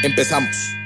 [0.00, 0.76] Empezamos.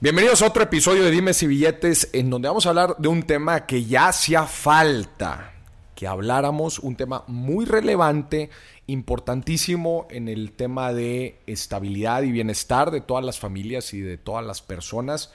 [0.00, 3.22] Bienvenidos a otro episodio de Dimes y Billetes en donde vamos a hablar de un
[3.22, 5.52] tema que ya hacía falta
[5.94, 8.48] que habláramos, un tema muy relevante,
[8.86, 14.44] importantísimo en el tema de estabilidad y bienestar de todas las familias y de todas
[14.46, 15.30] las personas.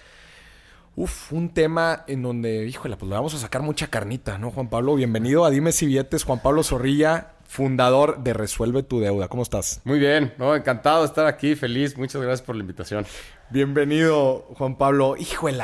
[0.96, 4.70] Uf, un tema en donde, híjole, pues le vamos a sacar mucha carnita, ¿no, Juan
[4.70, 4.96] Pablo?
[4.96, 9.28] Bienvenido a Dime si Billetes, Juan Pablo Zorrilla, fundador de Resuelve tu Deuda.
[9.28, 9.82] ¿Cómo estás?
[9.86, 10.56] Muy bien, ¿no?
[10.56, 11.98] encantado de estar aquí, feliz.
[11.98, 13.06] Muchas gracias por la invitación.
[13.50, 15.16] Bienvenido, Juan Pablo.
[15.18, 15.64] Híjole,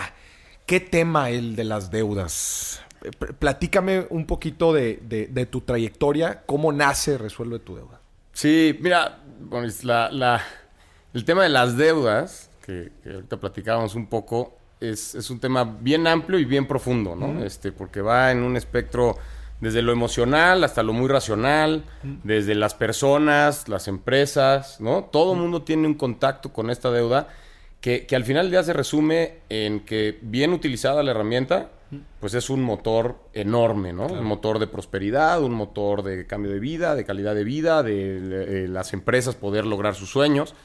[0.66, 2.81] ¿qué tema el de las deudas?
[3.39, 8.00] platícame un poquito de, tu trayectoria, cómo nace Resuelve tu deuda.
[8.33, 9.19] Sí, mira,
[11.13, 16.40] el tema de las deudas, que, ahorita platicábamos un poco, es, un tema bien amplio
[16.40, 17.44] y bien profundo, ¿no?
[17.44, 19.18] este, porque va en un espectro
[19.59, 21.86] desde lo emocional hasta lo muy racional,
[22.23, 25.06] desde las personas, las empresas, ¿no?
[25.06, 27.30] Todo el mundo tiene un contacto con esta deuda
[27.80, 31.70] que, que al final día se resume en que bien utilizada la herramienta,
[32.20, 34.08] pues es un motor enorme, ¿no?
[34.08, 38.68] Un motor de prosperidad, un motor de cambio de vida, de calidad de vida, de,
[38.68, 40.56] las empresas poder lograr sus sueños.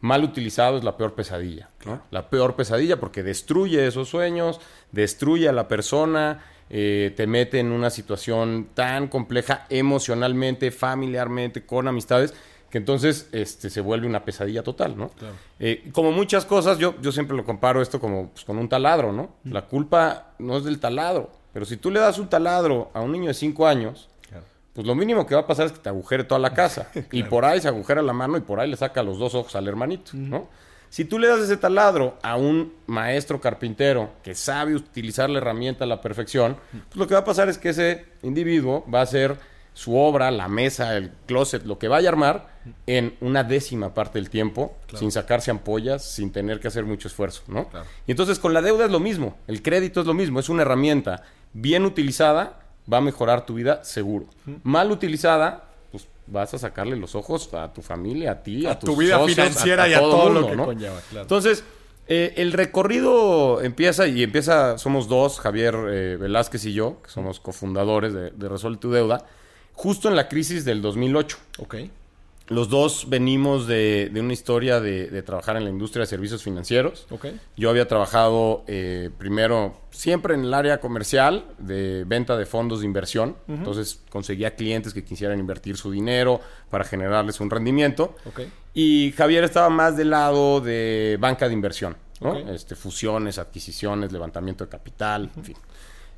[0.00, 1.70] Mal utilizado es la peor pesadilla.
[2.10, 4.60] La peor pesadilla porque destruye esos sueños,
[4.92, 11.88] destruye a la persona, eh, te mete en una situación tan compleja emocionalmente, familiarmente, con
[11.88, 12.34] amistades,
[12.70, 15.10] que entonces este, se vuelve una pesadilla total, ¿no?
[15.58, 19.12] Eh, como muchas cosas, yo, yo siempre lo comparo esto como pues, con un taladro,
[19.12, 19.30] ¿no?
[19.44, 23.12] La culpa no es del taladro, pero si tú le das un taladro a un
[23.12, 24.08] niño de 5 años,
[24.78, 26.88] pues lo mínimo que va a pasar es que te agujere toda la casa.
[27.10, 29.56] Y por ahí se agujera la mano y por ahí le saca los dos ojos
[29.56, 30.48] al hermanito, ¿no?
[30.88, 35.82] Si tú le das ese taladro a un maestro carpintero que sabe utilizar la herramienta
[35.82, 39.06] a la perfección, pues lo que va a pasar es que ese individuo va a
[39.06, 39.36] ser
[39.74, 42.46] su obra, la mesa, el closet, lo que vaya a armar,
[42.86, 47.42] en una décima parte del tiempo, sin sacarse ampollas, sin tener que hacer mucho esfuerzo,
[47.48, 47.68] ¿no?
[48.06, 50.62] Y entonces con la deuda es lo mismo, el crédito es lo mismo, es una
[50.62, 52.60] herramienta bien utilizada,
[52.90, 54.26] va a mejorar tu vida seguro.
[54.62, 58.96] Mal utilizada, pues vas a sacarle los ojos a tu familia, a ti, a, tu
[58.96, 61.00] vida financiera y a todo, lo que conlleva.
[61.12, 61.64] Entonces,
[62.06, 67.40] eh, el recorrido empieza y empieza, somos dos, Javier eh, Velázquez y yo, que somos
[67.40, 69.24] cofundadores de, de Resuelve tu Deuda
[69.78, 71.38] justo en la crisis del 2008.
[71.58, 71.76] Ok.
[72.48, 77.06] Los dos venimos de, una historia de, trabajar en la industria de servicios financieros.
[77.10, 77.38] Okay.
[77.56, 82.86] Yo había trabajado eh, primero siempre en el área comercial de venta de fondos de
[82.86, 83.36] inversión.
[83.48, 88.16] Entonces conseguía clientes que quisieran invertir su dinero para generarles un rendimiento.
[88.24, 88.50] Okay.
[88.74, 91.96] Y Javier estaba más del lado de banca de inversión.
[92.20, 92.36] ¿no?
[92.50, 95.56] Este, fusiones, adquisiciones, levantamiento de capital, en fin.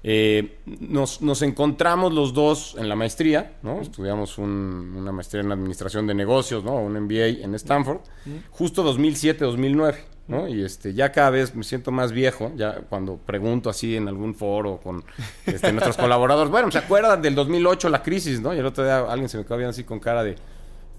[0.03, 3.83] Eh, nos, nos, encontramos los dos en la maestría, ¿no?
[3.83, 6.77] Estudiamos una maestría en administración de negocios, ¿no?
[6.77, 7.99] Un MBA en Stanford,
[8.50, 9.97] justo 2007-2009,
[10.28, 10.49] ¿no?
[10.49, 14.34] Y este, ya cada vez me siento más viejo, ya cuando pregunto así en algún
[14.34, 15.05] foro con
[15.44, 18.55] este, nuestros colaboradores, bueno, ¿se acuerdan del 2008 la crisis, ¿no?
[18.55, 20.37] Y el otro día alguien se me quedó viendo así con cara de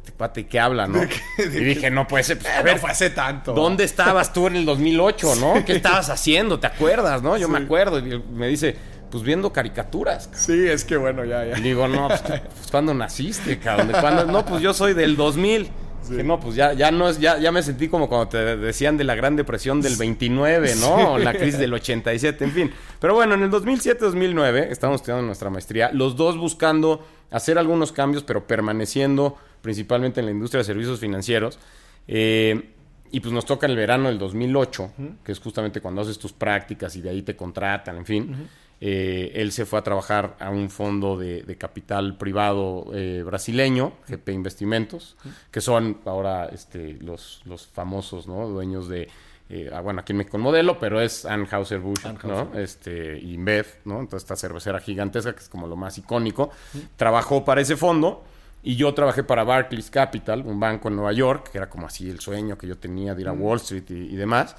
[0.01, 0.99] este pate que habla, ¿no?
[1.37, 2.39] y dije, no puede ser.
[2.39, 3.53] Pues, a ver, fue hace tanto.
[3.53, 5.63] ¿Dónde estabas tú en el 2008, no?
[5.65, 6.59] ¿Qué estabas haciendo?
[6.59, 7.37] ¿Te acuerdas, no?
[7.37, 7.99] Yo me acuerdo.
[7.99, 8.75] Y me dice,
[9.11, 10.29] pues viendo caricaturas.
[10.33, 11.57] Sí, es que bueno, ya, ya.
[11.59, 14.31] Y digo, no, pues, pues ¿cuándo naciste, cabrón?
[14.31, 15.69] No, pues yo soy del 2000.
[16.09, 18.97] Que no, pues ya, ya no es, ya, ya me sentí como cuando te decían
[18.97, 21.17] de la Gran Depresión del 29, ¿no?
[21.17, 22.71] La crisis del 87, en fin.
[22.99, 28.23] Pero bueno, en el 2007-2009 estábamos estudiando nuestra maestría, los dos buscando hacer algunos cambios,
[28.23, 31.59] pero permaneciendo principalmente en la industria de servicios financieros.
[32.07, 32.71] Eh,
[33.11, 34.93] y pues nos toca el verano del 2008,
[35.23, 38.49] que es justamente cuando haces tus prácticas y de ahí te contratan, en fin.
[38.83, 44.29] Eh, él se fue a trabajar a un fondo de, capital privado eh, brasileño, GP
[44.29, 45.15] Investimentos,
[45.51, 48.47] que son ahora este, los, los famosos ¿no?
[48.47, 49.07] dueños de,
[49.49, 52.57] eh, ah, bueno, aquí en México modelo, pero es Anheuser-Busch, ¿no?
[52.57, 53.99] Este, InBev, ¿no?
[53.99, 56.49] Entonces esta cervecera gigantesca, que es como lo más icónico.
[56.95, 58.23] Trabajó para ese fondo
[58.63, 62.09] y yo trabajé para Barclays Capital, un banco en Nueva York, que era como así
[62.09, 64.55] el sueño que yo tenía de ir a Wall Street y, demás.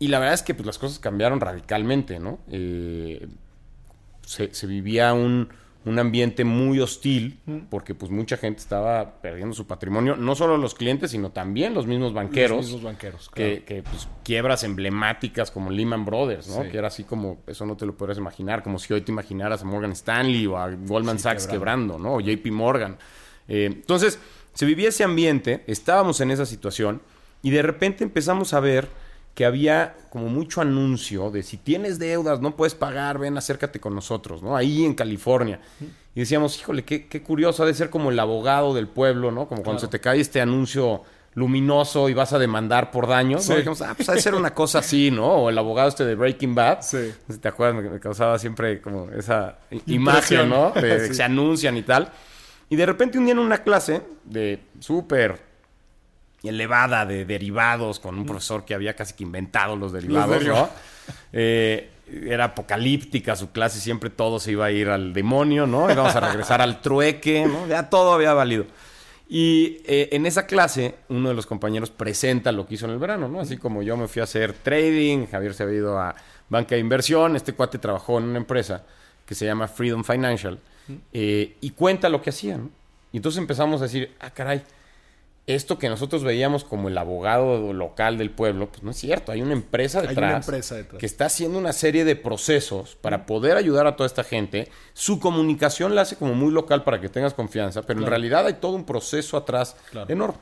[0.00, 2.40] Y la verdad es que pues, las cosas cambiaron radicalmente, ¿no?
[4.26, 5.48] Se, vivía un,
[5.84, 7.38] un ambiente muy hostil,
[7.70, 11.86] porque pues mucha gente estaba perdiendo su patrimonio, no solo los clientes, sino también los
[11.86, 12.56] mismos banqueros.
[12.58, 16.62] Los mismos banqueros, que, que, pues, quiebras emblemáticas como Lehman Brothers, ¿no?
[16.70, 19.62] Que era así como, eso no te lo podrías imaginar, como si hoy te imaginaras
[19.62, 21.98] a Morgan Stanley o a Goldman Sachs quebrando.
[21.98, 22.14] ¿no?
[22.14, 22.96] O JP Morgan.
[23.48, 24.18] Eh, entonces,
[24.52, 27.02] se vivía ese ambiente, estábamos en esa situación
[27.42, 28.88] y de repente empezamos a ver
[29.34, 33.94] que había como mucho anuncio de si tienes deudas, no puedes pagar, ven, acércate con
[33.94, 34.56] nosotros, ¿no?
[34.56, 35.60] Ahí en California.
[36.14, 39.48] Y decíamos, híjole, qué, qué curioso, ha de ser como el abogado del pueblo, ¿no?
[39.48, 41.02] Como cuando se te cae este anuncio
[41.34, 43.48] luminoso y vas a demandar por daños.
[43.48, 43.56] ¿no?
[43.56, 45.26] Dijimos, ah, pues ha de ser una cosa así, ¿no?
[45.26, 46.82] O el abogado este de Breaking Bad.
[46.82, 47.12] Sí.
[47.28, 50.70] Si te acuerdas, me, causaba siempre como esa imagen, ¿no?
[50.74, 52.10] De, que se anuncian y tal.
[52.70, 55.53] Y de repente un día en una clase de súper
[56.48, 60.68] elevada de derivados con un profesor que había casi que inventado los derivados, ¿no?
[61.32, 65.90] Eh, era apocalíptica su clase, siempre todo se iba a ir al demonio, ¿no?
[65.90, 67.66] Íbamos a regresar al trueque, ¿no?
[67.66, 68.66] Ya todo había valido.
[69.28, 72.98] Y eh, en esa clase, uno de los compañeros presenta lo que hizo en el
[72.98, 73.40] verano, ¿no?
[73.40, 76.14] Así como yo me fui a hacer trading, Javier se había ido a
[76.48, 78.84] banca de inversión, este cuate trabajó en una empresa
[79.24, 80.58] que se llama Freedom Financial
[81.12, 82.70] eh, y cuenta lo que hacían.
[83.12, 84.62] Y entonces empezamos a decir, ah, caray,
[85.46, 89.30] esto que nosotros veíamos como el abogado local del pueblo, pues no es cierto.
[89.30, 90.46] Hay una empresa detrás,
[90.98, 94.70] que está haciendo una serie de procesos para poder ayudar a toda esta gente.
[94.94, 98.54] Su comunicación la hace como muy local para que tengas confianza, pero en realidad hay
[98.54, 99.76] todo un proceso atrás
[100.08, 100.38] enorme.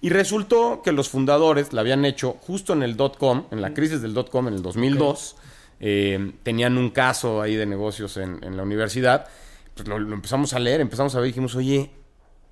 [0.00, 4.00] Y resultó que los fundadores la habían hecho justo en el dot-com, en la crisis
[4.00, 5.36] del dot-com en el 2002.
[5.80, 9.26] Eh, tenían un caso ahí de negocios en, la universidad.
[9.74, 11.90] Pues lo, lo empezamos a leer, empezamos a ver y dijimos, oye,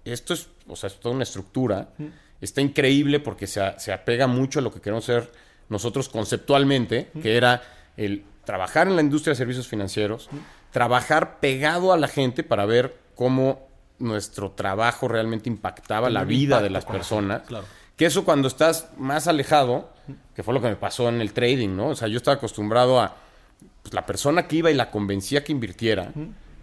[0.04, 1.88] esto es, o sea, es toda una estructura.
[2.40, 5.30] Está increíble porque se, se, apega mucho a lo que queremos ser
[5.68, 7.62] nosotros conceptualmente, que era
[7.96, 10.28] el trabajar en la industria de servicios financieros,
[10.70, 13.66] trabajar pegado a la gente para ver cómo
[13.98, 17.42] nuestro trabajo realmente impactaba la vida de las personas.
[17.96, 19.88] Que eso cuando estás más alejado,
[20.34, 21.88] que fue lo que me pasó en el trading, ¿no?
[21.88, 23.16] O sea, yo estaba acostumbrado a
[23.82, 26.12] pues, la persona que iba y la convencía que invirtiera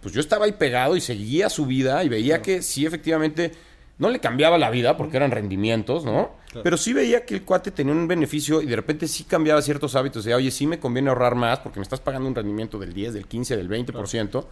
[0.02, 3.52] pues yo estaba ahí pegado y seguía su vida y veía que sí, efectivamente,
[3.98, 6.32] no le cambiaba la vida porque eran rendimientos, ¿no?
[6.62, 9.94] Pero sí veía que el cuate tenía un beneficio y de repente sí cambiaba ciertos
[9.94, 10.24] hábitos.
[10.24, 13.14] De, oye, sí me conviene ahorrar más porque me estás pagando un rendimiento del 10,
[13.14, 14.44] del 15, del 20%.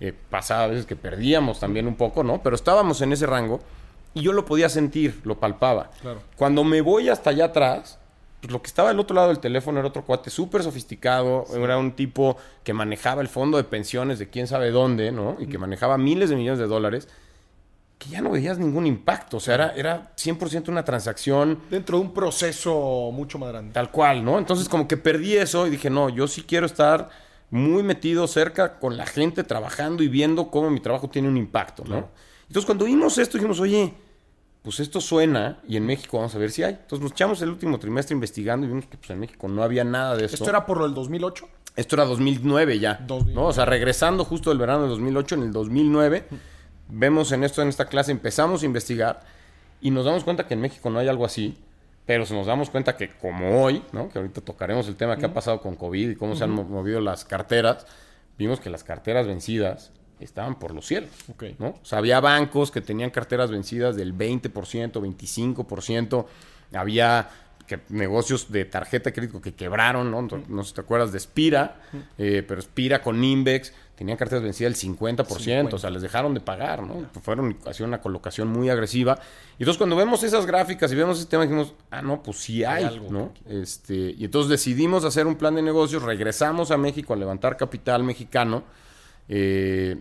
[0.00, 2.42] Eh, pasaba a veces que perdíamos también un poco, ¿no?
[2.42, 3.60] Pero estábamos en ese rango
[4.14, 5.90] y yo lo podía sentir, lo palpaba.
[6.36, 7.98] Cuando me voy hasta allá atrás,
[8.44, 11.78] pues, lo que estaba al otro lado del teléfono era otro cuate súper sofisticado, era
[11.78, 15.38] un tipo que manejaba el fondo de pensiones de quién sabe dónde, ¿no?
[15.40, 17.08] Y que manejaba miles de millones de dólares,
[17.98, 21.58] que ya no veías ningún impacto, o sea, era, era 100% una transacción.
[21.70, 23.72] Dentro de un proceso mucho más grande.
[23.72, 24.38] Tal cual, ¿no?
[24.38, 27.08] Entonces como que perdí eso y dije, no, yo sí quiero estar
[27.48, 31.82] muy metido cerca con la gente, trabajando y viendo cómo mi trabajo tiene un impacto,
[31.86, 32.10] ¿no?
[32.46, 33.94] Entonces cuando vimos esto dijimos, oye,
[34.64, 36.72] pues esto suena y en México vamos a ver si hay.
[36.72, 39.84] Entonces nos echamos el último trimestre investigando y vimos que pues, en México no había
[39.84, 40.36] nada de esto.
[40.36, 41.46] ¿Esto era por el 2008?
[41.76, 43.04] Esto era 2009 ya.
[43.06, 43.44] ¿no?
[43.44, 46.24] O sea, regresando justo del verano de 2008, en el 2009,
[46.88, 49.20] vemos en esto, en esta clase, empezamos a investigar
[49.82, 51.58] y nos damos cuenta que en México no hay algo así,
[52.06, 54.08] pero nos damos cuenta que como hoy, ¿no?
[54.08, 57.02] que ahorita tocaremos el tema que ha pasado con COVID y cómo se han movido
[57.02, 57.86] las carteras,
[58.38, 59.92] vimos que las carteras vencidas
[60.24, 61.10] estaban por los cielos.
[61.58, 61.68] ¿no?
[61.68, 64.52] O sea, había bancos que tenían carteras vencidas del 20%,
[64.92, 66.26] 25%.
[66.72, 67.28] Había
[67.88, 70.22] negocios de tarjeta de crédito que quebraron, ¿no?
[70.22, 71.80] No sé si te acuerdas de Spira,
[72.18, 76.40] eh, pero Spira con Invex tenían carteras vencidas del 50%, o sea, les dejaron de
[76.40, 77.06] pagar, ¿no?
[77.22, 79.18] Fueron, hacían una colocación muy agresiva.
[79.58, 82.64] Y entonces cuando vemos esas gráficas y vemos ese tema, dijimos, ah, no, pues sí
[82.64, 83.32] hay, algo, ¿no?
[83.48, 88.02] Este, y entonces decidimos hacer un plan de negocios, regresamos a México a levantar capital
[88.02, 88.64] mexicano,
[89.28, 89.96] eh,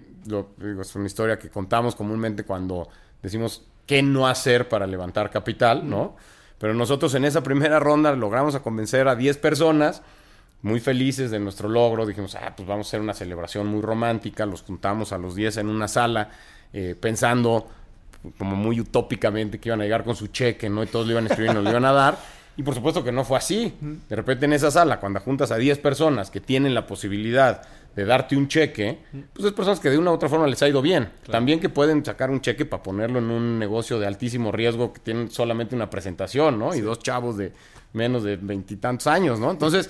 [0.79, 2.87] es una historia que contamos comúnmente cuando
[3.21, 6.15] decimos qué no hacer para levantar capital, ¿no?
[6.57, 10.01] Pero nosotros en esa primera ronda logramos a convencer a 10 personas,
[10.61, 12.05] muy felices de nuestro logro.
[12.05, 14.45] Dijimos, ah, pues vamos a hacer una celebración muy romántica.
[14.45, 16.29] Los juntamos a los 10 en una sala,
[16.71, 17.67] eh, pensando
[18.37, 20.83] como muy utópicamente que iban a llegar con su cheque, ¿no?
[20.83, 22.17] Y todos le iban a escribir y nos lo iban a dar.
[22.55, 23.73] Y por supuesto que no fue así.
[24.07, 27.63] De repente en esa sala, cuando juntas a 10 personas que tienen la posibilidad
[27.95, 28.99] de darte un cheque,
[29.33, 31.09] pues es personas que de una u otra forma les ha ido bien.
[31.29, 34.99] También que pueden sacar un cheque para ponerlo en un negocio de altísimo riesgo que
[34.99, 36.73] tienen solamente una presentación, ¿no?
[36.73, 37.53] Y dos chavos de
[37.93, 39.51] menos de veintitantos años, ¿no?
[39.51, 39.89] Entonces,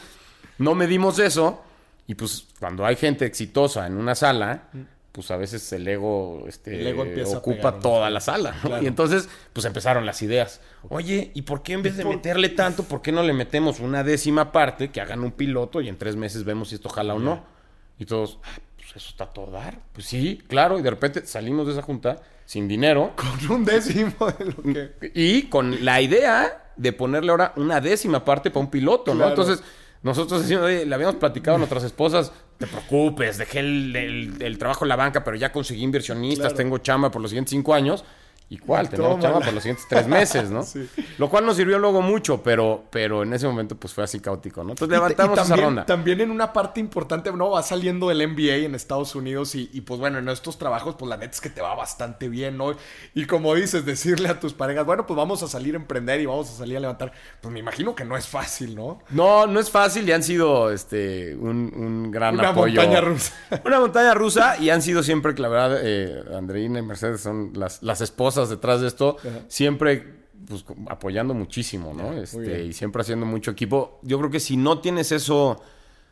[0.58, 1.64] no medimos eso
[2.08, 4.70] y pues cuando hay gente exitosa en una sala,
[5.14, 6.94] pues a veces el ego, este,
[7.36, 8.56] ocupa toda la sala.
[8.82, 10.60] Y entonces, pues empezaron las ideas.
[10.90, 14.04] Oye, ¿y por qué en vez de meterle tanto, por qué no le metemos una
[14.04, 17.20] décima parte que hagan un piloto y en tres meses vemos si esto jala o
[17.20, 17.53] no?
[18.00, 19.80] Y todos, ah, pues eso está todo dar.
[19.94, 24.14] Pues sí, claro, y de repente salimos de esa junta sin dinero Con un décimo
[24.38, 24.64] de lo
[25.00, 25.12] que...
[25.16, 29.20] y con la idea de ponerle ahora una décima parte para un piloto, ¿no?
[29.26, 29.30] Claro.
[29.32, 29.64] Entonces,
[30.02, 34.58] nosotros decimos, oye, le habíamos platicado a nuestras esposas, te preocupes, dejé el, el- el
[34.58, 36.56] trabajo en la banca, pero ya conseguí inversionistas, Claro.
[36.56, 38.04] tengo chamba por los siguientes cinco años.
[38.50, 38.88] ¿Y cuál?
[38.90, 40.64] Tenemos chamba por los siguientes tres meses, ¿no?
[40.74, 40.88] Sí.
[41.18, 44.64] Lo cual nos sirvió luego mucho, pero, pero en ese momento pues fue así caótico,
[44.64, 44.72] ¿no?
[44.72, 45.86] Entonces levantamos y también, esa ronda.
[45.86, 47.52] También en una parte importante, ¿no?
[47.52, 51.10] Va saliendo el NBA en Estados Unidos y, y, pues bueno, en estos trabajos, pues
[51.10, 52.74] la neta es que te va bastante bien, ¿no?
[53.14, 56.26] Y como dices, decirle a tus parejas, bueno, pues vamos a salir a emprender y
[56.26, 59.00] vamos a salir a levantar, pues me imagino que no es fácil, ¿no?
[59.10, 62.82] No, no es fácil y han sido este un, un gran Una apoyo.
[62.82, 63.34] montaña rusa.
[63.66, 67.82] Una montaña rusa y han sido siempre, la verdad, eh, Andreina y Mercedes son las,
[67.84, 72.14] las esposas detrás de esto, siempre pues, apoyando muchísimo, ¿no?
[72.14, 74.00] Este, y siempre haciendo mucho equipo.
[74.04, 75.62] Yo creo que si no tienes eso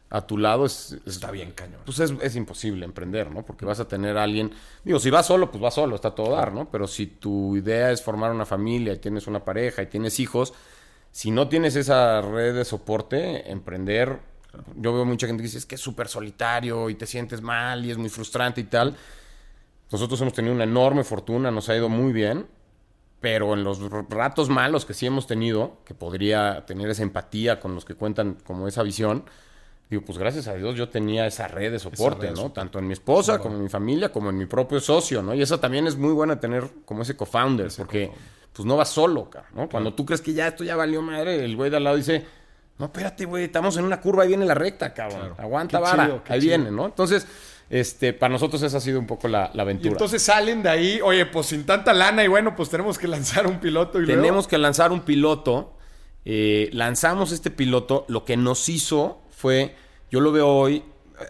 [0.09, 1.81] a tu lado, es, es- Está bien, cañón.
[1.85, 3.43] pues es, es imposible emprender, ¿no?
[3.45, 4.51] Porque vas a tener a alguien.
[4.83, 6.69] Digo, si vas solo, pues vas solo, está todo dar, ¿no?
[6.69, 10.53] Pero si tu idea es formar una familia y tienes una pareja y tienes hijos,
[11.11, 14.19] si no tienes esa red de soporte, emprender.
[14.75, 17.85] Yo veo mucha gente que dice es que es súper solitario y te sientes mal
[17.85, 18.95] y es muy frustrante y tal.
[19.91, 22.47] Nosotros hemos tenido una enorme fortuna, nos ha ido muy bien,
[23.19, 23.79] pero en los
[24.09, 28.37] ratos malos que sí hemos tenido, que podría tener esa empatía con los que cuentan
[28.45, 29.25] como esa visión,
[29.89, 32.51] digo, pues gracias a Dios yo tenía esa red de soporte, red ¿no?
[32.51, 35.33] Tanto en mi esposa, como en mi familia, como en mi propio socio, ¿no?
[35.35, 38.09] Y esa también es muy buena tener como ese co-founder, porque
[38.53, 39.67] pues no vas solo, ca- ¿no?
[39.69, 42.25] Cuando tú crees que ya esto ya valió madre, el güey de al lado dice,
[42.79, 45.33] no, espérate, güey, estamos en una curva, ahí viene la recta, cabrón.
[45.37, 46.49] Aguanta, Qué vara, chido, ahí chido.
[46.57, 46.85] viene, ¿no?
[46.85, 47.27] Entonces,
[47.71, 49.93] este, para nosotros esa ha sido un poco la, la Y aventura.
[49.93, 53.47] entonces salen de ahí, oye, pues sin tanta lana y bueno, pues tenemos que lanzar
[53.47, 55.73] un piloto y luego- Tenemos que lanzar un piloto.
[56.25, 58.05] eh, lanzamos este piloto.
[58.07, 59.75] Lo que nos hizo fue,
[60.11, 60.83] yo lo veo hoy,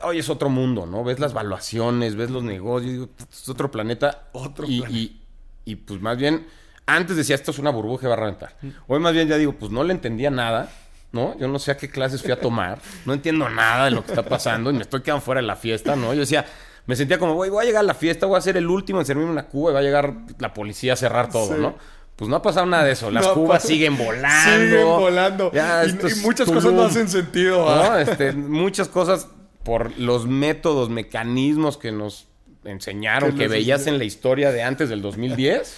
[0.03, 1.03] hoy es otro mundo, ¿no?
[1.05, 4.27] Ves las valuaciones, ves los negocios, es otro planeta.
[4.33, 4.99] Otro y, planeta.
[4.99, 5.21] Y,
[5.63, 6.45] y, pues más bien,
[6.87, 8.57] antes decía, esto es una burbuja y va a reventar.
[8.87, 10.69] Hoy más bien ya digo, pues no le entendía nada.
[11.11, 11.37] ¿No?
[11.37, 12.79] Yo no sé a qué clases fui a tomar.
[13.05, 15.57] No entiendo nada de lo que está pasando y me estoy quedando fuera de la
[15.57, 16.13] fiesta, ¿no?
[16.13, 16.45] Yo decía,
[16.85, 18.99] me sentía como, güey, voy a llegar a la fiesta, voy a ser el último
[19.01, 21.61] en servirme una cuba y va a llegar la policía a cerrar todo, Sí.
[21.61, 21.75] ¿no?
[22.15, 23.09] Pues no ha pasado nada de eso.
[23.11, 24.65] Las No, cubas pa- siguen volando.
[24.67, 25.51] Siguen volando.
[25.51, 25.91] Ya, y,
[26.21, 27.67] muchas Tulum, cosas no hacen sentido.
[27.69, 27.89] ¿ah?
[27.89, 27.97] ¿no?
[27.97, 29.27] Este, muchas cosas
[29.63, 32.27] por los métodos, mecanismos que nos
[32.63, 35.75] enseñaron, Que veías en la historia de antes del 2010.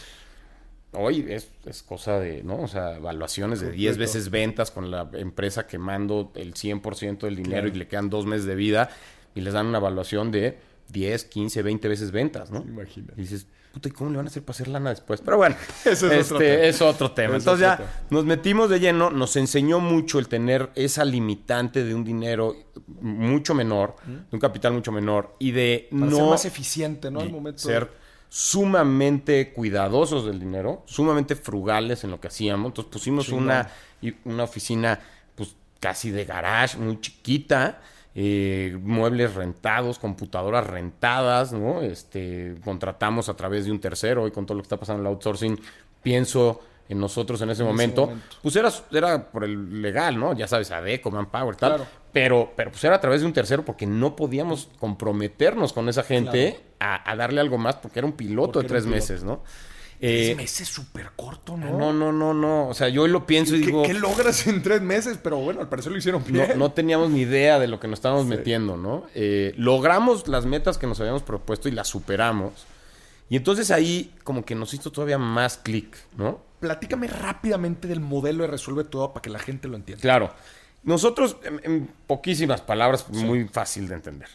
[0.94, 2.62] Hoy es, es cosa de, ¿no?
[2.62, 4.00] O sea, evaluaciones de 10 Completo.
[4.14, 7.76] veces ventas con la empresa quemando el 100% del dinero Claro.
[7.76, 8.90] y le quedan dos meses de vida
[9.36, 10.58] y les dan una evaluación de
[10.90, 12.60] 10, 15, 20 veces ventas, ¿no?
[12.68, 13.14] Imagínate.
[13.18, 15.22] Y dices, puta, ¿y cómo le van a hacer para hacer lana después?
[15.22, 16.64] Pero bueno, Ese es este, otro tema.
[16.66, 17.38] es otro tema.
[17.38, 21.84] Es Entonces otro ya nos metimos de lleno, nos enseñó mucho el tener esa limitante
[21.84, 22.56] de un dinero
[23.02, 27.22] mucho menor, de un capital mucho menor y de Para no ser más eficiente, ¿no?
[27.22, 27.60] Al momento.
[27.60, 27.90] ser
[28.36, 32.72] sumamente cuidadosos del dinero, sumamente frugales en lo que hacíamos.
[32.72, 33.70] Entonces pusimos una,
[34.26, 35.00] una oficina
[35.36, 37.80] pues casi de garage, muy chiquita,
[38.16, 41.84] eh, muebles rentados, computadoras rentadas, ¿no?
[41.84, 45.08] Este, contratamos a través de un tercero y con todo lo que está pasando en
[45.10, 45.60] el outsourcing,
[46.02, 46.60] pienso
[46.90, 48.08] en nosotros en ese, momento.
[48.08, 48.38] momento.
[48.42, 50.34] Pues era, era por el legal, ¿no?
[50.34, 51.76] Ya sabes, ADECO, Manpower, tal.
[51.76, 51.86] Claro.
[52.12, 56.04] Pero, pero pues era a través de un tercero porque no podíamos comprometernos con esa
[56.04, 59.42] gente a, a darle algo más porque era un piloto Porque de tres meses, ¿no?
[60.00, 61.78] Tres Eh, meses súper corto, ¿no?
[61.78, 62.68] no, no, no, no.
[62.68, 65.18] O sea, yo hoy lo pienso y ¿Qué, digo, qué logras en tres meses?
[65.24, 66.50] Pero bueno, al parecer lo hicieron bien.
[66.50, 69.06] no, no teníamos ni idea de lo que nos estábamos metiendo, ¿no?
[69.16, 72.66] Eh, logramos las metas que nos habíamos propuesto y las superamos.
[73.30, 76.42] Y entonces ahí como que nos hizo todavía más clic, ¿no?
[76.64, 80.02] Platícame rápidamente del modelo de Resuelve Todo para que la gente lo entienda.
[80.02, 80.34] Claro.
[80.84, 84.30] Nosotros, en, en poquísimas palabras, muy fácil de entender.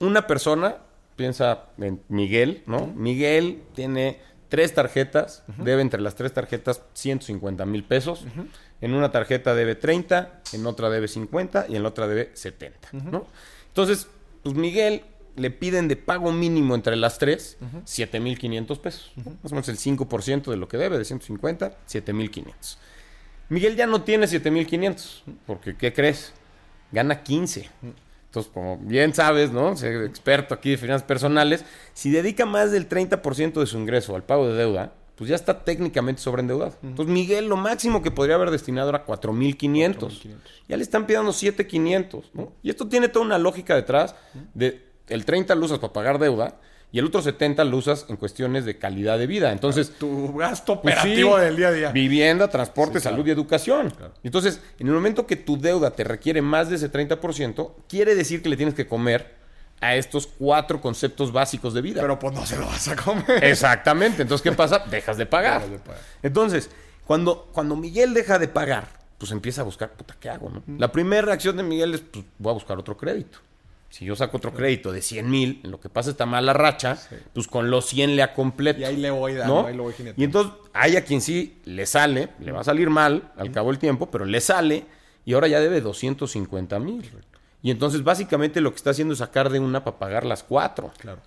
[0.00, 0.78] Una persona,
[1.14, 2.88] piensa en Miguel, ¿no?
[2.88, 4.18] Miguel tiene
[4.48, 8.24] tres tarjetas, debe entre las tres tarjetas 150 mil pesos.
[8.80, 12.88] En una tarjeta debe 30, en otra debe 50 y en la otra debe 70,
[12.92, 13.26] ¿no?
[13.68, 14.08] Entonces,
[14.42, 15.04] pues Miguel
[15.38, 19.12] le piden de pago mínimo entre las tres 7 mil 500 pesos.
[19.16, 22.78] Más o menos el 5% de lo que debe, de 150, 7 mil 500.
[23.48, 26.34] Miguel ya no tiene 7500, porque ¿qué crees?
[26.92, 27.70] Gana 15.
[28.26, 29.72] Entonces, como bien sabes, ¿no?
[29.72, 31.64] Experto aquí de finanzas personales,
[31.94, 35.64] si dedica más del 30% de su ingreso al pago de deuda, pues ya está
[35.64, 36.76] técnicamente sobreendeudado.
[36.82, 40.22] Entonces, Miguel lo máximo que podría haber destinado era 4500.
[40.68, 42.52] Ya le están pidiendo 7500, ¿no?
[42.62, 44.14] Y esto tiene toda una lógica detrás
[44.52, 46.56] de el 30 lo usas para pagar deuda
[46.90, 49.52] y el otro 70 lo usas en cuestiones de calidad de vida.
[49.52, 51.90] Entonces, Tu gasto pues operativo sí, del día a día.
[51.92, 53.16] Vivienda, transporte, Sí, claro.
[53.16, 53.92] salud y educación.
[54.22, 58.42] Entonces, en el momento que tu deuda te requiere más de ese 30%, quiere decir
[58.42, 59.36] que le tienes que comer
[59.80, 62.00] a estos cuatro conceptos básicos de vida.
[62.00, 63.44] Pero pues no se lo vas a comer.
[63.44, 64.22] Exactamente.
[64.22, 64.78] Entonces, ¿qué pasa?
[64.90, 65.60] Dejas de pagar.
[65.60, 66.02] Dejas de pagar.
[66.22, 66.70] Entonces,
[67.06, 68.88] cuando, cuando Miguel deja de pagar,
[69.18, 70.48] pues empieza a buscar, puta, ¿qué hago?
[70.50, 70.62] no?
[70.78, 73.38] La primera reacción de Miguel es, pues voy a buscar otro crédito.
[73.90, 76.98] Si yo saco otro crédito de 100 mil, en lo que pasa está mala racha,
[77.32, 78.80] pues con los 100 le completo.
[78.80, 79.66] Y ahí le voy dando, ¿no?
[79.68, 79.94] ahí lo voy.
[80.16, 83.70] Y entonces hay a quien sí le sale, le va a salir mal al cabo
[83.70, 84.84] del tiempo, pero le sale
[85.24, 87.10] y ahora ya debe 250 mil.
[87.62, 90.92] Y entonces básicamente lo que está haciendo es sacar de una para pagar las cuatro.
[90.98, 91.20] Claro.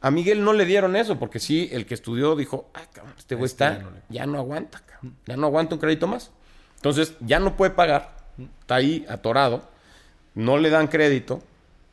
[0.00, 3.34] A Miguel no le dieron eso, porque sí, el que estudió dijo, ah, cabrón, este
[3.36, 5.16] güey Este está, ya no le- ya no aguanta, cabrón.
[5.26, 6.30] ya no aguanta un crédito más.
[6.76, 8.16] Entonces, ya no puede pagar,
[8.60, 9.68] está ahí atorado,
[10.34, 11.42] no le dan crédito,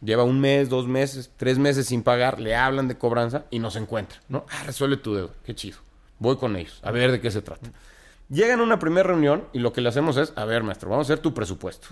[0.01, 3.71] lleva un mes, dos meses, tres meses sin pagar, le hablan de cobranza y no
[3.71, 4.45] se encuentra, ¿no?
[4.51, 5.77] Ah, resuelve tu deuda, qué chido.
[6.19, 7.69] Voy con ellos, a ver de qué se trata.
[8.29, 11.09] Llegan a una primera reunión y lo que le hacemos es, a ver, maestro, vamos
[11.09, 11.87] a hacer tu presupuesto.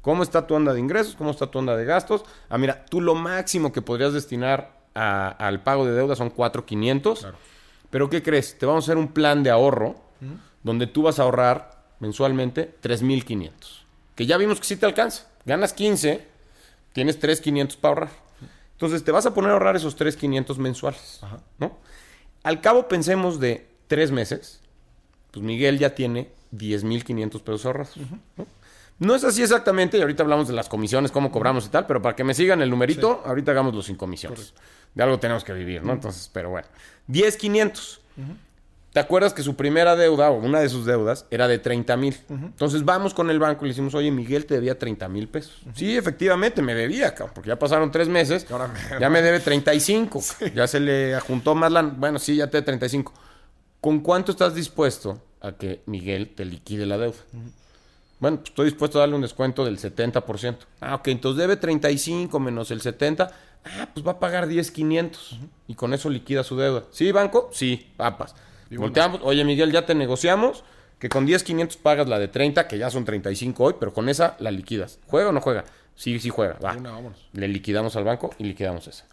[0.00, 1.14] ¿Cómo está tu onda de ingresos?
[1.16, 2.24] ¿Cómo está tu onda de gastos?
[2.48, 7.20] Ah, mira, tú lo máximo que podrías destinar a- al pago de deuda son 4,500.
[7.20, 7.36] Claro.
[7.90, 8.58] Pero ¿qué crees?
[8.58, 9.96] Te vamos a hacer un plan de ahorro
[10.62, 13.84] donde tú vas a ahorrar mensualmente 3,500.
[14.14, 15.26] Que ya vimos que sí te alcanza.
[15.44, 16.26] Ganas 15,
[16.94, 18.10] tienes 3,500 para ahorrar.
[18.72, 21.20] Entonces te vas a poner a ahorrar esos 3,500 mensuales.
[21.58, 21.76] ¿no?
[22.42, 24.62] Al cabo pensemos de tres meses,
[25.30, 27.96] pues Miguel ya tiene 10,500 pesos ahorrados.
[28.36, 28.46] ¿no?
[28.98, 32.00] No es así exactamente, y ahorita hablamos de las comisiones, cómo cobramos y tal, pero
[32.00, 34.54] para que me sigan el numerito, ahorita hagámoslo sin comisiones.
[34.94, 35.92] De algo tenemos que vivir, ¿no?
[35.92, 36.68] Entonces, pero bueno.
[37.08, 38.00] 10,500.
[38.94, 42.16] ¿Te acuerdas que su primera deuda, o una de sus deudas, era de 30 mil?
[42.30, 45.60] Entonces vamos con el banco y le decimos, oye, Miguel te debía 30 mil pesos.
[45.74, 49.40] Sí, efectivamente, me debía, cabrón, porque ya pasaron tres meses, Ahora me- ya me debe
[49.40, 50.22] 35.
[50.54, 51.82] Ya se le juntó más la...
[51.82, 53.12] Bueno, sí, ya te debe 35.
[53.80, 57.16] ¿Con cuánto estás dispuesto a que Miguel te liquide la deuda?
[58.20, 60.56] Bueno, pues estoy dispuesto a darle un descuento del 70%.
[60.80, 63.30] Ah, ok, entonces debe 35 menos el 70.
[63.64, 65.40] Ah, pues va a pagar 10,500.
[65.66, 66.84] Y con eso liquida su deuda.
[66.92, 67.50] ¿Sí, banco?
[67.52, 68.34] Sí, papas.
[68.70, 69.20] Volteamos.
[69.24, 70.64] Oye, Miguel, ya te negociamos
[70.98, 74.36] que con 10,500 pagas la de 30, que ya son 35 hoy, pero con esa
[74.38, 74.98] la liquidas.
[75.06, 75.64] ¿Juega o no juega?
[75.94, 76.56] Sí, sí juega.
[76.64, 76.72] Va.
[76.76, 77.14] Una.
[77.32, 79.04] Le liquidamos al banco y liquidamos esa.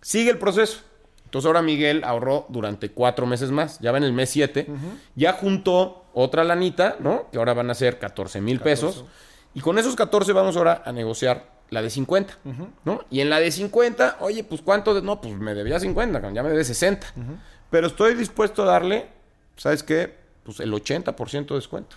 [0.00, 0.80] Sigue el proceso.
[1.24, 3.78] Entonces ahora Miguel ahorró durante cuatro meses más.
[3.80, 4.66] Ya va en el mes 7.
[5.14, 7.28] Ya juntó otra lanita, ¿no?
[7.30, 9.04] Que ahora van a ser 14 mil pesos.
[9.54, 12.38] Y con esos 14 vamos ahora a negociar la de 50,
[12.84, 13.04] ¿no?
[13.10, 14.92] Y en la de 50, oye, pues ¿cuánto?
[14.94, 17.12] de- No, pues me debía 50, cabrón, ya me debe 60.
[17.70, 19.08] Pero estoy dispuesto a darle,
[19.56, 20.14] ¿sabes qué?
[20.42, 21.96] Pues el 80% de descuento.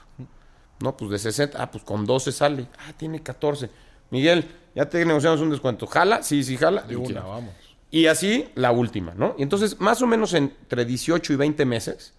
[0.79, 2.67] No, pues de 60, ah, pues con 12 sale.
[2.79, 3.69] Ah, tiene 14.
[4.09, 5.87] Miguel, ya te negociamos un descuento.
[5.87, 6.21] ¿Jala?
[6.23, 6.81] Sí, sí, jala.
[6.83, 7.53] De una, vamos.
[7.89, 9.35] Y así la última, ¿no?
[9.37, 12.13] Y entonces, más o menos entre 18 y 20 meses,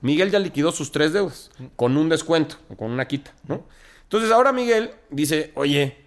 [0.00, 3.64] Miguel ya liquidó sus tres deudas con un descuento, con una quita, ¿no?
[4.04, 5.98] Entonces ahora Miguel dice, oye,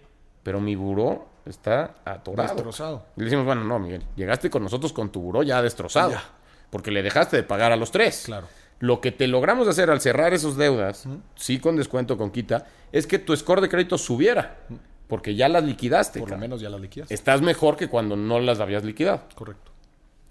[0.42, 2.54] pero mi buró está atorado.
[2.54, 3.06] Destrozado.
[3.16, 6.10] Y le decimos, bueno, no, Miguel, llegaste con nosotros con tu buró ya destrozado.
[6.10, 6.24] Ya.
[6.72, 8.22] Porque le dejaste de pagar a los tres.
[8.24, 8.48] Claro.
[8.78, 11.04] Lo que te logramos hacer al cerrar esas deudas,
[11.36, 14.56] sí con descuento, con quita, es que tu score de crédito subiera.
[15.06, 16.18] Porque ya las liquidaste.
[16.18, 17.10] Por lo menos ya las liquidas.
[17.10, 19.20] Estás mejor que cuando no las habías liquidado.
[19.34, 19.70] Correcto.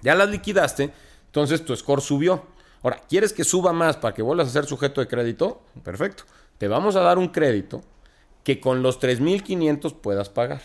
[0.02, 0.90] Ya las liquidaste,
[1.28, 2.48] entonces tu score subió.
[2.82, 5.62] Ahora, ¿quieres que suba más para que vuelvas a ser sujeto de crédito?
[5.84, 6.24] Perfecto.
[6.58, 7.84] Te vamos a dar un crédito
[8.44, 10.62] que con los 3.500 puedas pagar.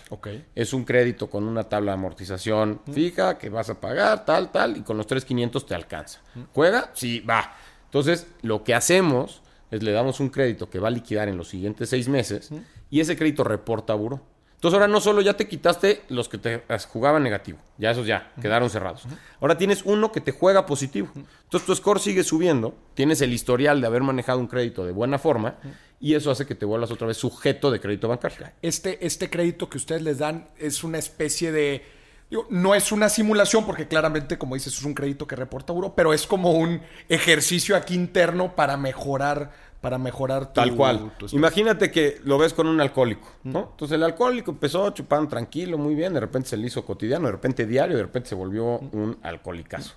[0.55, 4.79] Es un crédito con una tabla de amortización fija que vas a pagar, tal, tal,
[4.79, 6.21] y con los 3.500 te alcanza.
[6.55, 6.91] ¿Juega?
[6.95, 7.55] Sí, va.
[7.85, 11.49] Entonces, lo que hacemos es le damos un crédito que va a liquidar en los
[11.49, 12.51] siguientes seis meses
[12.91, 14.23] y ese crédito reporta a buró.
[14.67, 18.33] Entonces, ahora no solo ya te quitaste los que te jugaban negativo, ya esos ya
[18.43, 19.05] quedaron cerrados.
[19.41, 21.09] Ahora tienes uno que te juega positivo.
[21.15, 25.21] Entonces, tu score sigue subiendo, tienes el historial de haber manejado un crédito de buena
[25.21, 25.55] forma
[26.01, 28.39] y eso hace que te vuelvas otra vez sujeto de crédito bancario.
[28.61, 31.85] Este, este crédito que ustedes les dan es una especie de.
[32.29, 35.95] digo, no es una simulación, porque claramente, como dices, es un crédito que reporta Euro,
[35.95, 39.53] pero es como un ejercicio aquí interno para mejorar.
[39.81, 41.12] Para mejorar tu, Tal cual.
[41.19, 43.69] tu- Imagínate que lo ves con un alcohólico, ¿no?
[43.73, 47.33] Entonces el alcohólico empezó chupando tranquilo, muy bien, de repente se le hizo cotidiano, de
[47.33, 49.95] repente diario, de repente se volvió un alcoholicazo.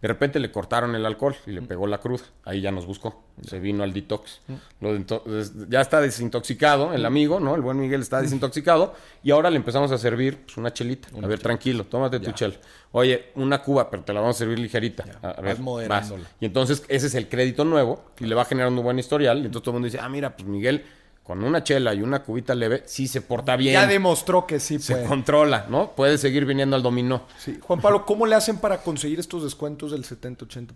[0.00, 2.22] De repente le cortaron el alcohol y le pegó la cruda.
[2.44, 3.24] Ahí ya nos buscó.
[3.44, 4.40] Se vino al detox.
[4.80, 7.56] Lo dento- des- ya está desintoxicado el amigo, ¿no?
[7.56, 8.94] El buen Miguel está desintoxicado.
[9.24, 11.08] Y ahora le empezamos a servir pues, una chelita.
[11.20, 12.54] A ver, tranquilo, tómate tu chela.
[12.92, 15.04] Oye, una cuba, pero te la vamos a servir ligerita.
[15.22, 15.56] A, a ver,
[15.88, 16.08] vas.
[16.40, 19.38] Y entonces ese es el crédito nuevo y le va generando un buen historial.
[19.38, 20.84] Y entonces todo el mundo dice, ah, mira, pues Miguel,
[21.28, 23.74] con una chela y una cubita leve, sí se porta bien.
[23.74, 25.06] Ya demostró que sí se puede.
[25.06, 25.92] controla, ¿no?
[25.94, 27.26] Puede seguir viniendo al dominó.
[27.36, 27.58] Sí.
[27.60, 30.72] Juan Pablo, ¿cómo le hacen para conseguir estos descuentos del 70-80%?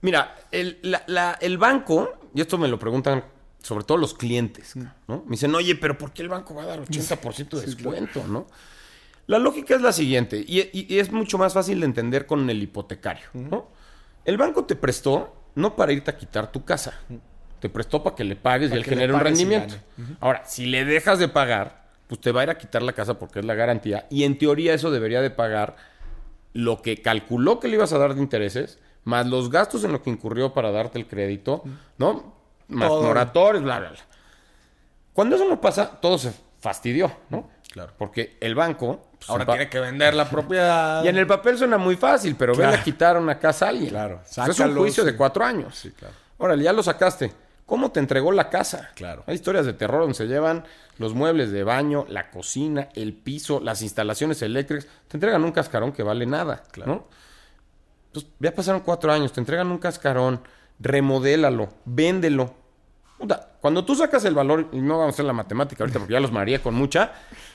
[0.00, 3.22] Mira, el, la- la- el banco, y esto me lo preguntan
[3.62, 4.74] sobre todo los clientes,
[5.06, 5.22] ¿no?
[5.26, 8.48] Me dicen, oye, pero ¿por qué el banco va a dar 80% de descuento, no?
[9.28, 12.50] La lógica es la siguiente, y, y- y es mucho más fácil de entender con
[12.50, 13.26] el hipotecario.
[13.34, 13.68] ¿no?
[14.24, 16.94] El banco te prestó no para irte a quitar tu casa,
[17.62, 19.76] te prestó para que le pagues y él genere un rendimiento.
[20.18, 23.18] Ahora, si le dejas de pagar, pues te va a ir a quitar la casa
[23.20, 25.76] porque es la garantía, y en teoría eso debería de pagar
[26.54, 30.02] lo que calculó que le ibas a dar de intereses, más los gastos en lo
[30.02, 31.62] que incurrió para darte el crédito,
[31.98, 32.34] ¿no?
[32.66, 33.98] Más moratorios, bla, bla, bla.
[35.12, 37.48] Cuando eso no pasa, todo se fastidió, ¿no?
[37.72, 37.92] Claro.
[37.96, 39.06] Porque el banco...
[39.18, 41.02] pues, Ahora tiene que vender la propiedad.
[41.04, 42.72] Y en el papel suena muy fácil, pero Claro.
[42.72, 43.90] ven a quitar una casa a alguien.
[43.90, 44.20] Claro.
[44.22, 45.10] O sea, es un Sácalo, juicio sí.
[45.10, 45.76] de cuatro años.
[45.78, 46.14] Sí, claro.
[46.38, 47.32] Órale, ya lo sacaste.
[47.72, 48.90] ¿Cómo te entregó la casa?
[48.94, 49.24] Claro.
[49.26, 50.64] Hay historias de terror donde se llevan
[50.98, 54.86] los muebles de baño, la cocina, el piso, las instalaciones eléctricas.
[55.08, 57.08] Te entregan un cascarón que vale nada, ¿no?
[58.12, 60.42] Pues ya pasaron cuatro años, te entregan un cascarón,
[60.80, 62.54] remodélalo, véndelo.
[63.62, 66.20] Cuando tú sacas el valor, y no vamos a hacer la matemática ahorita porque ya
[66.20, 67.12] los maría con mucha,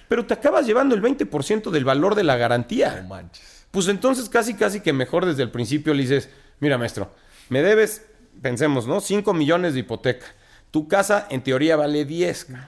[0.08, 3.02] pero te acabas llevando el 20% del valor de la garantía.
[3.04, 3.68] No manches.
[3.70, 7.12] Pues entonces casi casi que mejor desde el principio le dices, mira maestro,
[7.50, 8.07] me debes,
[8.42, 9.00] pensemos, ¿no?
[9.02, 10.26] 5 millones de hipoteca.
[10.72, 12.46] Tu casa en teoría vale 10.
[12.46, 12.68] cabrón.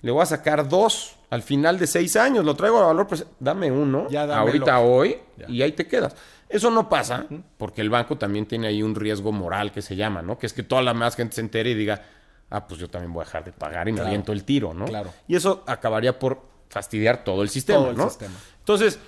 [0.00, 2.44] Le voy a sacar 2 al final de 6 años.
[2.44, 5.46] Lo traigo a valor, pues dame uno Ya ahorita hoy Ya.
[5.48, 6.14] y ahí te quedas.
[6.48, 7.26] Eso no pasa
[7.58, 10.38] porque el banco también tiene ahí un riesgo moral que se llama, ¿no?
[10.38, 12.02] Que es que toda la más gente se entere y diga,
[12.50, 14.86] ah, pues yo también voy a dejar de pagar y me aviento el tiro, ¿no?
[14.86, 15.12] Claro.
[15.26, 18.08] Y eso acabaría por fastidiar todo el sistema, Todo el ¿no?
[18.08, 18.34] sistema.
[18.60, 18.98] Entonces,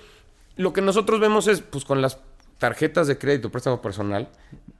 [0.57, 2.19] lo que nosotros vemos es, pues con las
[2.61, 4.29] tarjetas de crédito, préstamo personal,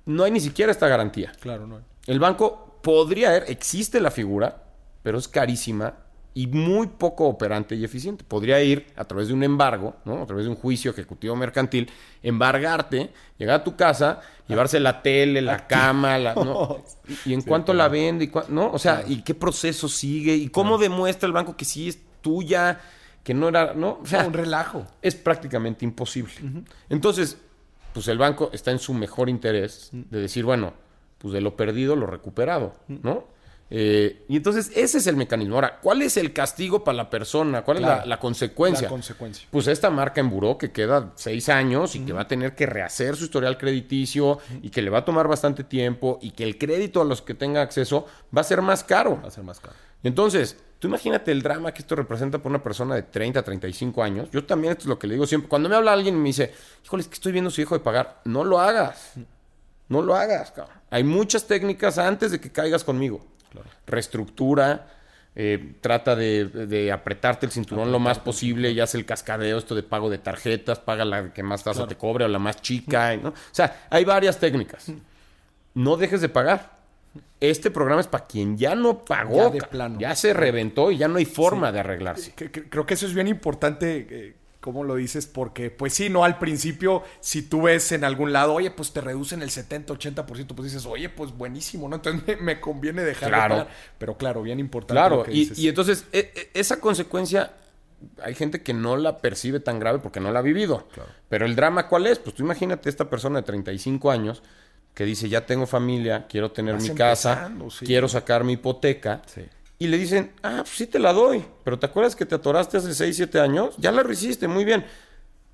[0.06, 1.32] no hay ni siquiera esta garantía.
[1.42, 1.82] Claro, no.
[2.06, 4.64] El banco podría haber, existe la figura,
[5.02, 5.96] pero es carísima
[6.36, 8.24] y muy poco operante y eficiente.
[8.24, 10.22] Podría ir a través de un embargo, ¿no?
[10.22, 11.90] A través de un juicio ejecutivo mercantil,
[12.22, 16.84] embargarte, llegar a tu casa, llevarse la tele, la cama, la, ¿no?
[17.26, 18.72] Y, y en cuánto la vende, y cua- ¿no?
[18.72, 22.80] O sea, y qué proceso sigue, y cómo demuestra el banco que sí es tuya,
[23.24, 24.00] que no era, ¿no?
[24.04, 24.86] O sea, un relajo.
[25.02, 26.34] es prácticamente imposible.
[26.90, 27.38] Entonces,
[27.94, 30.74] pues el banco está en su mejor interés de decir, bueno,
[31.18, 33.26] pues de lo perdido, lo recuperado, ¿no?
[33.74, 35.56] Eh, y entonces ese es el mecanismo.
[35.56, 37.64] Ahora, ¿cuál es el castigo para la persona?
[37.64, 38.84] ¿Cuál es la, la consecuencia?
[38.84, 39.48] La consecuencia.
[39.50, 42.66] Pues esta marca en buró que queda seis años y que va a tener que
[42.66, 46.58] rehacer su historial crediticio y que le va a tomar bastante tiempo y que el
[46.58, 49.22] crédito a los que tenga acceso va a ser más caro.
[49.22, 49.76] Va a ser más caro.
[50.04, 54.30] Entonces, tú imagínate el drama que esto representa para una persona de 30, 35 años.
[54.32, 55.48] Yo también esto es lo que le digo siempre.
[55.48, 57.76] Cuando me habla alguien y me dice, híjole, es que estoy viendo a su hijo
[57.76, 58.22] de pagar.
[58.26, 59.14] No lo hagas.
[59.90, 60.76] No lo hagas, cabrón.
[60.90, 63.24] Hay muchas técnicas antes de que caigas conmigo.
[63.86, 64.88] Reestructura,
[65.36, 69.76] eh, trata de, de apretarte el cinturón lo más posible y hace el cascadeo, esto
[69.76, 73.16] de pago de tarjetas, paga la que más tasa te cobre o la más chica.
[73.18, 73.30] ¿no?
[73.30, 74.92] O sea, hay varias técnicas.
[75.76, 76.81] No dejes de pagar.
[77.40, 79.70] Este programa es para quien ya no pagó, Ya de cabrón.
[79.72, 80.00] plano.
[80.00, 82.34] ya se reventó y ya no hay forma de arreglarse.
[82.36, 86.38] Creo que eso es bien importante, eh, como lo dices, porque, pues sí, no, al
[86.38, 90.72] principio, si tú ves en algún lado, oye, pues te reducen el 70, 80%, pues
[90.72, 91.96] dices, oye, pues buenísimo, ¿no?
[91.96, 93.56] Entonces me, me conviene dejar Claro.
[93.56, 93.66] de.
[93.98, 94.94] Pero claro, bien importante.
[94.94, 95.58] Claro, lo que y, dices.
[95.58, 97.54] y entonces e- e- esa consecuencia
[98.24, 100.88] hay gente que no la percibe tan grave porque no la ha vivido.
[101.28, 102.20] Pero el drama, ¿cuál es?
[102.20, 104.42] Pues tú imagínate esta persona de 35 años
[104.94, 107.86] que dice, ya tengo familia, quiero tener Vas mi casa, sí.
[107.86, 109.22] quiero sacar mi hipoteca.
[109.26, 109.42] Sí.
[109.80, 112.78] Y le dicen, ah, pues sí te la doy, pero ¿te acuerdas que te atoraste
[112.78, 113.76] hace 6, 7 años?
[113.78, 114.86] Ya la resiste, muy bien.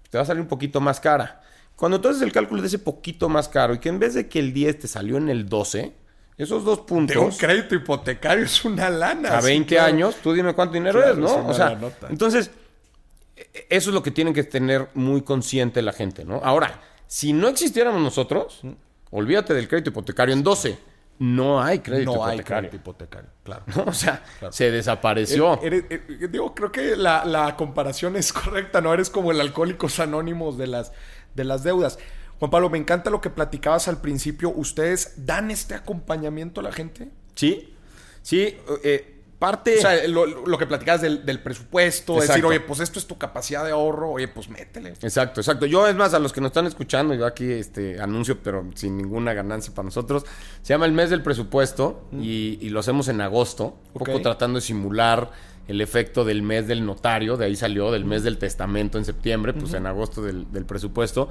[0.10, 1.42] Te va a salir un poquito más cara.
[1.76, 4.28] Cuando tú haces el cálculo de ese poquito más caro y que en vez de
[4.28, 5.94] que el 10 te salió en el 12,
[6.38, 7.16] esos dos puntos...
[7.16, 9.38] De un crédito hipotecario es una lana.
[9.38, 9.88] A sí, 20 claro.
[9.88, 11.48] años, tú dime cuánto dinero Claro, es, ¿no?
[11.48, 12.52] o sea, entonces,
[13.70, 16.42] eso es lo que tienen que tener muy consciente la gente, ¿no?
[16.44, 18.62] Ahora, si no existiéramos nosotros,
[19.12, 20.78] olvídate del crédito hipotecario en 12.
[21.20, 22.70] No hay crédito No hay hipotecario.
[22.70, 23.64] crédito hipotecario, claro.
[23.76, 23.84] ¿no?
[23.88, 25.60] O sea, se desapareció.
[25.64, 28.94] Eres- eres- digo, creo que la, la comparación es correcta, ¿no?
[28.94, 30.92] Eres como el alcohólicos anónimos de las,
[31.34, 31.98] de las deudas.
[32.38, 34.52] Juan Pablo, me encanta lo que platicabas al principio.
[34.52, 37.10] ¿Ustedes dan este acompañamiento a la gente?
[37.34, 37.74] Sí,
[38.22, 39.78] sí, eh, parte...
[39.78, 42.48] O sea, lo, lo que platicabas del, del presupuesto, decir, Exacto.
[42.48, 44.90] oye, pues esto es tu capacidad de ahorro, oye, pues métele.
[45.02, 45.66] Exacto, exacto.
[45.66, 48.98] Yo, es más, a los que nos están escuchando, yo aquí este anuncio, pero sin
[48.98, 50.26] ninguna ganancia para nosotros,
[50.62, 54.58] se llama el mes del presupuesto y, y lo hacemos en agosto, un poco tratando
[54.58, 55.32] de simular
[55.68, 59.54] el efecto del mes del notario, de ahí salió, del mes del testamento en septiembre,
[59.54, 61.30] pues en agosto del, del presupuesto.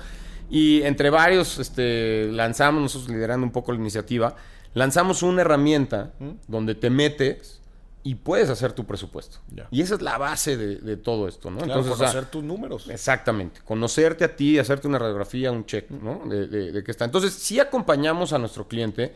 [0.49, 4.37] Y entre varios, este, lanzamos, nosotros liderando un poco la iniciativa,
[4.75, 6.12] lanzamos una herramienta
[6.47, 7.62] donde te metes
[8.09, 9.38] y puedes hacer tu presupuesto.
[9.71, 11.59] Y esa es la base de, de todo esto, ¿no?
[11.59, 12.88] Claro, o sea, conocer tus números.
[12.88, 13.61] Exactamente.
[13.64, 16.23] Conocerte a ti, hacerte una radiografía, un check, ¿no?
[16.27, 17.05] De, de, de qué está.
[17.05, 19.12] Entonces, sí acompañamos a nuestro cliente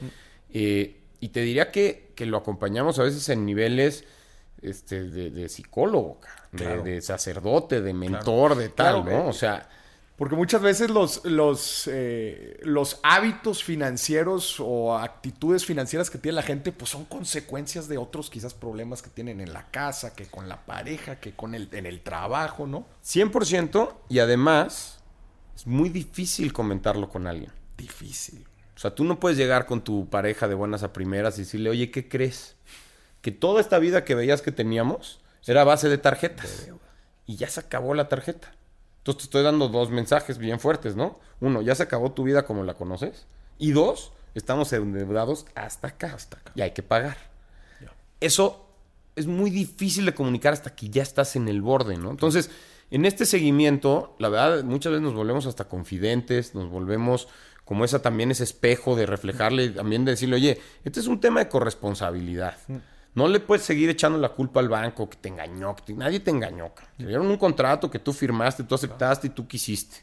[0.53, 4.05] eh, y te diría que, que lo acompañamos a veces en niveles
[4.61, 6.21] este, de, de psicólogo,
[6.53, 6.83] de- Claro.
[6.83, 9.29] de, sacerdote, de mentor, de tal, ¿no?
[9.29, 9.69] O sea,
[10.21, 16.43] Porque muchas veces los, los, eh, los hábitos financieros o actitudes financieras que tiene la
[16.43, 20.47] gente, pues son consecuencias de otros quizás problemas que tienen en la casa, que con
[20.47, 22.85] la pareja, que con el, en el trabajo, ¿no?
[23.03, 24.99] 100% y además
[25.57, 27.51] es muy difícil comentarlo con alguien.
[27.79, 28.47] Difícil.
[28.77, 31.71] O sea, tú no puedes llegar con tu pareja de buenas a primeras y decirle,
[31.71, 32.57] oye, ¿qué crees?
[33.23, 36.69] Que toda esta vida que veías que teníamos era base de tarjetas.
[37.25, 38.53] Y ya se acabó la tarjeta.
[39.11, 41.19] Entonces te estoy dando dos mensajes bien fuertes, ¿no?
[41.41, 43.27] Uno, ya se acabó tu vida como la conoces.
[43.59, 46.13] Y dos, estamos endeudados hasta acá.
[46.15, 46.53] Hasta acá.
[46.55, 47.17] Y hay que pagar.
[48.21, 48.69] Eso
[49.17, 52.11] es muy difícil de comunicar hasta que ya estás en el borde, ¿no?
[52.11, 52.51] Entonces,
[52.93, 57.27] en este seguimiento, la verdad, muchas veces nos volvemos hasta confidentes, nos volvemos
[57.65, 61.41] como esa también ese espejo de reflejarle, también de decirle, oye, este es un tema
[61.41, 62.57] de corresponsabilidad.
[63.21, 66.21] No le puedes seguir echando la culpa al banco que te engañó, que te- nadie
[66.21, 66.73] te engañó.
[66.97, 69.99] Te dieron un contrato que tú firmaste, tú aceptaste y tú quisiste.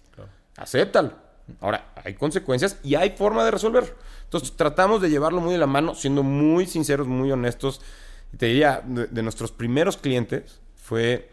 [0.55, 1.13] Acéptalo.
[1.61, 3.93] Ahora, hay consecuencias y hay forma de resolverlo.
[4.25, 7.79] Entonces, tratamos de llevarlo muy de la mano, siendo muy sinceros, muy honestos.
[8.33, 11.29] Y te diría, de, de nuestros primeros clientes fue,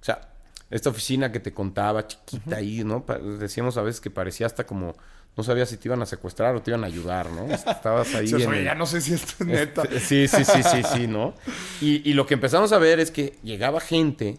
[0.00, 0.28] o sea,
[0.70, 3.06] esta oficina que te contaba, chiquita ahí, ¿no?
[3.06, 4.96] Pa- Decíamos a veces que parecía hasta como,
[5.36, 7.46] no sabías si te iban a secuestrar o te iban a ayudar, ¿no?
[7.52, 9.82] Estabas ahí O sea, en el- ya no sé si esto es neta.
[9.82, 11.34] este, Sí, sí, sí, sí, sí, ¿no?
[11.80, 14.38] Y, y lo que empezamos a ver es que llegaba gente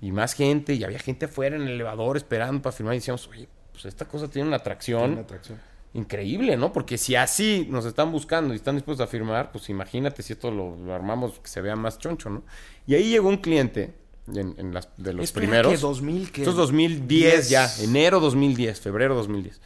[0.00, 3.28] y más gente y había gente afuera en el elevador esperando para firmar y decíamos,
[3.28, 5.58] oye, pues esta cosa tiene una atracción Una atracción.
[5.94, 6.72] increíble, ¿no?
[6.72, 10.50] Porque si así nos están buscando y están dispuestos a firmar, pues imagínate si esto
[10.50, 12.42] lo, lo armamos que se vea más choncho, ¿no?
[12.86, 13.94] Y ahí llegó un cliente
[14.34, 15.72] en, en las, de los Espera, primeros.
[15.72, 15.78] ¿qué?
[15.78, 16.40] 2000, ¿qué?
[16.42, 17.82] Esto es 2010 ya, 10.
[17.88, 19.60] enero 2010, febrero 2010.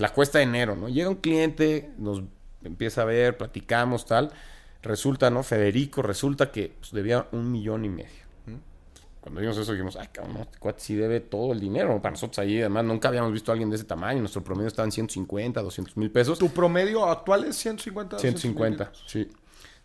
[0.00, 0.88] La cuesta de enero, ¿no?
[0.88, 2.22] Llega un cliente, nos
[2.64, 4.32] empieza a ver, platicamos, tal.
[4.82, 5.42] Resulta, ¿no?
[5.42, 8.20] Federico, resulta que pues, debía un millón y medio.
[9.20, 11.90] Cuando vimos eso dijimos, ay, cabrón, este cuate sí debe todo el dinero.
[11.90, 12.00] ¿no?
[12.00, 14.20] Para nosotros ahí, además, nunca habíamos visto a alguien de ese tamaño.
[14.20, 16.38] Nuestro promedio estaba en 150, 200 mil pesos.
[16.38, 18.18] ¿Tu promedio actual es 150?
[18.18, 19.28] 150, sí.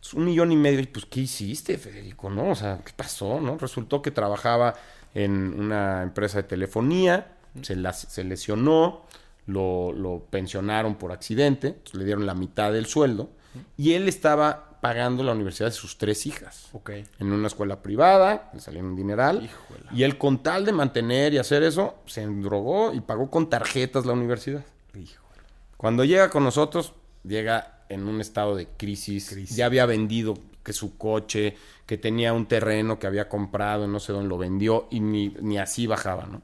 [0.01, 0.80] Es un millón y medio.
[0.80, 2.30] Y pues, ¿qué hiciste, Federico?
[2.30, 2.51] ¿No?
[2.51, 3.41] O sea, ¿qué pasó?
[3.41, 3.58] ¿No?
[3.58, 4.73] Resultó que trabajaba
[5.13, 9.01] en una empresa de telefonía, se, la- se lesionó,
[9.45, 13.29] lo, lo pensionaron por accidente, entonces le dieron la mitad del sueldo,
[13.77, 16.69] y él estaba pagando la universidad de sus tres hijas.
[16.73, 16.91] Ok.
[17.19, 19.43] En una escuela privada, le salieron un dineral.
[19.43, 19.89] Híjole.
[19.91, 24.05] Y él, con tal de mantener y hacer eso, se endrogó y pagó con tarjetas
[24.05, 24.63] la universidad.
[24.93, 25.41] Híjole.
[25.77, 29.29] Cuando llega con nosotros, llega en un estado de crisis.
[29.31, 29.55] Crisis.
[29.55, 31.55] Ya había vendido que su coche,
[31.86, 35.58] que tenía un terreno que había comprado, no sé dónde lo vendió y ni, ni
[35.58, 36.41] así bajaba, ¿no?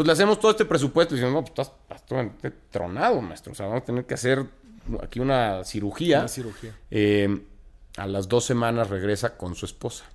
[0.00, 3.52] Entonces le hacemos todo este presupuesto y decimos, no, pues estás bastante tronado, maestro.
[3.52, 4.46] O sea, vamos a tener que hacer
[5.02, 6.20] aquí una cirugía.
[6.20, 6.74] Una cirugía.
[6.90, 7.44] Eh,
[7.98, 10.06] a las dos semanas regresa con su esposa.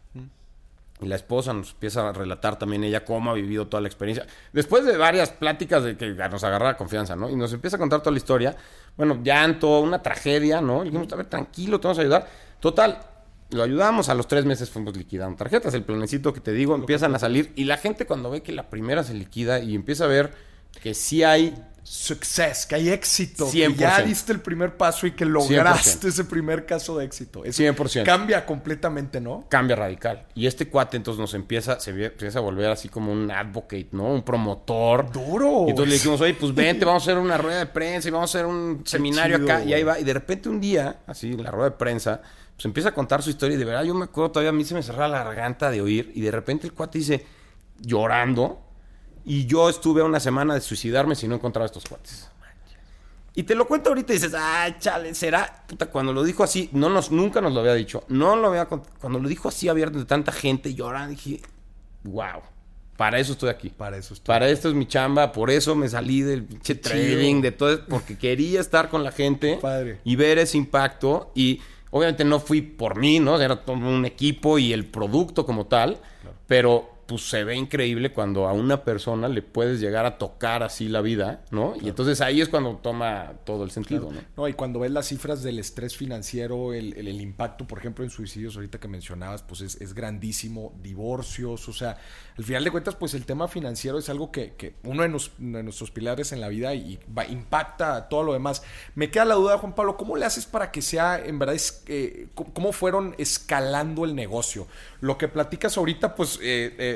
[1.01, 4.25] Y la esposa nos empieza a relatar también ella cómo ha vivido toda la experiencia.
[4.53, 7.29] Después de varias pláticas de que nos agarra confianza, ¿no?
[7.29, 8.55] Y nos empieza a contar toda la historia.
[8.97, 10.81] Bueno, llanto, una tragedia, ¿no?
[10.81, 12.27] Y dijimos, a ver, tranquilo, te vamos a ayudar.
[12.59, 12.97] Total,
[13.49, 14.09] lo ayudamos.
[14.09, 15.73] A los tres meses fuimos liquidando tarjetas.
[15.73, 17.51] El planecito que te digo, empiezan a salir.
[17.55, 20.33] Y la gente cuando ve que la primera se liquida y empieza a ver
[20.81, 21.55] que sí hay
[21.85, 23.47] Success, que hay éxito.
[23.51, 23.75] Que 100%.
[23.75, 27.45] ya diste el primer paso y que lograste ese primer caso de éxito.
[27.45, 28.03] Eso 100%.
[28.03, 29.45] Cambia completamente, ¿no?
[29.49, 30.25] cambia radical.
[30.33, 34.05] Y este cuate entonces nos empieza, se empieza a volver así como un advocate, ¿no?
[34.05, 35.11] Un promotor.
[35.11, 35.65] Duro.
[35.67, 38.11] Y entonces le dijimos, oye, pues vente, vamos a hacer una rueda de prensa y
[38.11, 39.63] vamos a hacer un seminario chido, acá.
[39.63, 39.99] Y ahí va.
[39.99, 42.19] Y de repente un día, así, en la rueda de prensa,
[42.55, 43.55] pues empieza a contar su historia.
[43.55, 45.81] Y de verdad, yo me acuerdo todavía, a mí se me cerraba la garganta de
[45.81, 46.11] oír.
[46.15, 47.25] Y de repente el cuate dice,
[47.79, 48.61] llorando,
[49.25, 52.29] y yo estuve una semana de suicidarme si no encontraba estos cuates.
[53.37, 55.65] Y te lo cuento ahorita y dices, ay, chale, será.
[55.67, 58.05] Puta, cuando lo dijo así, no nos, nunca nos lo había dicho.
[58.07, 61.41] No lo había Cuando lo dijo así abierto de tanta gente llorando, dije,
[62.03, 62.41] wow,
[62.95, 63.69] para eso estoy aquí.
[63.69, 64.33] Para eso estoy.
[64.33, 68.17] Para esto es mi chamba, por eso me salí del pinche trading, de todo, porque
[68.17, 69.99] quería estar con la gente Padre.
[70.05, 71.31] y ver ese impacto.
[71.35, 71.59] Y
[71.95, 73.41] obviamente no fui por mí, ¿no?
[73.41, 75.97] Era todo un equipo y el producto como tal,
[76.45, 80.87] pero pues se ve increíble cuando a una persona le puedes llegar a tocar así
[80.87, 81.73] la vida, ¿no?
[81.81, 84.19] Y entonces ahí es cuando toma todo el sentido, ¿no?
[84.35, 88.03] No, y cuando ves las cifras del estrés financiero, el, el- el impacto, por ejemplo,
[88.03, 91.97] en suicidios, ahorita que mencionabas, pues es, es grandísimo, divorcios, o sea,
[92.37, 95.31] al final de cuentas, pues el tema financiero es algo que, que uno de, nos-
[95.37, 98.63] de nuestros pilares en la vida y va- impacta a todo lo demás.
[98.95, 101.83] Me queda la duda, Juan Pablo, ¿cómo le haces para que sea, en verdad, es,
[101.87, 104.67] eh, cómo- cómo fueron escalando el negocio?
[105.01, 106.39] Lo que platicas ahorita, pues...
[106.41, 106.94] eh, eh,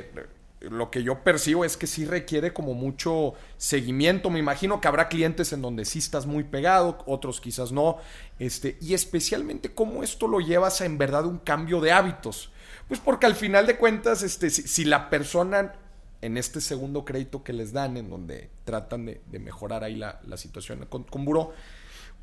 [0.62, 4.30] lo que yo percibo es que sí requiere como mucho seguimiento.
[4.30, 7.98] Me imagino que habrá clientes en donde sí estás muy pegado, otros quizás no.
[8.40, 12.52] Este, y especialmente cómo esto lo llevas a en verdad un cambio de hábitos.
[12.88, 15.74] Pues porque al final de cuentas, este, si, si la persona
[16.22, 20.20] en este segundo crédito que les dan, en donde tratan de, de mejorar ahí la,
[20.28, 21.54] la situación con, con Buró,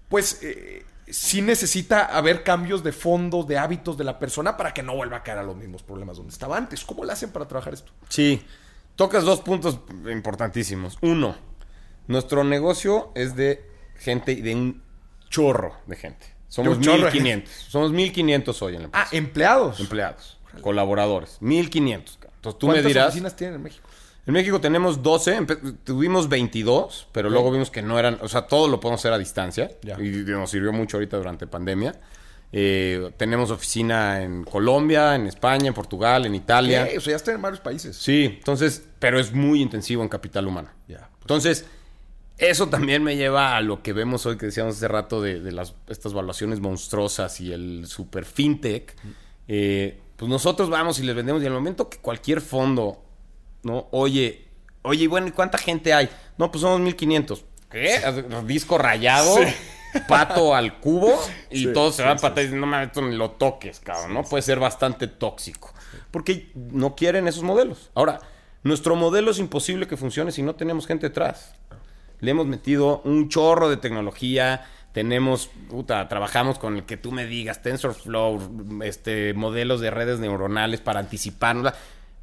[0.09, 4.83] pues eh, sí necesita haber cambios de fondo, de hábitos de la persona para que
[4.83, 6.85] no vuelva a caer a los mismos problemas donde estaba antes.
[6.85, 7.93] ¿Cómo le hacen para trabajar esto?
[8.09, 8.43] Sí,
[8.97, 9.79] tocas dos puntos
[10.11, 10.99] importantísimos.
[11.03, 11.37] Uno,
[12.09, 13.65] nuestro negocio es de
[13.99, 14.83] gente, de un
[15.29, 16.35] chorro de gente.
[16.49, 17.53] Somos un chorro de 1500.
[17.69, 19.09] Somos 1500 hoy en la empresa.
[19.11, 19.81] Ah, empleados.
[19.81, 22.17] Empleados, colaboradores, 1500.
[22.17, 22.33] cabrón.
[22.37, 23.09] Entonces tú me ¿Cuántas dirás.
[23.09, 23.89] oficinas tienen en México?
[24.27, 28.47] En México tenemos 12, empe- tuvimos 22, pero luego vimos que no eran, o sea,
[28.47, 29.95] todo lo podemos hacer a distancia Ya.
[30.01, 31.95] y nos sirvió mucho ahorita durante pandemia.
[32.53, 36.89] Eh, tenemos oficina en Colombia, en España, en Portugal, en Italia.
[36.89, 36.99] ¿Qué?
[36.99, 37.97] O sea, ya están en varios países.
[37.97, 40.71] Sí, entonces, pero es muy intensivo en capital humano.
[40.89, 41.09] Ya.
[41.21, 41.67] Entonces,
[42.39, 45.53] eso también me lleva a lo que vemos hoy que decíamos hace rato de, de
[45.53, 48.95] las, estas valuaciones monstruosas y el super fintech.
[49.49, 53.03] Eh, pues nosotros vamos y les vendemos y en el momento que cualquier fondo,
[53.67, 53.89] ¿no?
[53.91, 54.49] Oye,
[54.83, 56.09] oye, y bueno, ¿y cuánta gente hay?
[56.39, 57.45] No, pues somos 1500.
[57.71, 58.01] ¿Qué?
[58.47, 59.37] Disco rayado,
[60.09, 61.13] pato al cubo
[61.51, 64.15] y Sí, todos se van para atrás y no mames, esto ni lo toques, cabrón,
[64.15, 64.23] ¿no?
[64.23, 65.75] Puede ser bastante tóxico.
[66.11, 67.91] Porque no quieren esos modelos.
[67.95, 68.21] Ahora,
[68.63, 71.55] nuestro modelo es imposible que funcione si no tenemos gente detrás.
[72.21, 74.65] Le hemos metido un chorro de tecnología.
[74.93, 80.81] Tenemos, puta, trabajamos con el que tú me digas, TensorFlow, este, modelos de redes neuronales
[80.81, 81.75] para anticiparnos.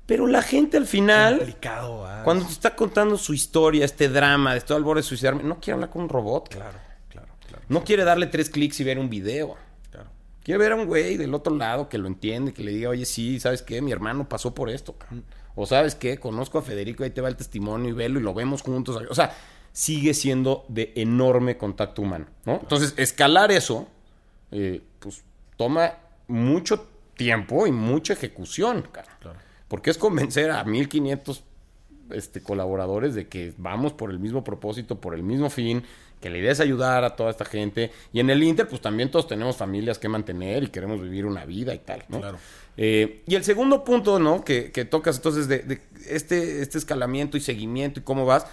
[0.06, 2.22] Pero la gente al final, ah.
[2.26, 5.60] cuando te está contando su historia, este drama, de estoy al borde de suicidarme, no
[5.60, 6.50] quiere hablar con un robot.
[6.50, 6.78] Claro,
[7.10, 7.64] claro, claro.
[7.70, 9.56] No quiere darle tres clics y ver un video.
[9.92, 10.10] claro.
[10.44, 13.06] Quiere ver a un güey del otro lado que lo entiende, que le diga, oye,
[13.06, 13.82] sí, ¿sabes qué?
[13.82, 15.24] Mi hermano pasó por esto, cabrón.
[15.56, 16.18] O ¿sabes qué?
[16.18, 19.02] Conozco a Federico, ahí te va el testimonio y velo y lo vemos juntos.
[19.10, 19.34] O sea,
[19.72, 22.60] sigue siendo de enorme contacto humano, ¿no?
[22.62, 23.88] Entonces, escalar eso,
[24.52, 25.24] eh, pues,
[25.56, 25.94] toma
[26.28, 29.18] mucho tiempo y mucha ejecución, cara.
[29.20, 29.40] Claro.
[29.74, 31.44] Porque es convencer a 1500
[32.12, 35.82] este, colaboradores de que vamos por el mismo propósito, por el mismo fin,
[36.22, 37.92] que la idea es ayudar a toda esta gente.
[38.12, 41.44] Y en el Inter, pues también todos tenemos familias que mantener y queremos vivir una
[41.46, 42.20] vida y tal, ¿no?
[42.20, 42.38] Claro.
[42.78, 44.46] Eh, y el segundo punto, ¿no?
[44.46, 48.46] Que, que tocas entonces de, de este, este escalamiento y seguimiento y cómo vas,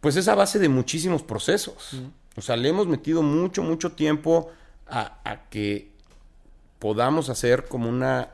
[0.00, 2.02] pues es a base de muchísimos procesos.
[2.34, 4.50] O sea, le hemos metido mucho, mucho tiempo
[4.88, 5.92] a, a que
[6.80, 8.32] podamos hacer como una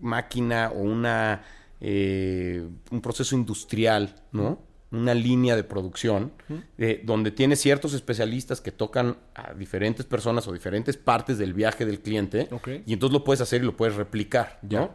[0.00, 1.42] máquina o una
[1.84, 4.60] eh, un proceso industrial, ¿no?
[4.92, 6.32] Una línea de producción
[6.78, 11.84] eh, donde tiene ciertos especialistas que tocan a diferentes personas o diferentes partes del viaje
[11.84, 12.48] del cliente
[12.86, 14.94] y entonces lo puedes hacer y lo puedes replicar, ¿no?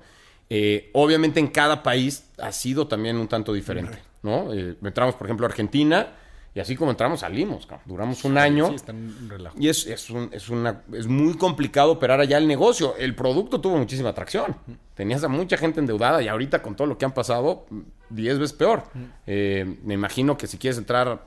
[0.50, 4.54] Eh, obviamente en cada país ha sido también un tanto diferente, ¿no?
[4.54, 6.14] Entramos, por ejemplo, a Argentina
[6.58, 7.86] y así como entramos salimos, cabrón.
[7.88, 8.70] duramos un año.
[8.70, 9.56] Sí, está en un relajo.
[9.60, 12.96] Y es, es, un- es una, es muy complicado operar allá el negocio.
[12.98, 14.56] El producto tuvo muchísima atracción.
[14.96, 17.68] Tenías a mucha gente endeudada y ahorita con todo lo que han pasado,
[18.10, 18.82] 10 veces peor.
[19.28, 21.24] Eh, me imagino que si quieres entrar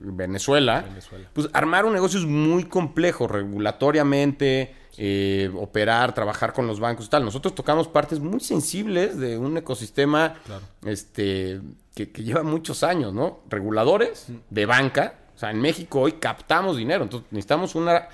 [0.00, 1.28] Venezuela, Venezuela.
[1.32, 7.08] pues armar un negocio es muy complejo regulatoriamente, eh, operar, trabajar con los bancos y
[7.08, 7.24] tal.
[7.24, 10.62] Nosotros tocamos partes muy sensibles de un ecosistema Claro.
[10.84, 11.60] este,
[11.94, 13.38] que, que lleva muchos años, ¿no?
[13.48, 15.14] Reguladores de banca.
[15.36, 18.08] O sea, en México hoy captamos dinero, entonces necesitamos una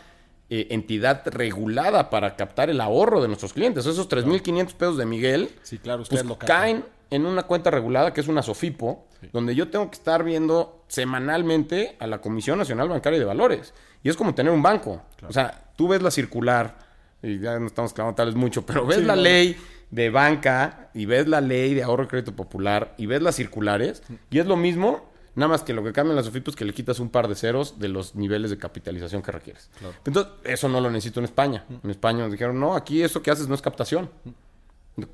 [0.50, 3.86] eh, entidad regulada para captar el ahorro de nuestros clientes.
[3.86, 8.20] Esos 3.500 pesos de Miguel, Sí, claro, pues lo caen en una cuenta regulada que
[8.20, 13.18] es una SOFIPO, donde yo tengo que estar viendo semanalmente a la Comisión Nacional Bancaria
[13.18, 13.72] de Valores.
[14.02, 15.00] Y es como tener un banco.
[15.26, 16.78] O sea, tú ves la circular,
[17.22, 19.56] y ya no estamos clavando tal vez mucho, pero ves Sí, la no, ley
[19.90, 24.02] de banca y ves la ley de ahorro y crédito popular y ves las circulares
[24.30, 26.74] y es lo mismo, nada más que lo que cambian las SOFIPO es que le
[26.74, 29.70] quitas un par de ceros de los niveles de capitalización que requieres.
[30.04, 31.64] Entonces, eso no lo necesito en España.
[31.82, 34.10] En España nos dijeron, no, aquí eso que haces no es captación.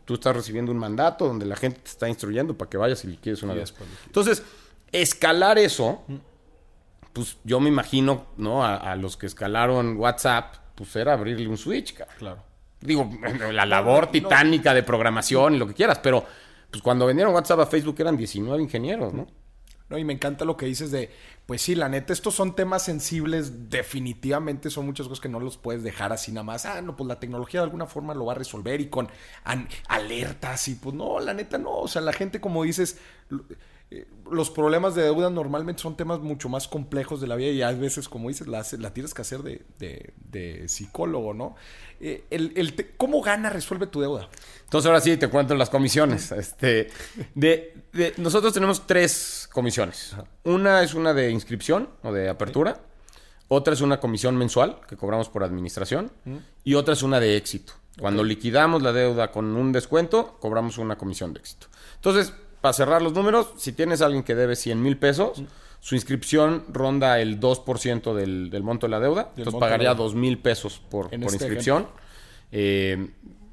[0.04, 3.08] Tú estás recibiendo un mandato donde la gente te está instruyendo para que vayas y
[3.08, 3.74] liquides una vez.
[4.06, 4.42] Entonces,
[4.92, 6.02] escalar eso,
[7.12, 8.64] pues yo me imagino, ¿no?
[8.64, 12.16] A, a los que escalaron WhatsApp, pues era abrirle un switch, cabrón.
[12.18, 12.42] Claro.
[12.80, 13.10] Digo,
[13.52, 16.24] la labor titánica de programación y lo que quieras, pero
[16.70, 19.26] pues cuando vendieron WhatsApp a Facebook eran 19 ingenieros, ¿no?
[19.90, 21.10] No, y me encanta lo que dices de,
[21.46, 25.56] pues sí, la neta, estos son temas sensibles, definitivamente son muchas cosas que no los
[25.56, 26.64] puedes dejar así nada más.
[26.64, 29.08] Ah, no, pues la tecnología de alguna forma lo va a resolver y con
[29.88, 32.98] alertas y pues no, la neta no, o sea, la gente como dices,
[34.30, 37.72] los problemas de deuda normalmente son temas mucho más complejos de la vida y a
[37.72, 41.56] veces, como dices, la, la tienes que hacer de, de- de psicólogo, ¿no?
[42.00, 44.28] Eh, el, el te- ¿Cómo gana resuelve tu deuda?
[44.64, 46.30] Entonces ahora sí te cuento las comisiones.
[46.30, 46.88] Este,
[47.34, 50.14] de, de- nosotros tenemos tres comisiones.
[50.44, 52.80] Una es una de inscripción o de apertura.
[53.48, 56.12] Otra es una comisión mensual que cobramos por administración.
[56.62, 57.72] Y otra es una de éxito.
[57.98, 61.66] Cuando liquidamos la deuda con un descuento, cobramos una comisión de éxito.
[61.96, 65.42] Entonces, para cerrar los números, si tienes a alguien que debe 100 mil pesos,
[65.80, 69.30] su inscripción ronda el 2% del, del monto de la deuda.
[69.36, 70.04] Entonces pagaría la deuda.
[70.04, 71.86] 2 mil pesos por, este inscripción.
[72.52, 73.08] Eh,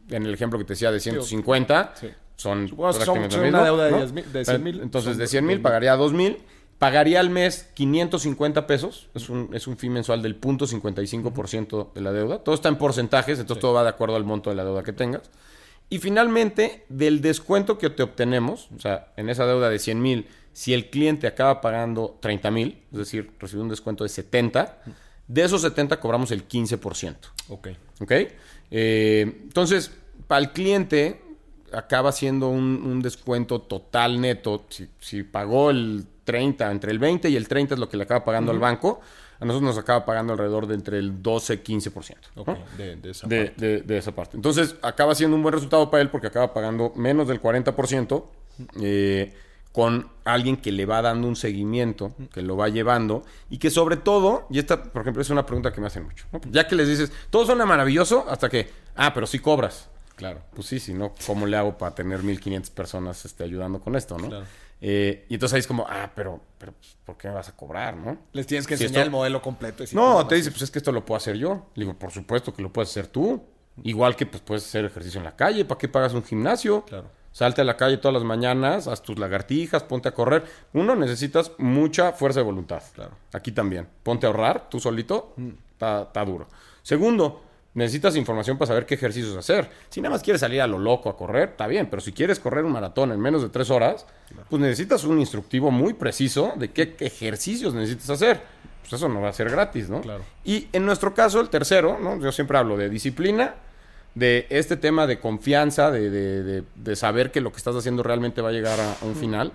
[0.09, 2.07] en el ejemplo que te decía de 150, Sí.
[2.35, 3.97] son prácticamente son una deuda de ¿no?
[3.97, 5.61] 10 mil- de 100 mil, Entonces, son de 100 mil 2,000.
[5.63, 6.37] pagaría 2 mil.
[6.79, 9.09] Pagaría al mes 550 pesos.
[9.15, 12.39] Es un, es un fee mensual del 0.55% de la deuda.
[12.39, 14.93] Todo está en porcentajes, entonces todo va de acuerdo al monto de la deuda que
[14.93, 15.23] tengas.
[15.89, 20.27] Y finalmente, del descuento que te obtenemos, o sea, en esa deuda de 100 mil,
[20.51, 24.81] si el cliente acaba pagando 30 mil, es decir, recibe un descuento de 70,
[25.27, 27.15] de esos 70 cobramos el 15%.
[27.49, 27.67] Ok.
[28.01, 28.11] ¿Ok?
[28.71, 29.91] Eh, entonces,
[30.27, 31.21] para el cliente
[31.71, 34.65] acaba siendo un, un descuento total neto.
[34.69, 38.03] Si, si pagó el 30, entre el 20 y el 30 es lo que le
[38.03, 38.99] acaba pagando al banco,
[39.39, 42.15] a nosotros nos acaba pagando alrededor de entre el 12 y 15%.
[42.35, 42.45] ¿no?
[42.77, 43.61] De, de esa de, parte.
[43.67, 44.35] de- de esa parte.
[44.37, 48.23] Entonces, acaba siendo un buen resultado para él porque acaba pagando menos del 40%
[48.81, 49.33] eh,
[49.71, 53.95] con alguien que le va dando un seguimiento, que lo va llevando y que sobre
[53.97, 56.41] todo, y esta, por ejemplo, es una pregunta que me hacen mucho, ¿no?
[56.49, 59.87] ya que les dices, todo suena maravilloso hasta que, ah, pero sí cobras.
[60.15, 60.41] Claro.
[60.55, 64.17] Pues sí, si no, ¿cómo le hago para tener 1500 personas este, ayudando con esto,
[64.17, 64.29] no?
[64.29, 64.45] Claro.
[64.79, 67.55] Eh, y entonces ahí es como, ah, pero, pero pues, ¿por qué me vas a
[67.55, 68.17] cobrar, no?
[68.33, 69.83] Les tienes que Si enseñar esto- el modelo completo.
[69.83, 71.67] y si No, te dice, pues es que esto lo puedo hacer yo.
[71.75, 73.43] Le digo, por supuesto que lo puedes hacer tú.
[73.83, 75.63] Igual que pues puedes hacer ejercicio en la calle.
[75.65, 76.83] ¿Para qué pagas un gimnasio?
[76.85, 77.09] Claro.
[77.31, 80.43] Salte a la calle todas las mañanas, haz tus lagartijas, ponte a correr.
[80.73, 82.81] Uno, necesitas mucha fuerza de voluntad.
[82.95, 83.11] Claro.
[83.33, 83.87] Aquí también.
[84.01, 85.33] Ponte a ahorrar, tú solito,
[85.71, 86.47] está está duro.
[86.81, 87.43] Segundo,
[87.77, 89.69] necesitas información para saber qué ejercicios hacer.
[89.89, 92.39] Si nada más quieres salir a lo loco a correr, está bien, pero si quieres
[92.39, 94.05] correr un maratón en menos de tres horas,
[94.49, 98.41] pues necesitas un instructivo muy preciso de qué ejercicios necesitas hacer.
[98.81, 100.01] Pues eso no va a ser gratis, ¿no?
[100.01, 100.23] Claro.
[100.43, 102.19] Y en nuestro caso, el tercero, ¿no?
[102.19, 103.55] Yo siempre hablo de disciplina,
[104.15, 108.01] de este tema de confianza, de, de- de- de saber que lo que estás haciendo
[108.01, 109.51] realmente va a llegar a, a un final,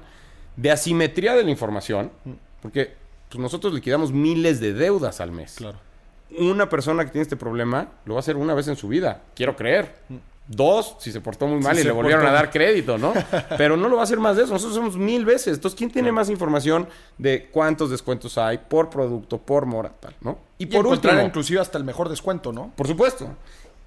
[0.56, 2.12] de asimetría de la información,
[2.60, 2.92] porque
[3.30, 5.54] pues, nosotros liquidamos miles de deudas al mes.
[5.56, 5.78] Claro.
[6.38, 9.22] Una persona que tiene este problema lo va a hacer una vez en su vida,
[9.34, 9.94] quiero creer.
[10.48, 13.12] Dos, si se portó muy mal y le volvieron a dar crédito, ¿no?
[13.56, 14.52] Pero no lo va a hacer más de eso.
[14.52, 15.54] Nosotros somos mil veces.
[15.54, 20.38] Entonces, ¿quién tiene más información de cuántos descuentos hay por producto, por mora, tal, ¿no?
[20.58, 22.72] Y, por encontrar último, inclusive hasta el mejor descuento, ¿no?
[22.76, 23.28] por supuesto.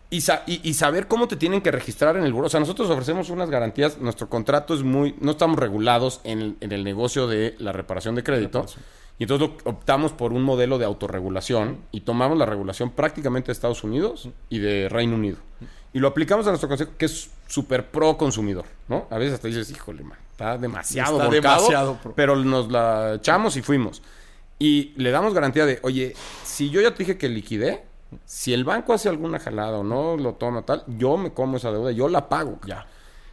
[0.09, 2.45] Y, sa- y- y saber cómo te tienen que registrar en el buro.
[2.47, 3.97] O sea, nosotros ofrecemos unas garantías.
[3.97, 5.15] Nuestro contrato es muy.
[5.19, 8.65] No estamos regulados en el, en el negocio de la reparación de crédito.
[9.17, 13.53] Y entonces lo- optamos por un modelo de autorregulación y tomamos la regulación prácticamente de
[13.53, 15.37] Estados Unidos y de Reino Unido.
[15.93, 19.07] Y lo aplicamos a nuestro consejo, que es súper pro consumidor, ¿no?
[19.09, 22.13] A veces hasta dices, híjole, man, está demasiado Está volcado, demasiado pro.
[22.15, 24.01] pero nos la echamos y fuimos.
[24.59, 26.13] Y le damos garantía de, oye,
[26.43, 27.83] si yo ya te dije que liquidé,
[28.25, 31.71] si el banco hace alguna jalada o no lo toma tal, yo me como esa
[31.71, 32.59] deuda, yo la pago.
[32.67, 32.85] Ya.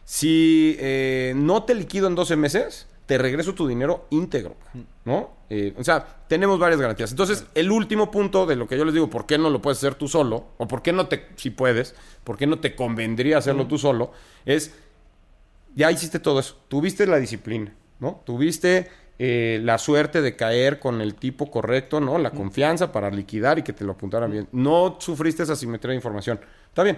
[0.05, 4.55] Si eh, no te liquido en 12 meses, te regreso tu dinero íntegro,
[5.05, 5.31] ¿no?
[5.55, 7.11] Eh, o sea, tenemos varias garantías.
[7.11, 9.77] Entonces, el último punto de lo que yo les digo, ¿por qué no lo puedes
[9.77, 10.47] hacer tú solo?
[10.57, 11.93] O ¿por qué no te, si puedes,
[12.23, 14.13] por qué no te convendría hacerlo tú solo?
[14.45, 14.73] Es,
[15.75, 16.57] ya hiciste todo eso.
[16.69, 18.23] Tuviste la disciplina, ¿no?
[18.25, 18.89] Tuviste
[19.19, 22.17] eh, la suerte de caer con el tipo correcto, ¿no?
[22.17, 24.47] La confianza para liquidar y que te lo apuntaran bien.
[24.53, 26.39] No sufriste esa simetría de información.
[26.67, 26.97] Está bien.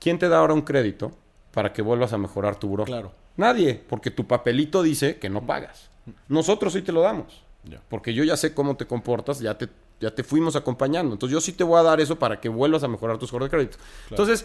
[0.00, 1.12] ¿Quién te da ahora un crédito
[1.50, 2.84] para que vuelvas a mejorar tu buro?
[2.84, 3.12] Claro.
[3.36, 5.90] Nadie, porque tu papelito dice que no pagas.
[6.28, 7.44] Nosotros sí te lo damos.
[7.88, 9.68] Porque yo ya sé cómo te comportas, ya te,
[10.00, 11.12] ya te fuimos acompañando.
[11.14, 13.44] Entonces yo sí te voy a dar eso para que vuelvas a mejorar tu score
[13.44, 13.78] de crédito.
[14.10, 14.44] Entonces,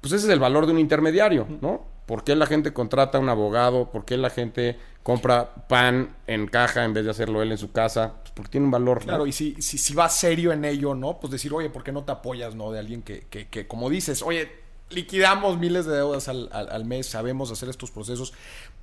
[0.00, 1.84] pues ese es el valor de un intermediario, ¿no?
[2.06, 3.90] ¿Por qué la gente contrata a un abogado?
[3.90, 7.72] ¿Por qué la gente compra pan en caja en vez de hacerlo él en su
[7.72, 8.14] casa?
[8.22, 9.00] Pues porque tiene un valor.
[9.00, 9.04] ¿no?
[9.04, 11.20] Claro, y si, si, si vas serio en ello, ¿no?
[11.20, 12.70] Pues decir, oye, ¿por qué no te apoyas, ¿no?
[12.72, 14.50] De alguien que, que, que como dices, oye,
[14.88, 18.32] liquidamos miles de deudas al, al- al mes, sabemos hacer estos procesos.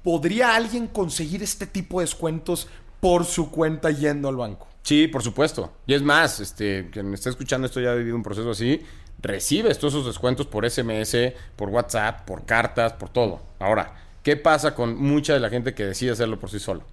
[0.04, 2.68] ¿Podría alguien conseguir este tipo de descuentos
[3.00, 4.68] por su cuenta yendo al banco?
[4.82, 5.74] Sí, por supuesto.
[5.88, 8.82] Y es más, este, quien está escuchando esto ya ha vivido un proceso así,
[9.20, 13.42] recibes todos esos descuentos por SMS, por WhatsApp, por cartas, por todo.
[13.60, 16.84] Ahora, ¿qué pasa con mucha de la gente que decide hacerlo por sí solo?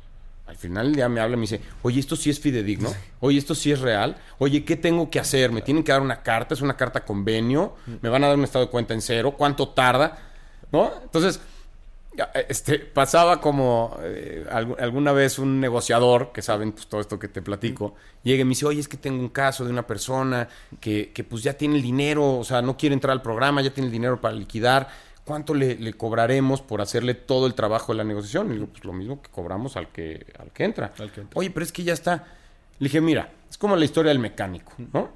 [0.47, 2.91] Al final día me habla y me dice, oye, esto sí es fidedigno,
[3.21, 5.53] oye, esto sí es real, oye, ¿qué tengo que hacer?
[5.53, 6.55] ¿Me tienen que dar una carta?
[6.55, 7.77] ¿Es una carta convenio?
[8.01, 9.35] ¿Me van a dar un estado de cuenta en cero?
[9.37, 10.19] ¿Cuánto tarda?
[10.71, 10.93] ¿No?
[11.03, 11.41] Entonces,
[12.49, 17.29] este, pasaba como eh, algu- alguna vez un negociador, que saben pues, todo esto que
[17.29, 20.49] te platico, llega y me dice, oye, es que tengo un caso de una persona
[20.81, 23.73] que, que, pues ya tiene el dinero, o sea, no quiere entrar al programa, ya
[23.73, 24.89] tiene el dinero para liquidar,
[25.25, 28.51] ¿cuánto le, le cobraremos por hacerle todo el trabajo de la negociación?
[28.51, 30.93] Y digo, pues lo mismo que cobramos al que, al que entra.
[30.99, 31.39] Al que entra.
[31.39, 32.27] Oye, pero es que ya está.
[32.79, 35.11] Le dije, mira, es como la historia del mecánico, ¿no?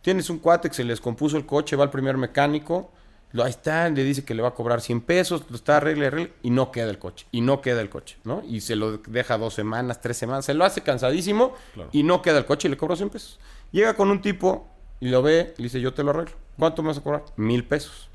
[0.00, 2.90] Tienes un cuate que se les compuso el coche, va al primer mecánico,
[3.32, 6.06] lo, ahí está, le dice que le va a cobrar 100 pesos, lo está arregle,
[6.06, 8.42] arregle, y no queda el coche, y no queda el coche, ¿no?
[8.48, 11.54] Y se lo deja dos semanas, tres semanas, se lo hace cansadísimo
[11.92, 13.38] y no queda el coche y le cobra 100 pesos.
[13.70, 14.66] Llega con un tipo
[15.00, 16.34] y lo ve y le dice, yo te lo arreglo.
[16.58, 17.24] ¿Cuánto me vas a cobrar?
[17.36, 18.08] Mil pesos.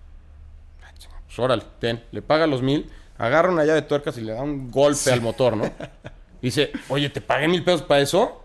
[1.26, 4.42] Pues órale, ten, le paga los mil, agarra una llave de tuercas y le da
[4.42, 5.70] un golpe al motor, ¿no?
[6.42, 8.44] Dice, oye, te pagué mil pesos para eso,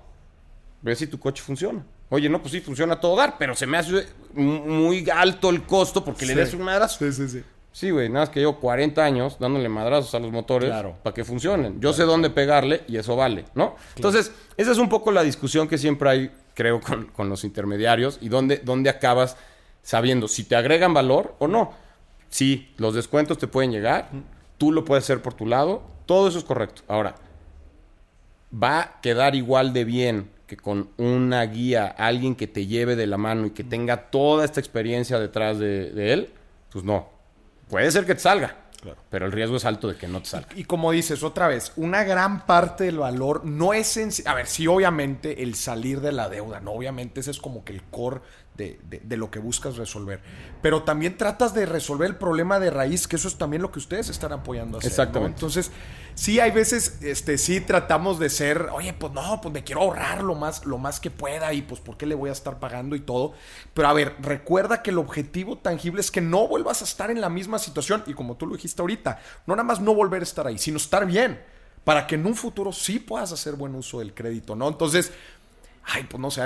[0.81, 1.85] ve si tu coche funciona.
[2.11, 5.63] Oye, no, pues sí, funciona a todo dar, pero se me hace muy alto el
[5.65, 6.99] costo porque le des un madrazo.
[7.05, 7.45] Sí, sí, sí.
[7.71, 10.97] Sí, güey, nada más que llevo 40 años dándole madrazos a los motores Claro.
[11.03, 11.81] para que funcionen.
[11.81, 13.77] Yo sé dónde pegarle y eso vale, ¿no?
[13.95, 18.19] Entonces, esa es un poco la discusión que siempre hay, creo, con, con los intermediarios
[18.23, 19.37] y dónde, dónde acabas
[19.83, 21.73] sabiendo si te agregan valor o no.
[22.31, 24.11] Sí, los descuentos te pueden llegar,
[24.57, 26.83] tú lo puedes hacer por tu lado, todo eso es correcto.
[26.89, 27.15] Ahora,
[28.53, 33.07] ¿va a quedar igual de bien que con una guía, alguien que te lleve de
[33.07, 36.31] la mano y que tenga toda esta experiencia detrás de, de él?
[36.73, 37.09] Pues no.
[37.69, 38.57] Puede ser que te salga,
[39.11, 40.49] pero el riesgo es alto de que no te salga.
[40.57, 44.47] Y como dices, otra vez, una gran parte del valor no es en A ver,
[44.47, 46.73] sí, obviamente, el salir de la deuda, ¿no?
[46.73, 48.21] Obviamente ese es como que el core
[48.57, 50.21] de, de- de lo que buscas resolver.
[50.63, 53.79] Pero también tratas de resolver el problema de raíz, que eso es también lo que
[53.79, 54.91] ustedes están apoyando a hacer.
[54.91, 54.95] ¿no?
[54.95, 55.37] Exactamente.
[55.37, 55.71] Entonces,
[56.19, 60.25] sí, hay veces, este, sí tratamos de ser, oye, pues no, pues me quiero ahorrar
[60.25, 62.97] lo más, lo más que pueda y pues por qué le voy a estar pagando
[62.97, 63.35] y todo.
[63.73, 67.21] Pero a ver, recuerda que el objetivo tangible es que no vuelvas a estar en
[67.21, 70.25] la misma situación y como tú lo dijiste ahorita, no nada más no volver a
[70.25, 71.41] estar ahí, sino estar bien
[71.85, 74.67] para que en un futuro sí puedas hacer buen uso del crédito, ¿no?
[74.67, 75.13] Entonces,
[75.85, 76.43] ay, pues no sé,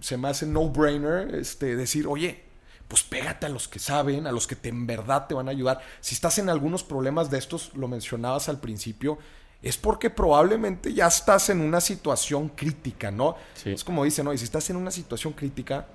[0.00, 2.44] se me hace no-brainer este, decir, oye,
[2.88, 5.50] pues pégate a los que saben, a los que te, en verdad te van a
[5.50, 5.80] ayudar.
[6.00, 9.18] Si estás en algunos problemas de estos, lo mencionabas al principio,
[9.62, 13.36] es porque probablemente ya estás en una situación crítica, ¿no?
[13.54, 13.70] Sí.
[13.72, 14.32] Es como dicen, ¿no?
[14.34, 15.86] Y si estás en una situación crítica,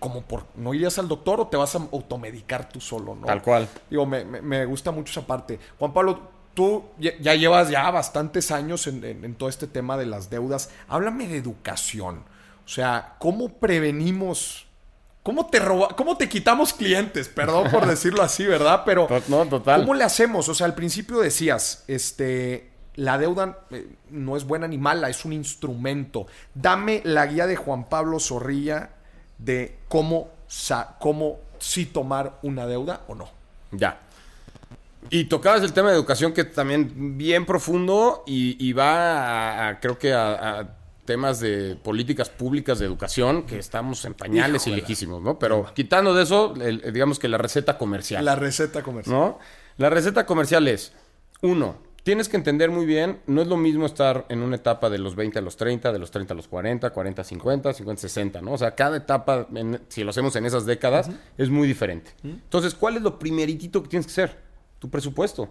[0.00, 3.26] como por no irías al doctor o te vas a automedicar tú solo, ¿no?
[3.26, 3.68] Tal cual.
[3.90, 5.58] Digo, me, me- me gusta mucho esa parte.
[5.78, 9.96] Juan Pablo, tú ya, ya llevas ya bastantes años en, en- en todo este tema
[9.98, 10.70] de las deudas.
[10.88, 12.24] Háblame de educación.
[12.64, 14.65] O sea, ¿cómo prevenimos?
[15.26, 17.28] ¿Cómo te roba, cómo te quitamos clientes?
[17.28, 18.82] Perdón por decirlo así, ¿verdad?
[18.86, 19.80] Pero no, total.
[19.80, 20.48] ¿cómo le hacemos?
[20.48, 25.24] O sea, al principio decías, este, la deuda eh, no es buena ni mala, es
[25.24, 26.28] un instrumento.
[26.54, 28.90] Dame la guía de Juan Pablo Zorrilla
[29.38, 30.28] de cómo,
[31.00, 33.28] cómo sí tomar una deuda o no.
[33.72, 33.98] Ya.
[35.10, 39.80] Y tocabas el tema de educación que también bien profundo y, y va a, a-
[39.80, 40.68] creo que a, a
[41.06, 45.38] temas de políticas públicas de educación que estamos en pañales y lejísimos, ¿no?
[45.38, 48.24] Pero quitando de eso, el- digamos que la receta comercial.
[48.24, 49.16] La receta comercial.
[49.16, 49.38] ¿no?
[49.78, 50.92] La receta comercial es,
[51.42, 54.98] uno, tienes que entender muy bien, no es lo mismo estar en una etapa de
[54.98, 57.98] los 20 a los 30, de los 30 a los 40, 40 a 50, 50
[57.98, 58.52] a 60, ¿no?
[58.52, 62.12] O sea, cada etapa, en- si lo hacemos en esas décadas, es muy diferente.
[62.22, 64.36] Entonces, ¿cuál es lo primeritito que tienes que hacer?
[64.78, 65.48] Tu presupuesto,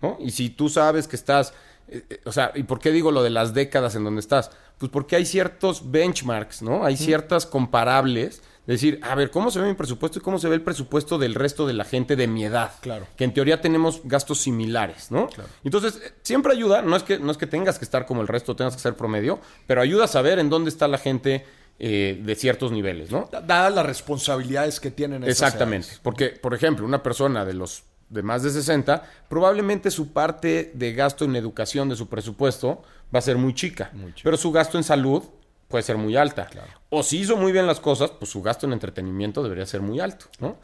[0.00, 0.16] ¿no?
[0.20, 1.52] Y si tú sabes que estás,
[1.88, 4.50] eh, eh, o sea, ¿y por qué digo lo de las décadas en donde estás?
[4.78, 6.84] Pues porque hay ciertos benchmarks, ¿no?
[6.84, 8.42] Hay ciertas comparables.
[8.66, 11.18] de Decir, a ver, ¿cómo se ve mi presupuesto y cómo se ve el presupuesto
[11.18, 12.72] del resto de la gente de mi edad?
[12.80, 13.06] Claro.
[13.16, 15.28] Que en teoría tenemos gastos similares, ¿no?
[15.62, 18.28] Entonces, eh, siempre ayuda, no es, que, no es que tengas que estar como el
[18.28, 21.44] resto, tengas que ser promedio, pero ayuda a saber en dónde está la gente
[21.78, 23.28] eh, de ciertos niveles, ¿no?
[23.30, 25.88] Da- Dadas las responsabilidades que tienen esas Exactamente.
[26.02, 30.92] Porque, por ejemplo, una persona de los de más de 60, probablemente su parte de
[30.92, 32.82] gasto en educación de su presupuesto
[33.14, 33.90] va a ser muy chica.
[34.22, 35.22] Pero su gasto en salud
[35.68, 36.48] puede ser muy alta.
[36.90, 40.00] O si hizo muy bien las cosas, pues su gasto en entretenimiento debería ser muy
[40.00, 40.56] alto, ¿no?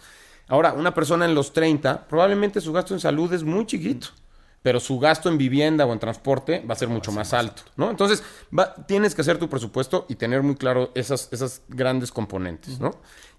[0.49, 4.09] Ahora, una persona en los 30, probablemente su gasto en salud es muy chiquito.
[4.62, 7.88] Pero su gasto en vivienda o en transporte va a ser mucho más alto, ¿no?
[7.88, 8.22] Entonces,
[8.57, 12.91] va- tienes que hacer tu presupuesto y tener muy claro esas, esas grandes componentes, ¿no?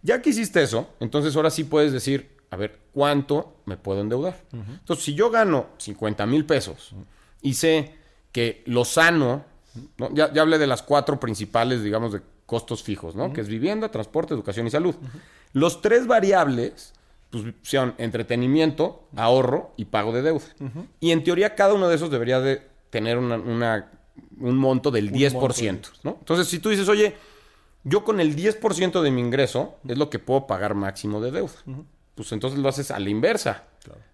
[0.02, 4.40] Ya que hiciste eso, entonces ahora sí puedes decir, a ver, ¿cuánto me puedo endeudar?
[4.54, 6.94] Entonces, si yo gano 50 mil pesos
[7.42, 7.96] y sé
[8.32, 9.44] que lo sano,
[9.98, 10.14] ¿no?
[10.14, 13.32] ya, ya hablé de las cuatro principales, digamos, de costos fijos, ¿no?
[13.34, 14.94] Que es vivienda, transporte, educación y salud.
[15.54, 16.94] Los tres variables,
[17.30, 20.44] pues son entretenimiento, ahorro y pago de deuda.
[21.00, 23.90] Y en teoría cada uno de esos debería de tener una, una-
[24.40, 26.18] un monto del 10%, ¿no?
[26.20, 27.16] Entonces, si tú dices, oye,
[27.86, 31.54] yo con el 10% de mi ingreso es lo que puedo pagar máximo de deuda.
[32.22, 33.64] Pues entonces lo haces a la inversa.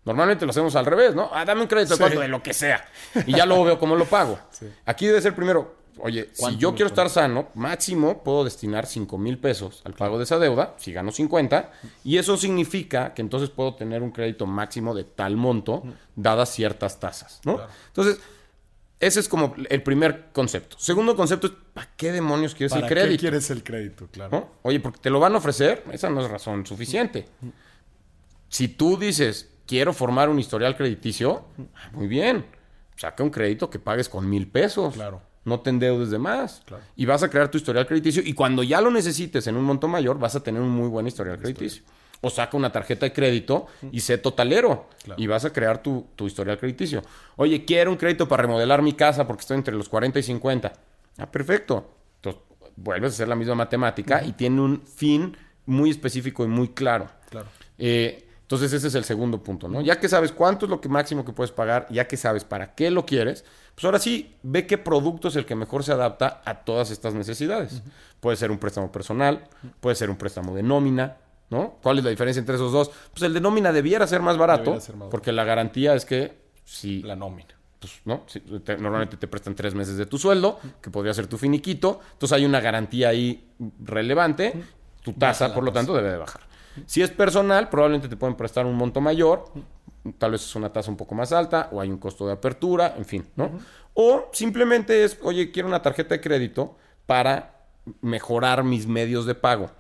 [0.06, 1.30] Normalmente lo hacemos al revés, ¿no?
[1.34, 2.18] Ah, dame un crédito de Sí.
[2.18, 2.86] de lo que sea.
[3.26, 4.40] Y ya luego veo cómo lo pago.
[4.86, 9.18] Aquí debe ser primero, oye, si ¿Cuánto yo quiero estar sano, máximo puedo destinar 5
[9.18, 11.70] mil pesos al pago de esa deuda, si gano 50,
[12.06, 15.84] y eso significa que entonces puedo tener un crédito máximo de tal monto,
[16.16, 17.60] dadas ciertas tasas, ¿no?
[17.88, 18.20] Entonces,
[19.00, 20.76] Ese es como el primer concepto.
[20.80, 23.12] Segundo concepto es, ¿para qué demonios quieres ¿Para el crédito?
[23.12, 24.08] qué quieres el crédito?
[24.12, 24.32] Claro.
[24.32, 24.50] ¿no?
[24.64, 27.28] Oye, porque te lo van a ofrecer, esa no es razón suficiente.
[28.50, 31.46] Si tú dices, quiero formar un historial crediticio,
[31.76, 32.46] ah, muy bien,
[32.96, 34.94] saca un crédito que pagues con mil pesos.
[34.96, 35.22] Claro.
[35.46, 36.62] No te endeudes de más.
[36.66, 36.84] Claro.
[36.96, 39.88] Y vas a crear tu historial crediticio y cuando ya lo necesites en un monto
[39.88, 41.84] mayor, vas a tener un muy buen historial crediticio.
[42.20, 44.90] O saca una tarjeta de crédito y sé totalero.
[45.04, 45.22] Claro.
[45.22, 47.02] Y vas a crear tu, tu historial crediticio.
[47.36, 50.74] Oye, quiero un crédito para remodelar mi casa porque estoy entre los 40 y 50.
[51.20, 51.92] Ah, perfecto.
[52.16, 52.42] Entonces,
[52.76, 57.08] vuelves a hacer la misma matemática y tiene un fin muy específico y muy claro.
[57.30, 57.48] Claro.
[57.78, 59.82] Eh, entonces ese es el segundo punto, ¿no?
[59.82, 62.74] Ya que sabes cuánto es lo que máximo que puedes pagar, ya que sabes para
[62.76, 63.44] qué lo quieres,
[63.76, 67.14] pues ahora sí, ve qué producto es el que mejor se adapta a todas estas
[67.14, 67.82] necesidades.
[68.22, 69.44] Puede ser un préstamo personal,
[69.82, 71.18] puede ser un préstamo de nómina,
[71.50, 71.76] ¿no?
[71.84, 72.90] ¿Cuál es la diferencia entre esos dos?
[73.12, 76.38] Pues el de nómina debiera ser más barato, ser más porque la garantía es que
[76.64, 77.50] si La nómina.
[77.80, 78.24] pues, ¿no?
[78.28, 82.00] Si te- normalmente te prestan tres meses de tu sueldo, que podría ser tu finiquito.
[82.14, 83.52] Entonces hay una garantía ahí
[83.84, 84.54] relevante.
[85.04, 86.42] Tu tasa, por lo tanto, debe de bajar.
[86.86, 89.46] Si es personal, probablemente te pueden prestar un monto mayor.
[90.18, 92.96] Tal vez es una tasa un poco más alta o hay un costo de apertura,
[92.98, 93.52] en fin, ¿no?
[93.94, 97.66] O simplemente es, oye, quiero una tarjeta de crédito para
[98.02, 99.72] mejorar mis medios de pago.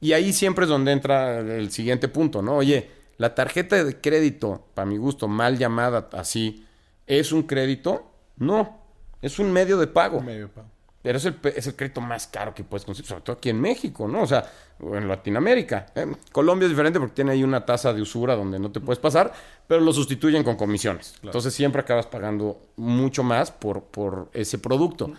[0.00, 2.56] Y ahí siempre es donde entra el siguiente punto, ¿no?
[2.56, 6.66] Oye, la tarjeta de crédito, para mi gusto, mal llamada así,
[7.06, 8.10] ¿es un crédito?
[8.36, 8.80] No,
[9.22, 10.20] es un medio de pago.
[10.20, 10.73] Medio pago.
[11.04, 13.60] Pero es el, es el crédito más caro que puedes conseguir, sobre todo aquí en
[13.60, 14.22] México, ¿no?
[14.22, 14.50] O sea,
[14.80, 15.84] o en Latinoamérica.
[15.94, 18.98] Eh, Colombia es diferente porque tiene ahí una tasa de usura donde no te puedes
[18.98, 19.30] pasar,
[19.68, 21.16] pero lo sustituyen con comisiones.
[21.22, 25.12] Entonces siempre acabas pagando mucho más por, por ese producto.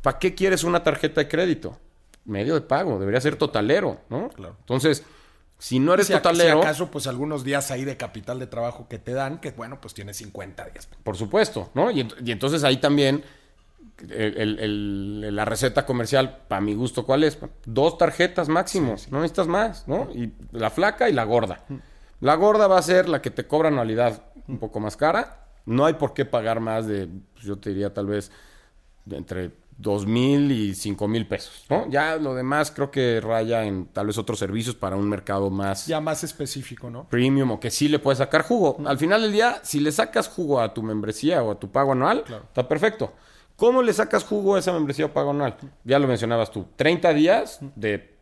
[0.00, 1.76] ¿Para qué quieres una tarjeta de crédito?
[2.24, 4.28] Medio de pago, debería ser totalero, ¿no?
[4.28, 4.54] Claro.
[4.60, 5.02] Entonces,
[5.58, 8.86] si no eres Si, totalero, si acaso, pues algunos días ahí de capital de trabajo
[8.88, 10.88] que te dan, que bueno, pues tienes 50 días.
[11.02, 11.90] Por supuesto, ¿no?
[11.90, 13.24] Y, y entonces ahí también
[13.98, 14.58] el- el-
[15.24, 17.38] el- la receta comercial, para mi gusto, ¿cuál es?
[17.64, 20.08] Dos tarjetas máximo, no necesitas más, ¿no?
[20.14, 21.64] Y la flaca y la gorda.
[22.20, 25.44] La gorda va a ser la que te cobra anualidad un poco más cara.
[25.66, 28.30] No hay por qué pagar más de, pues, yo te diría tal vez,
[29.04, 31.86] de entre dos mil y cinco mil pesos, ¿no?
[31.90, 35.86] Ya lo demás creo que raya en tal vez otros servicios para un mercado más
[35.86, 37.06] Ya más específico, ¿no?
[37.08, 38.78] premium o que sí le puedes sacar jugo.
[38.86, 41.92] Al final del día, si le sacas jugo a tu membresía o a tu pago
[41.92, 43.12] anual, está perfecto.
[43.56, 45.56] ¿Cómo le sacas jugo a esa membresía o pago anual?
[45.84, 46.66] Ya lo mencionabas tú.
[46.76, 48.14] 30 días de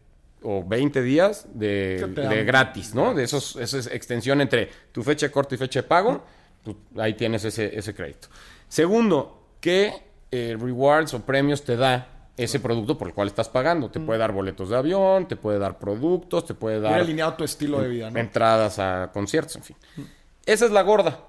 [0.43, 1.97] o 20 días de,
[2.45, 3.15] gratis, ¿no?
[3.15, 6.23] De esos, esa es extensión entre tu fecha de corte y fecha de pago.
[6.63, 8.29] tú- ahí tienes ese, ese crédito.
[8.69, 9.93] Segundo, ¿qué
[10.31, 13.91] eh, rewards o premios te da ese producto por el cual estás pagando?
[13.91, 17.45] Te puede dar boletos de avión, te puede dar productos, te puede dar alineado tu
[17.45, 18.19] estilo de vida, ¿no?
[18.19, 19.77] entradas a conciertos, en fin.
[20.47, 21.21] Esa es la gorda.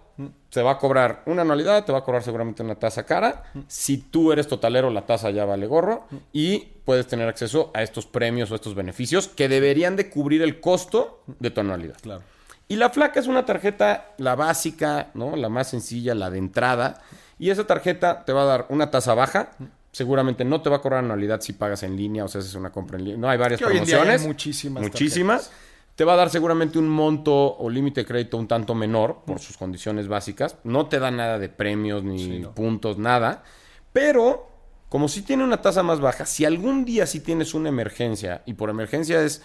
[0.50, 3.44] Se va a cobrar una anualidad, te va a cobrar seguramente una tasa cara.
[3.68, 8.06] Si tú eres totalero, la tasa ya vale gorro y puedes tener acceso a estos
[8.06, 11.98] premios o estos beneficios que deberían de cubrir el costo de tu anualidad.
[12.02, 12.24] Claro.
[12.68, 15.36] Y la flaca es una tarjeta, la básica, ¿no?
[15.36, 17.02] La más sencilla, la de entrada.
[17.38, 19.52] Y esa tarjeta te va a dar una tasa baja.
[19.92, 22.72] Seguramente no te va a cobrar anualidad si pagas en línea o si haces una
[22.72, 23.20] compra en línea.
[23.20, 24.28] No, hay varias Que hoy en día hay promociones.
[24.28, 25.52] muchísimas Muchísimas.
[25.96, 29.40] Te va a dar seguramente un monto o límite de crédito un tanto menor por
[29.40, 30.58] sus condiciones básicas.
[30.64, 32.54] No te da nada de premios ni Sí, no.
[32.54, 33.44] puntos, nada.
[33.94, 34.50] Pero,
[34.90, 38.54] como si tiene una tasa más baja, si algún día sí tienes una emergencia, y
[38.54, 39.42] por emergencia es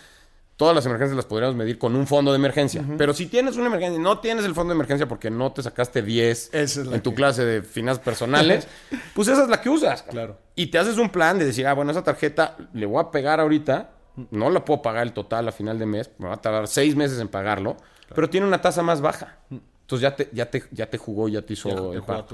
[0.56, 2.84] Todas las emergencias las podríamos medir con un fondo de emergencia.
[2.98, 5.62] Pero si tienes una emergencia y no tienes el fondo de emergencia porque no te
[5.62, 8.68] sacaste 10 Esa es en tu que- clase de finanzas personales,
[9.14, 10.02] pues esa es la que usas.
[10.02, 10.36] Claro.
[10.56, 13.40] Y te haces un plan de decir, ah, bueno, esa tarjeta le voy a pegar
[13.40, 13.88] ahorita,
[14.30, 16.96] no la puedo pagar el total a final de mes, me va a tardar seis
[16.96, 17.76] meses en pagarlo,
[18.14, 19.38] pero tiene una tasa más baja.
[19.50, 22.26] Entonces ya te, ya te, ya te jugó, ya te hizo Ya el pago.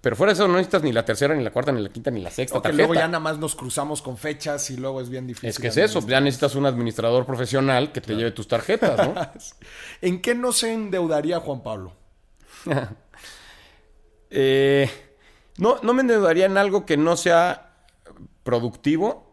[0.00, 2.12] Pero fuera de eso no necesitas ni la tercera, ni la cuarta, ni la quinta,
[2.12, 2.86] ni la sexta O que tarjeta.
[2.86, 5.48] luego ya nada más nos cruzamos con fechas y luego es bien difícil.
[5.48, 9.14] Es que es eso, ya necesitas un administrador profesional que te lleve tus tarjetas, ¿no?
[10.02, 11.92] ¿En qué no se endeudaría Juan Pablo?
[14.28, 14.90] Eh,
[15.58, 17.74] no, no me endeudaría en algo que no sea
[18.42, 19.25] productivo.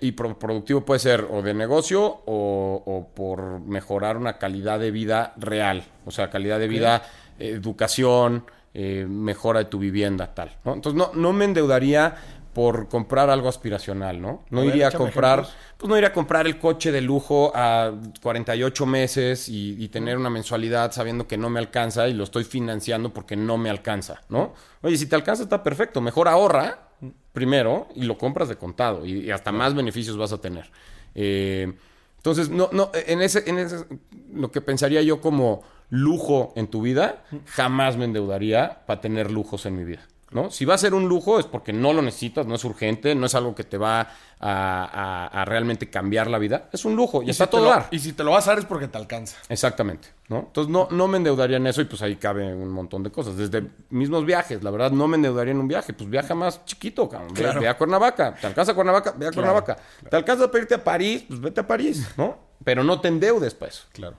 [0.00, 4.90] Y pro- productivo puede ser o de negocio o, o por mejorar una calidad de
[4.90, 5.84] vida real.
[6.04, 7.02] O sea, calidad de vida,
[7.38, 10.56] eh, educación, eh, mejora de tu vivienda, tal.
[10.64, 10.74] ¿no?
[10.74, 12.14] Entonces, no, no me endeudaría
[12.52, 14.44] por comprar algo aspiracional, ¿no?
[14.50, 15.56] No A ver, iría a comprar, ejemplos.
[15.78, 20.18] pues no iría a comprar el coche de lujo a 48 meses y, y tener
[20.18, 24.22] una mensualidad sabiendo que no me alcanza y lo estoy financiando porque no me alcanza,
[24.28, 24.52] ¿no?
[24.82, 26.89] Oye, si te alcanza está perfecto, mejor ahorra
[27.32, 30.70] primero y lo compras de contado y, y hasta más beneficios vas a tener.
[31.14, 31.72] Eh,
[32.16, 33.86] entonces, no, no, en ese, en ese,
[34.32, 39.64] lo que pensaría yo como lujo en tu vida, jamás me endeudaría para tener lujos
[39.64, 40.06] en mi vida.
[40.32, 40.50] ¿No?
[40.50, 43.26] Si va a ser un lujo es porque no lo necesitas, no es urgente, no
[43.26, 44.06] es algo que te va a,
[44.40, 46.68] a- a realmente cambiar la vida.
[46.72, 47.88] Es un lujo y, Y está si todo lo- dar.
[47.90, 49.36] Y si te lo vas a dar es porque te alcanza.
[49.48, 50.38] Exactamente, ¿no?
[50.46, 53.36] Entonces no, no me endeudaría en eso y pues ahí cabe un montón de cosas.
[53.36, 55.92] Desde mismos viajes, la verdad no me endeudaría en un viaje.
[55.92, 57.34] Pues viaja más chiquito, cabrón.
[57.34, 57.60] Ve- Claro.
[57.60, 58.34] Ve, a Cuernavaca.
[58.34, 59.14] ¿Te alcanza a Cuernavaca?
[59.16, 59.76] Ve a Cuernavaca.
[60.08, 61.24] ¿Te alcanza a irte a París?
[61.28, 62.38] Pues vete a París, ¿no?
[62.64, 63.84] Pero no te endeudes para eso.
[63.92, 64.16] Claro.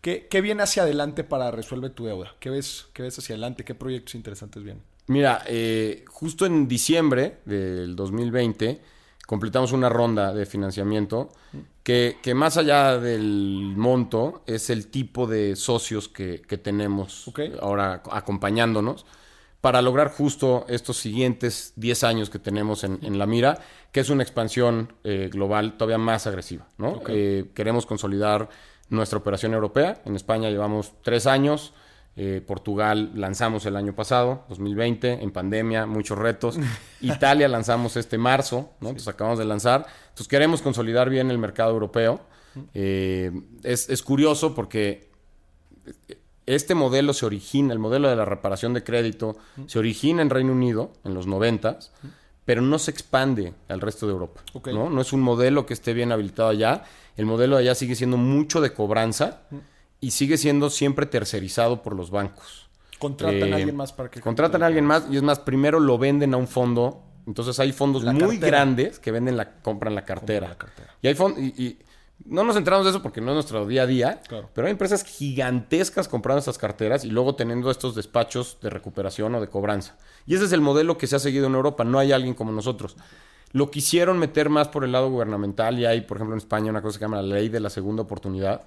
[0.00, 2.32] ¿Qué, qué viene hacia adelante para resolver tu deuda?
[2.38, 3.64] ¿Qué ves, ¿Qué ves hacia adelante?
[3.64, 4.84] ¿Qué proyectos interesantes vienen?
[5.08, 8.80] Mira, eh, justo en diciembre del 2020
[9.26, 11.30] completamos una ronda de financiamiento
[11.82, 17.30] que, que más allá del monto es el tipo de socios que, que tenemos
[17.60, 19.04] ahora acompañándonos
[19.60, 23.58] para lograr justo estos siguientes 10 años que tenemos en, en la mira,
[23.92, 26.68] que es una expansión eh, global todavía más agresiva.
[26.78, 27.02] ¿no?
[27.08, 28.48] Eh, queremos consolidar
[28.88, 30.00] nuestra operación europea.
[30.04, 31.74] En España llevamos tres años.
[32.20, 36.58] Eh, Portugal lanzamos el año pasado, 2020, en pandemia, muchos retos.
[37.00, 38.88] Italia lanzamos este marzo, ¿no?
[38.88, 39.86] Entonces acabamos de lanzar.
[40.08, 42.20] Entonces queremos consolidar bien el mercado europeo.
[42.74, 43.30] Eh,
[43.62, 45.12] es, es curioso porque
[46.44, 49.36] este modelo se origina, el modelo de la reparación de crédito,
[49.68, 51.78] se origina en Reino Unido en los 90,
[52.44, 54.40] pero no se expande al resto de Europa.
[54.72, 54.90] ¿no?
[54.90, 56.82] no es un modelo que esté bien habilitado allá.
[57.16, 59.42] El modelo de allá sigue siendo mucho de cobranza
[60.00, 62.68] y sigue siendo siempre tercerizado por los bancos.
[62.98, 64.20] ¿Contratan Eh, a alguien más para que...
[64.20, 67.02] Contratan a alguien más y es más, primero lo venden a un fondo.
[67.26, 68.46] Entonces hay fondos La muy cartera.
[68.46, 70.48] grandes que venden la, compran la cartera.
[70.48, 70.94] la cartera.
[71.02, 71.40] Y hay fondos.
[71.40, 71.78] Y, y
[72.24, 74.22] no nos centramos en eso porque no es nuestro día a día.
[74.26, 74.48] Claro.
[74.54, 79.40] Pero hay empresas gigantescas comprando estas carteras y luego teniendo estos despachos de recuperación o
[79.40, 79.96] de cobranza.
[80.26, 81.84] Y ese es el modelo que se ha seguido en Europa.
[81.84, 82.96] No hay alguien como nosotros.
[83.52, 86.82] Lo quisieron meter más por el lado gubernamental y hay, por ejemplo, en España una
[86.82, 88.62] cosa que se llama la ley de la segunda oportunidad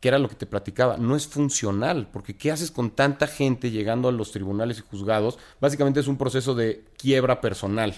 [0.00, 3.70] que era lo que te platicaba, no es funcional, porque ¿qué haces con tanta gente
[3.70, 5.38] llegando a los tribunales y juzgados?
[5.60, 7.94] Básicamente es un proceso de quiebra personal.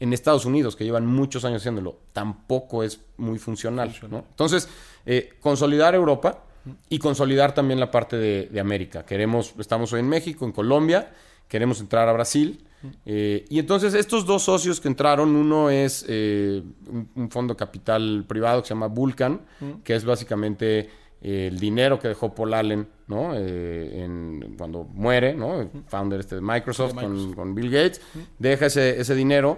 [0.00, 3.94] En Estados Unidos, que llevan muchos años haciéndolo, tampoco es muy funcional.
[4.10, 4.24] ¿no?
[4.30, 4.68] Entonces,
[5.06, 6.42] eh, consolidar Europa
[6.88, 9.04] y consolidar también la parte de, de América.
[9.04, 11.12] Queremos, estamos hoy en México, en Colombia,
[11.48, 12.64] queremos entrar a Brasil.
[13.04, 18.24] eh, y entonces estos dos socios que entraron, uno es eh, un, un fondo capital
[18.26, 19.42] privado que se llama Vulcan,
[19.84, 20.88] que es básicamente
[21.22, 23.32] eh, el dinero que dejó Paul Allen, ¿no?
[23.34, 25.60] Eh, en- cuando muere, ¿no?
[25.60, 28.00] El founder este de Microsoft, De con- Bill Gates,
[28.38, 29.56] deja ese, ese dinero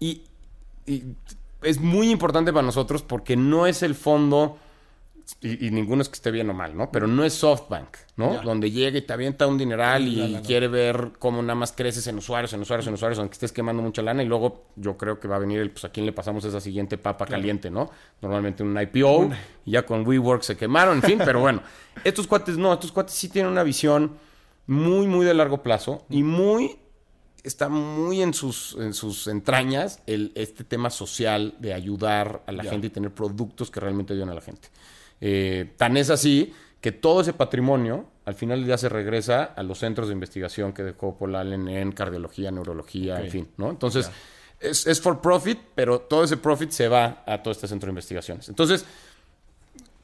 [0.00, 0.22] y,
[0.86, 1.04] y
[1.62, 4.58] es muy importante para nosotros porque no es el fondo
[5.40, 6.90] y, y ninguno es que esté bien o mal, ¿no?
[6.90, 8.34] Pero no es SoftBank, ¿no?
[8.34, 8.42] Ya.
[8.42, 12.06] Donde llega y te avienta un dineral y La quiere ver cómo nada más creces
[12.06, 15.18] en usuarios, en usuarios, en usuarios, aunque estés quemando mucha lana y luego yo creo
[15.18, 17.90] que va a venir el, pues a quién le pasamos esa siguiente papa caliente, ¿no?
[18.20, 19.30] Normalmente un IPO
[19.64, 21.62] y ya con WeWork se quemaron, en fin, pero bueno,
[22.04, 24.12] estos cuates no, estos cuates sí tienen una visión
[24.66, 26.78] muy, muy de largo plazo y muy
[27.42, 32.64] está muy en sus, en sus entrañas el, este tema social de ayudar a la
[32.64, 34.68] gente y tener productos que realmente ayuden a la gente.
[35.24, 39.62] Eh, tan es así que todo ese patrimonio al final del día se regresa a
[39.62, 43.70] los centros de investigación que dejó Paul Allen en cardiología, neurología, en fin, ¿no?
[43.70, 44.10] Entonces,
[44.58, 47.92] es, es for profit, pero todo ese profit se va a todo este centro de
[47.92, 48.48] investigaciones.
[48.48, 48.84] Entonces,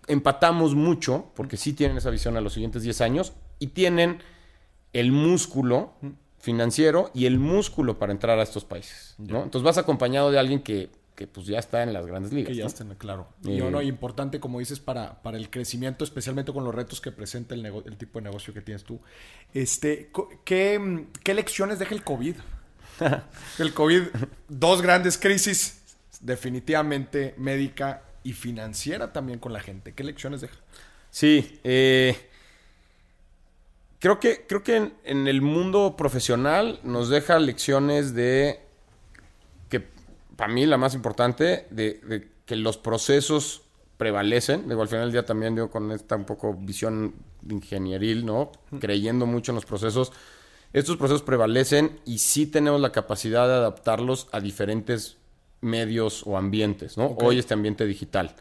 [0.06, 4.22] empatamos mucho, porque sí tienen esa visión a los siguientes 10 años y tienen
[4.92, 5.94] el músculo
[6.38, 9.14] financiero y el músculo para entrar a estos países.
[9.18, 9.42] ¿no?
[9.42, 12.50] Entonces vas acompañado de alguien que, que, pues ya está en las grandes ligas.
[12.50, 12.68] Que ya ¿no?
[12.68, 13.26] estén, claro.
[13.44, 17.10] Eh, Y no, importante, como dices, para, para el crecimiento, especialmente con los retos que
[17.10, 19.00] presenta el, tipo de negocio que tienes tú.
[19.52, 20.12] Este,
[20.44, 22.36] ¿qué, qué lecciones deja el COVID?
[23.58, 24.02] el COVID,
[24.48, 25.80] dos grandes crisis,
[26.20, 29.94] definitivamente médica y financiera también con la gente.
[29.94, 30.54] ¿Qué lecciones deja?
[31.10, 32.16] Sí, eh,
[33.98, 38.67] creo que, creo que en, en el mundo profesional nos deja lecciones de
[40.38, 43.62] para mí la más importante, de, de que los procesos
[43.96, 44.68] prevalecen.
[44.68, 47.16] Digo, al final del día también digo con esta un poco visión
[47.50, 48.52] ingenieril, ¿no?
[48.78, 50.12] Creyendo mucho en los procesos.
[50.72, 55.16] Estos procesos prevalecen y sí tenemos la capacidad de adaptarlos a diferentes
[55.60, 57.16] medios o ambientes, ¿no?
[57.20, 58.36] Hoy este ambiente digital.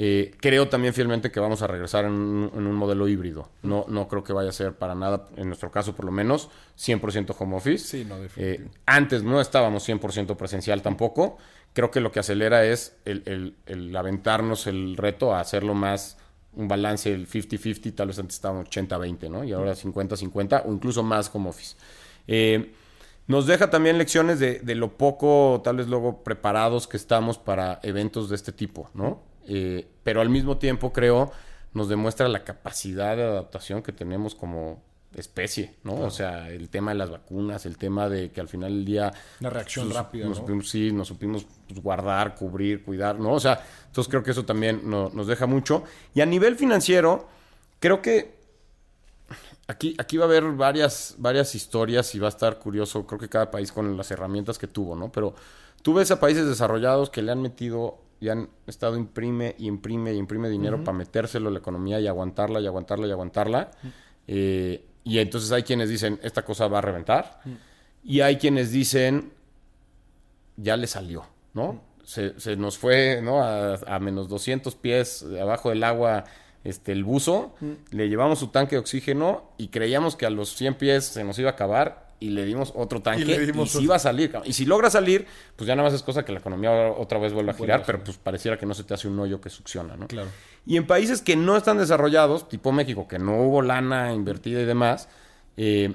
[0.00, 3.48] Eh, creo también fielmente que vamos a regresar en un, en un modelo híbrido.
[3.64, 6.50] No, no creo que vaya a ser para nada, en nuestro caso por lo menos,
[6.76, 7.84] 100% home office.
[7.84, 11.36] Sí, no, Eh, antes no estábamos 100% presencial tampoco.
[11.72, 16.16] Creo que lo que acelera es el, el- el aventarnos el reto a hacerlo más
[16.52, 19.42] un balance, el 50-50, tal vez antes estábamos 80-20, ¿no?
[19.42, 21.76] Y ahora 50-50 o incluso más home office.
[22.28, 22.72] Eh,
[23.26, 27.80] nos deja también lecciones de, de lo poco, tal vez luego preparados que estamos para
[27.82, 29.26] eventos de este tipo, ¿no?
[29.48, 31.32] Eh, pero al mismo tiempo creo
[31.72, 34.82] nos demuestra la capacidad de adaptación que tenemos como,
[35.14, 35.94] especie, ¿no?
[35.94, 39.12] O sea, el tema de las vacunas, el tema de que al final del día...
[39.40, 40.44] La reacción rápida, nos ¿no?
[40.46, 43.32] supimos- sí, nos supimos pues, guardar, cubrir, cuidar, ¿no?
[43.32, 45.82] O sea, entonces creo que eso también no- nos deja mucho.
[46.14, 47.26] Y a nivel financiero,
[47.80, 48.34] creo que
[49.66, 53.28] aquí, aquí va a haber varias, varias historias y va a estar curioso, creo que
[53.28, 55.10] cada país con las herramientas que tuvo, ¿no?
[55.12, 55.34] Pero
[55.82, 60.12] tú ves a países desarrollados que le han metido y han estado imprime y imprime
[60.14, 63.70] y imprime dinero para metérselo a la economía y aguantarla y aguantarla y aguantarla.
[64.26, 67.40] Eh, y entonces hay quienes dicen, esta cosa va a reventar.
[68.02, 69.32] Y hay quienes dicen,
[70.56, 71.82] ya le salió, ¿no?
[72.04, 73.42] Se, se nos fue, ¿no?
[73.42, 76.24] A, a menos 200 pies abajo del agua
[76.64, 77.54] este, el buzo,
[77.90, 81.38] le llevamos su tanque de oxígeno y creíamos que a los 100 pies se nos
[81.38, 83.88] iba a acabar y le dimos otro tanque y, le dimos otro.
[83.88, 84.30] va a salir.
[84.30, 84.48] cabrón.
[84.48, 87.32] Y si logra salir, pues ya nada más es cosa que la economía otra vez
[87.32, 89.96] vuelva a girar, pero pues pareciera que no se te hace un hoyo que succiona,
[89.96, 90.08] ¿no?
[90.08, 90.28] Claro.
[90.66, 94.64] Y en países que no están desarrollados, tipo México, que no hubo lana invertida y
[94.64, 95.08] demás,
[95.56, 95.94] eh,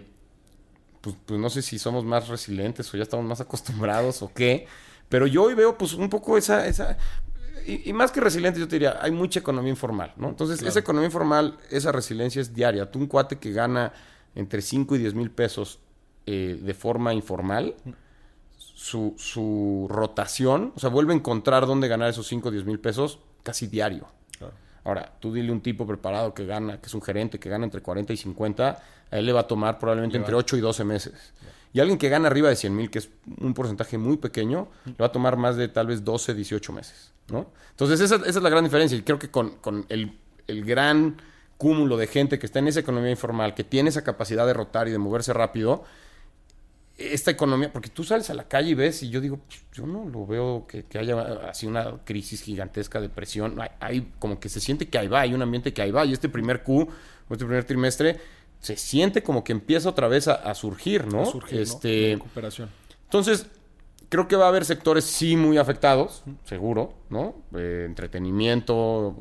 [1.02, 4.68] pues, pues no sé si somos más resilientes o ya estamos más acostumbrados o qué.
[5.10, 6.66] Pero yo hoy veo pues un poco esa...
[6.66, 6.98] esa
[7.66, 10.30] y, y más que resilientes, yo te diría, hay mucha economía informal, ¿no?
[10.30, 12.92] Entonces, esa economía informal, esa resiliencia es diaria.
[12.92, 13.94] Tú un cuate que gana
[14.36, 15.80] entre 5 y 10 mil pesos
[16.26, 17.76] eh, de forma informal,
[18.58, 22.80] su, su rotación, o sea, vuelve a encontrar dónde ganar esos 5 o 10 mil
[22.80, 24.08] pesos casi diario.
[24.86, 27.82] Ahora, tú dile un tipo preparado que gana, que es un gerente que gana entre
[27.82, 31.34] 40 y 50, a él le va a tomar probablemente entre 8 y 12 meses.
[31.72, 33.10] Y alguien que gana arriba de 100 mil, que es
[33.40, 37.14] un porcentaje muy pequeño, le va a tomar más de tal vez 12, 18 meses.
[37.30, 37.48] ¿no?
[37.72, 38.98] Entonces, esa, esa es la gran diferencia.
[38.98, 40.18] Y creo que con, con el,
[40.48, 41.16] el gran
[41.58, 44.88] cúmulo de gente que está en esa economía informal, que tiene esa capacidad de rotar
[44.88, 45.86] y de moverse rápido,
[46.98, 49.86] esta economía, porque tú sales a la calle y ves, y yo digo, pues, yo
[49.88, 51.20] no lo veo que, que haya
[51.50, 53.60] así una crisis gigantesca, depresión.
[53.60, 56.06] Hay, hay como que se siente que ahí va, hay un ambiente que ahí va.
[56.06, 58.20] Y este primer Q, o este primer trimestre,
[58.60, 61.24] se siente como que empieza otra vez a, a surgir, ¿no?
[61.24, 61.64] A surgir, ¿no?
[61.64, 62.70] este, La recuperación.
[63.06, 63.48] entonces,
[64.10, 67.34] creo que va a haber sectores sí muy afectados, seguro, ¿no?
[67.56, 69.16] Eh, entretenimiento,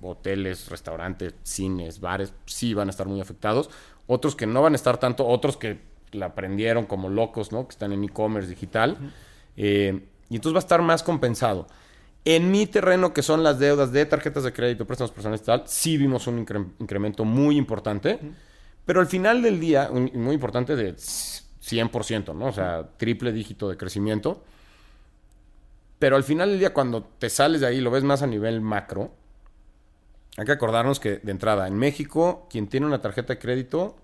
[0.00, 3.68] hoteles, restaurantes, cines, bares, sí van a estar muy afectados.
[4.06, 5.80] Otros que no van a estar tanto, otros que
[6.12, 7.66] la aprendieron como locos, ¿no?
[7.66, 8.96] Que están en e-commerce digital.
[9.56, 11.66] Eh, y entonces va a estar más compensado.
[12.24, 15.62] En mi terreno, que son las deudas de tarjetas de crédito, préstamos personales y tal,
[15.66, 18.18] sí vimos un incre- incremento muy importante.
[18.84, 22.46] Pero al final del día, un- muy importante de 100%, ¿no?
[22.46, 24.42] O sea, triple dígito de crecimiento.
[25.98, 28.60] Pero al final del día, cuando te sales de ahí, lo ves más a nivel
[28.60, 29.12] macro.
[30.36, 33.96] Hay que acordarnos que, de entrada, en México, quien tiene una tarjeta de crédito,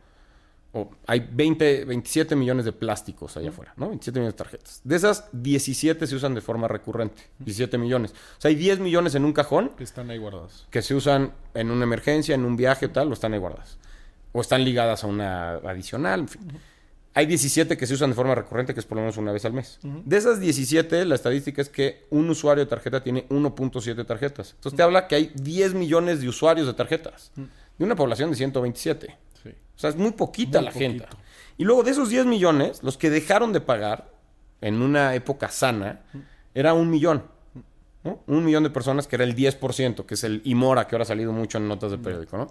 [0.75, 3.89] o hay 20, 27 millones de plásticos allá afuera, ¿no?
[3.89, 4.81] 27 millones de tarjetas.
[4.85, 7.23] De esas, 17 se usan de forma recurrente.
[7.41, 8.13] 17 millones.
[8.13, 10.67] O sea, hay 10 millones en un cajón Que están ahí guardados.
[10.71, 13.79] que se usan en una emergencia, en un viaje o tal, o están ahí guardadas.
[14.33, 16.41] O están ligadas a una adicional, en fin.
[17.15, 19.45] Hay 17 que se usan de forma recurrente, que es por lo menos una vez
[19.45, 19.79] al mes.
[19.83, 24.53] De esas 17, la estadística es que un usuario de tarjeta tiene 1.7 tarjetas.
[24.55, 27.31] Entonces te habla que hay 10 millones de usuarios de tarjetas.
[27.37, 29.19] De una población de 127.
[29.43, 29.51] Sí.
[29.51, 31.07] O sea, es muy poquita Muy la gente.
[31.59, 34.11] Y luego de esos 10 millones, los que dejaron de pagar
[34.61, 36.01] en una época sana,
[36.55, 37.25] era un millón.
[38.05, 38.21] ¿no?
[38.27, 41.07] Un millón de personas, que era el 10%, que es el IMORA, que ahora ha
[41.07, 42.49] salido mucho en notas de periódico, ¿no?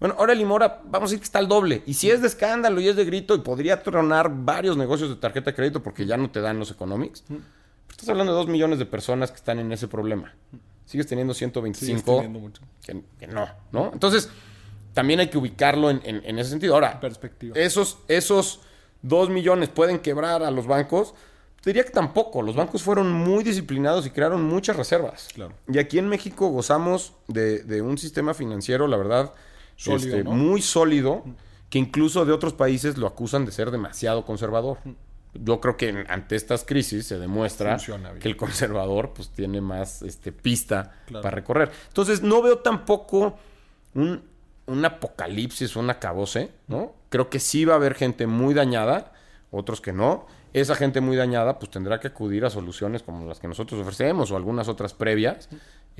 [0.00, 1.82] Bueno, ahora el IMORA, vamos a decir que está al doble.
[1.84, 5.16] Y si es de escándalo y es de grito, y podría tronar varios negocios de
[5.16, 7.24] tarjeta de crédito porque ya no te dan los economics.
[7.26, 7.42] Pero
[7.90, 10.34] estás hablando de dos millones de personas que están en ese problema.
[10.84, 12.62] Sigues teniendo 125 Sigues teniendo mucho.
[12.84, 13.90] que, que no, ¿no?
[13.92, 14.30] Entonces,
[14.98, 16.74] también hay que ubicarlo en, en- en ese sentido.
[16.74, 17.54] Ahora, Perspectiva.
[17.56, 18.58] esos, esos
[19.00, 21.14] dos millones pueden quebrar a los bancos.
[21.64, 22.42] Diría que tampoco.
[22.42, 25.28] Los bancos fueron muy disciplinados y crearon muchas reservas.
[25.32, 25.52] Claro.
[25.72, 29.34] Y aquí en México gozamos de, de un sistema financiero, la verdad,
[29.76, 30.32] Sólido, este, ¿no?
[30.32, 31.22] muy sólido,
[31.70, 34.78] que incluso de otros países lo acusan de ser demasiado conservador.
[35.34, 37.76] Yo creo que en- ante estas crisis se demuestra
[38.18, 41.22] que el conservador pues tiene más este, pista Claro.
[41.22, 41.70] para recorrer.
[41.86, 43.36] Entonces no veo tampoco
[43.94, 44.22] un,
[44.68, 46.94] un apocalipsis, un acabose, ¿no?
[47.08, 49.12] Creo que sí va a haber gente muy dañada,
[49.50, 50.26] otros que no.
[50.52, 54.30] Esa gente muy dañada pues tendrá que acudir a soluciones como las que nosotros ofrecemos
[54.30, 55.48] o algunas otras previas.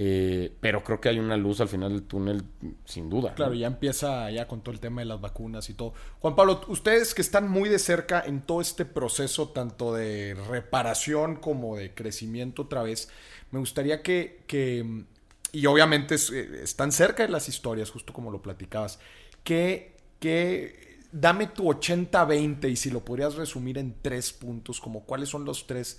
[0.01, 2.45] eh, pero creo que hay una luz al final del túnel
[2.85, 3.35] sin duda.
[3.35, 5.93] Claro, ya empieza ya con todo el tema de las vacunas y todo.
[6.21, 11.37] Juan Pablo, ustedes que están muy de cerca en todo este proceso, tanto de reparación
[11.37, 13.11] como de crecimiento otra vez,
[13.51, 15.05] me gustaría que, que
[15.53, 18.99] y obviamente es- eh, están cerca de las historias, justo como lo platicabas,
[19.45, 25.29] que, que dame tu 80-20 y si lo podrías resumir en tres puntos, como cuáles
[25.29, 25.99] son los tres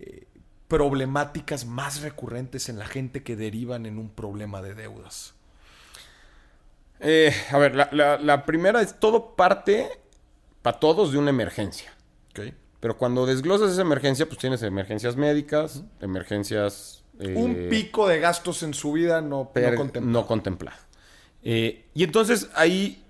[0.00, 0.26] eh,
[0.68, 5.34] problemáticas más recurrentes en la gente que derivan en un problema de deudas.
[7.00, 9.88] Eh, a ver, la, la- la primera es todo parte
[10.62, 11.92] para todos de una emergencia.
[12.30, 12.40] Ok.
[12.80, 17.02] Pero cuando desglosas esa emergencia, pues tienes emergencias médicas, emergencias...
[17.20, 20.12] eh, Un pico de gastos en su vida no, per- no contempla.
[20.12, 20.78] no contemplado.
[21.42, 23.02] Eh, y entonces ahí,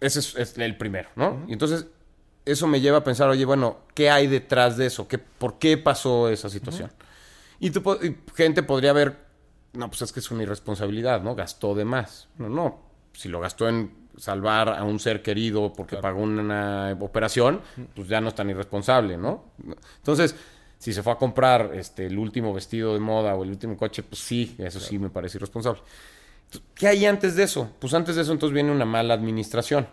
[0.00, 1.44] ese es, es el primero, ¿no?
[1.48, 1.86] Y entonces
[2.44, 5.06] eso me lleva a pensar, oye, bueno, ¿qué hay detrás de eso?
[5.08, 6.90] ¿Qué, ¿Por qué pasó esa situación?
[7.58, 9.16] Y, tú y gente podría ver,
[9.74, 11.34] no, pues es que es una irresponsabilidad, ¿no?
[11.34, 12.28] Gastó de más.
[12.38, 12.80] No, no.
[13.12, 17.60] Si lo gastó en salvar a un ser querido porque pagó una operación,
[17.94, 19.44] pues ya no es tan irresponsable, ¿no?
[19.98, 20.34] Entonces,
[20.80, 24.02] si se fue a comprar este, el último vestido de moda o el último coche,
[24.02, 25.82] pues sí, eso sí me parece irresponsable.
[26.74, 27.70] ¿Qué hay antes de eso?
[27.78, 29.86] Pues antes de eso entonces viene una mala administración.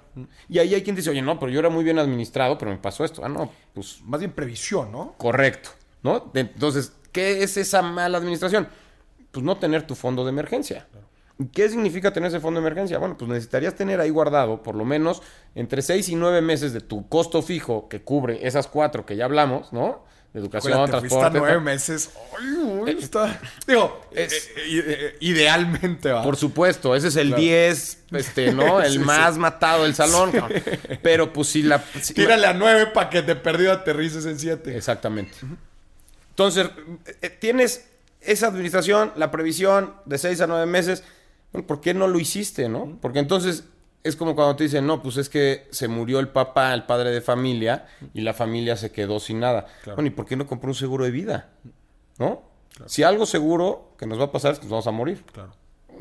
[0.47, 2.77] Y ahí hay quien dice, oye, no, pero yo era muy bien administrado, pero me
[2.77, 3.21] pasó esto.
[3.25, 5.13] Ah, no, pues Más bien previsión, ¿no?
[5.17, 5.71] correcto,
[6.03, 6.31] ¿no?
[6.33, 8.69] Entonces, ¿qué es esa mala administración?
[9.31, 10.87] Pues no tener tu fondo de emergencia.
[11.37, 12.97] ¿Y ¿Qué significa tener ese fondo de emergencia?
[12.97, 15.21] Bueno, pues necesitarías tener ahí guardado por lo menos
[15.53, 19.25] entre 6 y 9 meses de tu costo fijo que cubre esas cuatro que ya
[19.25, 20.05] hablamos, ¿no?
[20.33, 21.37] De educación, fuiste a transporte.
[21.39, 22.11] nueve meses.
[22.39, 23.39] Ay, uy, está...
[23.65, 26.21] Digo, es- eh, eh, eh, idealmente va.
[26.21, 27.41] Por supuesto, ese es el Claro.
[27.41, 28.81] 10, este, ¿no?
[28.83, 29.03] El Sí, sí.
[29.03, 30.31] más matado del salón.
[31.01, 31.83] Pero pues si la...
[32.01, 34.75] si- Tírale a nueve para que de perdido aterrices en siete.
[34.77, 35.33] Exactamente.
[36.29, 36.69] Entonces,
[37.21, 37.87] eh, tienes
[38.21, 41.03] esa administración, la previsión de 6 a 9 meses.
[41.51, 42.97] Bueno, ¿Por qué no lo hiciste, no?
[43.01, 43.63] Porque entonces
[44.07, 47.11] es como cuando te dicen, no, pues es que se murió el papá, el padre
[47.11, 49.67] de familia, y la familia se quedó sin nada.
[49.85, 51.49] Bueno, ¿y por qué no compró un seguro de vida?
[52.17, 52.41] ¿No?
[52.85, 55.23] Si algo seguro que nos va a pasar es que nos vamos a morir.
[55.31, 55.51] Claro.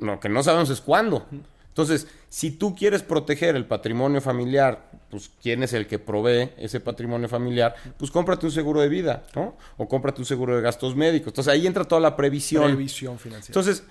[0.01, 1.27] Lo que no sabemos es cuándo.
[1.69, 6.81] Entonces, si tú quieres proteger el patrimonio familiar, pues quién es el que provee ese
[6.81, 9.57] patrimonio familiar, pues cómprate un seguro de vida, ¿no?
[9.77, 11.29] O cómprate un seguro de gastos médicos.
[11.29, 12.65] Entonces ahí entra toda la previsión.
[12.65, 13.49] Previsión financiera.
[13.49, 13.85] Entonces,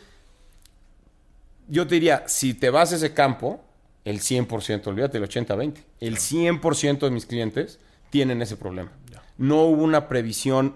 [1.68, 3.64] yo te diría, si te vas a ese campo,
[4.06, 7.80] el 100%, olvídate, el 80-20, el 100% de mis clientes
[8.10, 8.92] tienen ese problema.
[9.38, 10.76] No hubo una previsión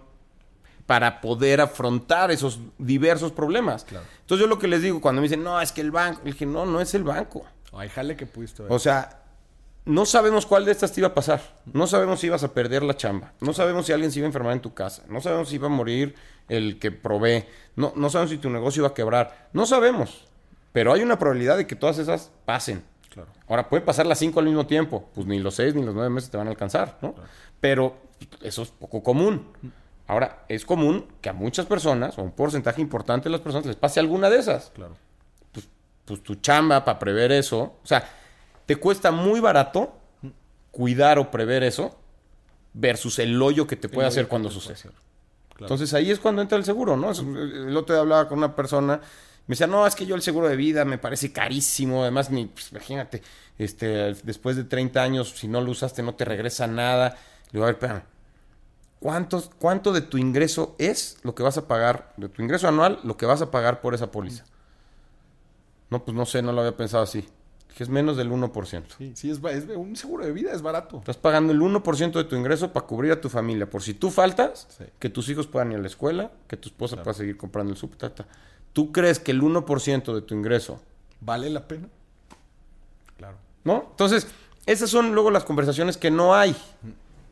[0.85, 3.85] para poder afrontar esos diversos problemas.
[4.21, 6.31] Entonces yo lo que les digo cuando me dicen, no, es que el banco, le
[6.31, 7.45] dije, no, no es el banco.
[7.71, 8.71] Ay, jale que pudiste ver.
[8.71, 9.21] O sea,
[9.85, 11.41] no sabemos cuál de estas te iba a pasar.
[11.71, 13.33] No sabemos si ibas a perder la chamba.
[13.39, 15.03] No sabemos si alguien se iba a enfermar en tu casa.
[15.07, 16.15] No sabemos si iba a morir
[16.47, 17.45] el que provee.
[17.75, 19.49] No, no sabemos si tu negocio iba a quebrar.
[19.53, 20.27] No sabemos.
[20.73, 22.83] Pero hay una probabilidad de que todas esas pasen.
[23.25, 23.31] Claro.
[23.47, 25.09] Ahora, puede pasar las cinco al mismo tiempo.
[25.13, 27.15] Pues ni los seis ni los nueve meses te van a alcanzar, ¿no?
[27.59, 27.97] Pero
[28.41, 29.47] eso es poco común.
[30.07, 33.75] Ahora, es común que a muchas personas, o un porcentaje importante de las personas, les
[33.75, 34.95] pase alguna de esas Claro.
[36.05, 37.59] pues tu chamba para prever eso.
[37.83, 38.07] O sea,
[38.65, 39.93] te cuesta muy barato
[40.71, 41.95] cuidar o prever eso
[42.73, 44.91] versus el hoyo que te puede hacer cuando sucede.
[45.59, 47.11] Entonces ahí es cuando entra el seguro, ¿no?
[47.11, 49.01] El otro día hablaba con una persona,
[49.49, 52.45] me decía, no, es que yo el seguro de vida me parece carísimo, además, ni,
[52.45, 53.23] pues, imagínate,
[53.57, 57.17] este, después de 30 años, si no lo usaste, no te regresa nada.
[57.45, 58.03] Le digo, a ver,
[58.99, 62.99] ¿cuántos, ¿cuánto de tu ingreso es lo que vas a pagar, de tu ingreso anual,
[63.03, 64.45] lo que vas a pagar por esa póliza?
[65.89, 67.27] No, pues no sé, no lo había pensado así.
[67.69, 68.83] Dije, es menos del 1%.
[68.97, 70.97] Sí, sí, es, es- un seguro de vida es barato.
[70.97, 73.69] Estás pagando el 1% de tu ingreso para cubrir a tu familia.
[73.69, 74.85] Por si tú faltas, Sí.
[74.99, 77.77] que tus hijos puedan ir a la escuela, que tu esposa pueda seguir comprando el
[77.77, 77.97] súper.
[77.97, 78.25] ta, ta.
[78.73, 80.81] ¿Tú crees que el 1% de tu ingreso,
[81.21, 81.87] ¿Vale la pena?
[83.17, 83.37] Claro.
[83.63, 83.87] no?
[83.91, 84.27] Entonces,
[84.65, 86.55] esas son luego las conversaciones que no hay.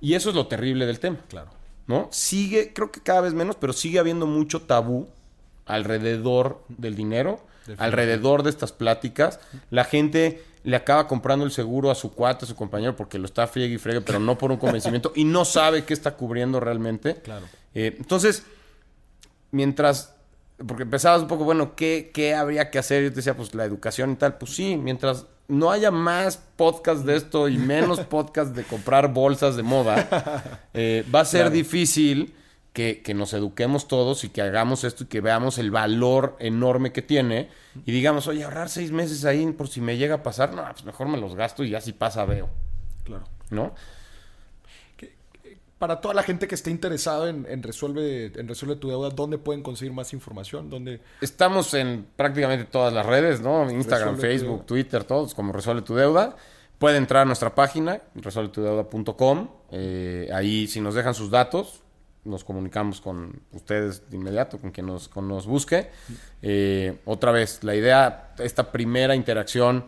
[0.02, 1.18] Y eso es lo terrible del tema.
[1.30, 1.50] Claro.
[1.88, 2.10] ¿no?
[2.12, 5.08] Sigue, creo que cada vez menos, pero sigue habiendo mucho tabú
[5.66, 7.40] alrededor del dinero,
[7.78, 9.40] alrededor de estas pláticas.
[9.70, 13.26] La gente le acaba comprando el seguro a su cuate, a su compañero, porque lo
[13.26, 16.60] está friegue y friegue, pero no por un convencimiento, y no sabe qué está cubriendo
[16.60, 17.16] realmente.
[17.22, 17.46] Claro.
[17.74, 18.44] Eh, entonces,
[19.52, 20.14] mientras,
[20.66, 23.04] porque empezabas un poco, bueno, ¿qué, ¿qué habría que hacer?
[23.04, 24.38] Yo te decía, pues la educación y tal.
[24.38, 29.56] Pues sí, mientras no haya más podcast de esto y menos podcast de comprar bolsas
[29.56, 31.56] de moda, eh, va a ser Claro.
[31.56, 32.34] difícil
[32.78, 36.92] que, que nos eduquemos todos y que hagamos esto y que veamos el valor enorme
[36.92, 37.50] que tiene
[37.88, 40.86] y digamos, oye, ahorrar seis meses ahí por si me llega a pasar, no, pues
[40.86, 42.52] mejor me los gasto y ya si pasa veo,
[43.04, 43.24] Claro.
[43.50, 43.74] ¿no?
[45.80, 49.40] Para toda la gente que esté interesada en, en resuelve, en resuelve tu deuda, ¿dónde
[49.40, 50.70] pueden conseguir más información?
[50.70, 51.02] ¿Dónde?
[51.20, 53.72] Estamos en prácticamente todas las redes, ¿no?
[53.72, 54.66] Instagram, Resuelve Facebook.
[54.68, 56.36] Twitter, todos como Resuelve tu Deuda.
[56.78, 59.50] Puede entrar a nuestra página, resuelvetudeuda.com.
[59.72, 61.82] Eh, ahí, si nos dejan sus datos,
[62.28, 65.90] nos comunicamos con ustedes de inmediato, con quien nos, con nos busque.
[66.42, 69.86] Eh, otra vez, la idea, esta primera interacción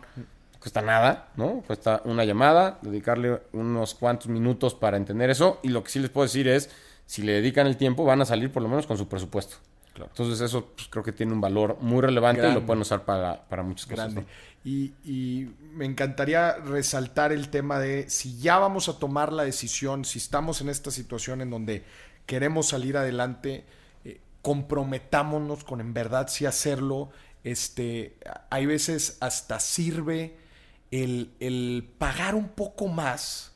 [0.58, 1.62] cuesta nada, ¿no?
[1.66, 5.58] Cuesta una llamada, dedicarle unos cuantos minutos para entender eso.
[5.62, 6.70] Y lo que sí les puedo decir es,
[7.06, 9.56] si le dedican el tiempo, van a salir por lo menos con su presupuesto.
[9.96, 13.42] Entonces eso pues, creo que tiene un valor muy relevante y lo pueden usar para,
[13.48, 14.14] para muchas cosas.
[14.14, 14.30] Grande.
[14.64, 20.04] Y, y, me encantaría resaltar el tema de si ya vamos a tomar la decisión,
[20.04, 21.84] si estamos en esta situación en donde
[22.30, 23.64] queremos salir adelante,
[24.04, 27.10] eh, comprometámonos con en verdad sí hacerlo.
[27.42, 28.16] Este,
[28.50, 30.36] hay veces hasta sirve
[30.92, 33.50] el, el pagar un poco más.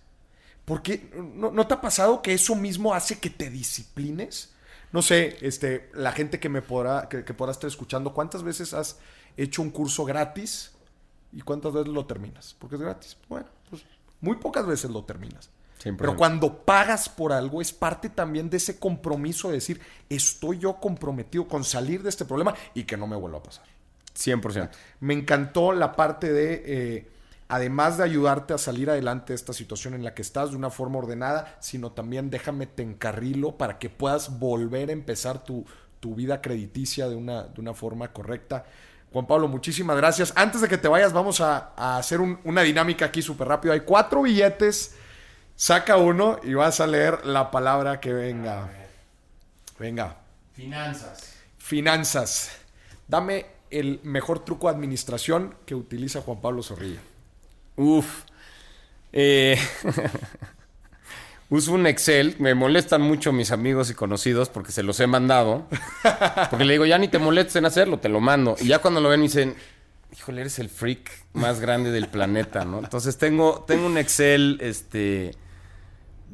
[0.64, 4.51] Porque ¿no, ¿no te ha pasado que eso mismo hace que te disciplines?
[4.91, 8.75] no sé, este, la gente que me podrá, que, que podrá estar escuchando, ¿cuántas veces
[8.75, 8.99] has
[9.37, 10.72] hecho un curso gratis
[11.33, 12.57] y cuántas veces lo terminas?
[12.59, 13.16] Porque es gratis.
[13.29, 13.85] Bueno, pues
[14.20, 15.51] muy pocas veces lo terminas.
[15.85, 20.80] Pero cuando pagas por algo es parte también de ese compromiso de decir, estoy yo
[20.80, 23.64] comprometido con salir de este problema y que no me vuelva a pasar.
[24.16, 24.70] 100%.
[25.01, 26.62] Me encantó la parte de...
[26.66, 27.11] Eh,
[27.49, 30.70] además de ayudarte a salir adelante de esta situación en la que estás de una
[30.70, 35.66] forma ordenada, sino también déjame te encarrilo para que puedas volver a empezar tu,
[36.01, 38.64] tu vida crediticia de una, de una forma correcta.
[39.12, 40.32] Juan Pablo, muchísimas gracias.
[40.35, 43.74] Antes de que te vayas, vamos a, a hacer un, una dinámica aquí súper rápido.
[43.74, 44.97] Hay cuatro billetes,
[45.57, 48.69] saca uno y vas a leer la palabra que venga.
[49.79, 50.17] Venga.
[50.53, 51.35] Finanzas.
[51.59, 52.51] Finanzas.
[53.09, 57.01] Dame el mejor truco de administración que utiliza Juan Pablo Zorrilla.
[57.77, 58.25] Uf.
[59.13, 59.59] Eh,
[61.51, 62.37] uso un Excel.
[62.39, 65.67] Me molestan mucho mis amigos y conocidos porque se los he mandado.
[66.51, 68.57] Porque le digo, ya ni te molestes en hacerlo, te lo mando.
[68.61, 69.57] Y ya cuando lo ven me dicen,
[70.13, 72.79] híjole, eres el freak más grande del planeta, ¿no?
[72.79, 75.35] Entonces tengo, tengo un Excel, este...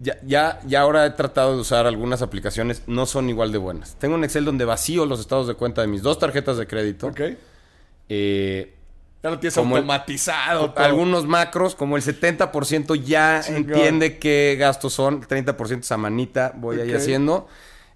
[0.03, 3.97] Ya, ya, ya ahora he tratado de usar algunas aplicaciones, no son igual de buenas.
[3.97, 7.09] Tengo un Excel donde vacío los estados de cuenta de mis dos tarjetas de crédito.
[7.09, 7.21] Ok.
[8.09, 8.75] Eh,
[9.23, 10.73] ya lo tienes automatizado.
[10.75, 13.75] El, algunos macros, como el 70% ya Chingón.
[13.75, 16.89] entiende qué gastos son, 30% esa manita voy okay.
[16.89, 17.47] ahí haciendo.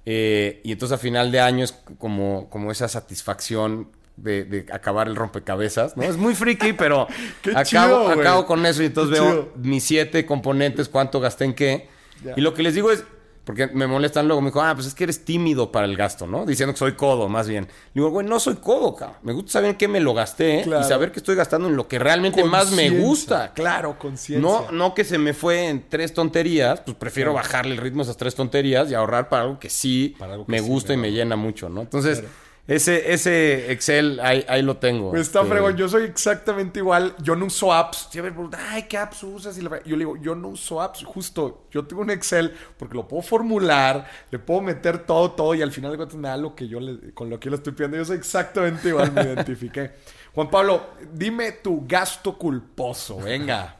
[0.04, 5.08] Eh, y entonces a final de año es como, como esa satisfacción de, de, acabar
[5.08, 6.02] el rompecabezas, ¿no?
[6.02, 7.08] Es muy friki, pero
[7.54, 9.52] acabo, chido, acabo, con eso y entonces qué veo chido.
[9.56, 11.88] mis siete componentes, cuánto gasté en qué.
[12.22, 12.34] Yeah.
[12.36, 13.04] Y lo que les digo es,
[13.44, 16.26] porque me molestan luego, me dijo, ah, pues es que eres tímido para el gasto,
[16.26, 16.46] ¿no?
[16.46, 17.64] Diciendo que soy codo, más bien.
[17.64, 19.18] Le digo, güey, no soy codo, cabrón.
[19.22, 20.82] Me gusta saber en qué me lo gasté claro.
[20.82, 23.52] y saber que estoy gastando en lo que realmente más me gusta.
[23.52, 24.40] Claro, conciencia.
[24.40, 27.44] No, no que se me fue en tres tonterías, pues prefiero claro.
[27.44, 30.52] bajarle el ritmo a esas tres tonterías y ahorrar para algo que sí algo que
[30.52, 31.82] me gusta y me llena mucho, ¿no?
[31.82, 32.24] Entonces...
[32.66, 35.10] Ese, ese Excel, ahí, ahí lo tengo.
[35.10, 35.50] Pues está este...
[35.50, 35.76] fregón.
[35.76, 37.14] Yo soy exactamente igual.
[37.22, 38.08] Yo no uso apps.
[38.10, 39.58] Siempre me preguntan, ay, ¿qué apps usas?
[39.58, 41.04] Y yo le digo, yo no uso apps.
[41.04, 45.60] Justo, yo tengo un Excel porque lo puedo formular, le puedo meter todo, todo y
[45.60, 47.56] al final de cuentas me da lo que yo le, con lo que yo le
[47.56, 47.98] estoy pidiendo.
[47.98, 49.92] Yo soy exactamente igual, me identifiqué.
[50.34, 53.18] Juan Pablo, dime tu gasto culposo.
[53.18, 53.76] Venga.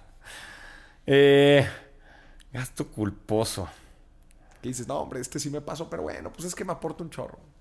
[1.07, 1.66] Eh,
[2.53, 3.66] gasto culposo.
[4.61, 7.03] Que dices, no, hombre, este sí me pasó, pero bueno, pues es que me aporta
[7.03, 7.54] un chorro.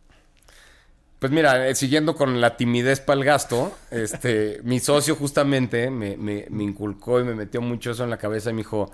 [1.24, 6.18] Pues mira, eh, siguiendo con la timidez para el gasto, este, mi socio justamente me,
[6.18, 8.92] me, me, inculcó y me metió mucho eso en la cabeza y me dijo,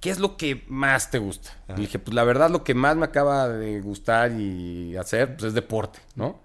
[0.00, 1.50] ¿qué es lo que más te gusta?
[1.68, 5.36] Y le dije, pues la verdad lo que más me acaba de gustar y hacer,
[5.36, 6.40] pues es deporte, ¿no?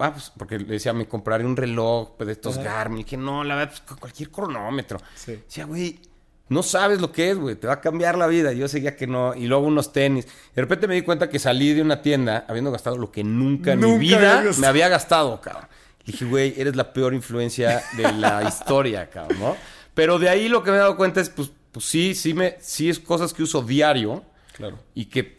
[0.00, 2.64] Ah, pues porque le decía, me compraré un reloj pues, de estos Ajá.
[2.64, 2.98] Garmin.
[2.98, 4.98] Y dije, no, la verdad, pues, cualquier cronómetro.
[5.14, 5.36] Sí.
[5.36, 6.00] Decía, güey,
[6.48, 7.54] no sabes lo que es, güey.
[7.56, 8.52] Te va a cambiar la vida.
[8.52, 9.34] Yo seguía que no.
[9.34, 10.26] Y luego unos tenis.
[10.54, 13.72] De repente me di cuenta que salí de una tienda habiendo gastado lo que nunca
[13.72, 15.68] en mi vida había me había gastado, cabrón.
[16.04, 19.56] Dije, güey, eres la peor influencia de la historia, cabrón, ¿no?
[19.94, 22.56] Pero de ahí lo que me he dado cuenta es, pues, pues sí, sí, me,
[22.60, 24.22] sí es cosas que uso diario.
[24.54, 24.78] Claro.
[24.94, 25.36] Y que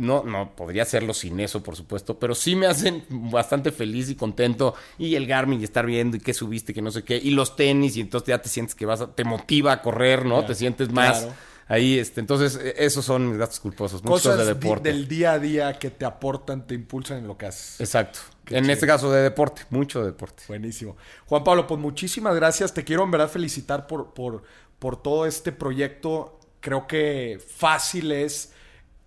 [0.00, 4.14] no, no, podría hacerlo sin eso, por supuesto, pero sí me hacen bastante feliz y
[4.14, 4.74] contento.
[4.98, 7.18] Y el Garmin y estar viendo y qué subiste, que no sé qué.
[7.18, 10.24] Y los tenis, y entonces ya te sientes que vas a, te motiva a correr,
[10.24, 10.36] ¿no?
[10.36, 11.18] Claro, te sientes más.
[11.18, 11.34] Claro.
[11.68, 14.00] Ahí, este, entonces, esos son mis gastos culposos.
[14.00, 14.88] Cosas de deporte.
[14.88, 17.78] del día a día que te aportan, te impulsan en lo que haces.
[17.78, 18.20] Exacto.
[18.44, 18.72] Qué en chido.
[18.72, 20.44] este caso de deporte, mucho deporte.
[20.48, 20.96] Buenísimo.
[21.26, 22.72] Juan Pablo, pues muchísimas gracias.
[22.72, 24.42] Te quiero en verdad felicitar por, por,
[24.78, 26.40] por todo este proyecto.
[26.60, 28.52] Creo que fácil es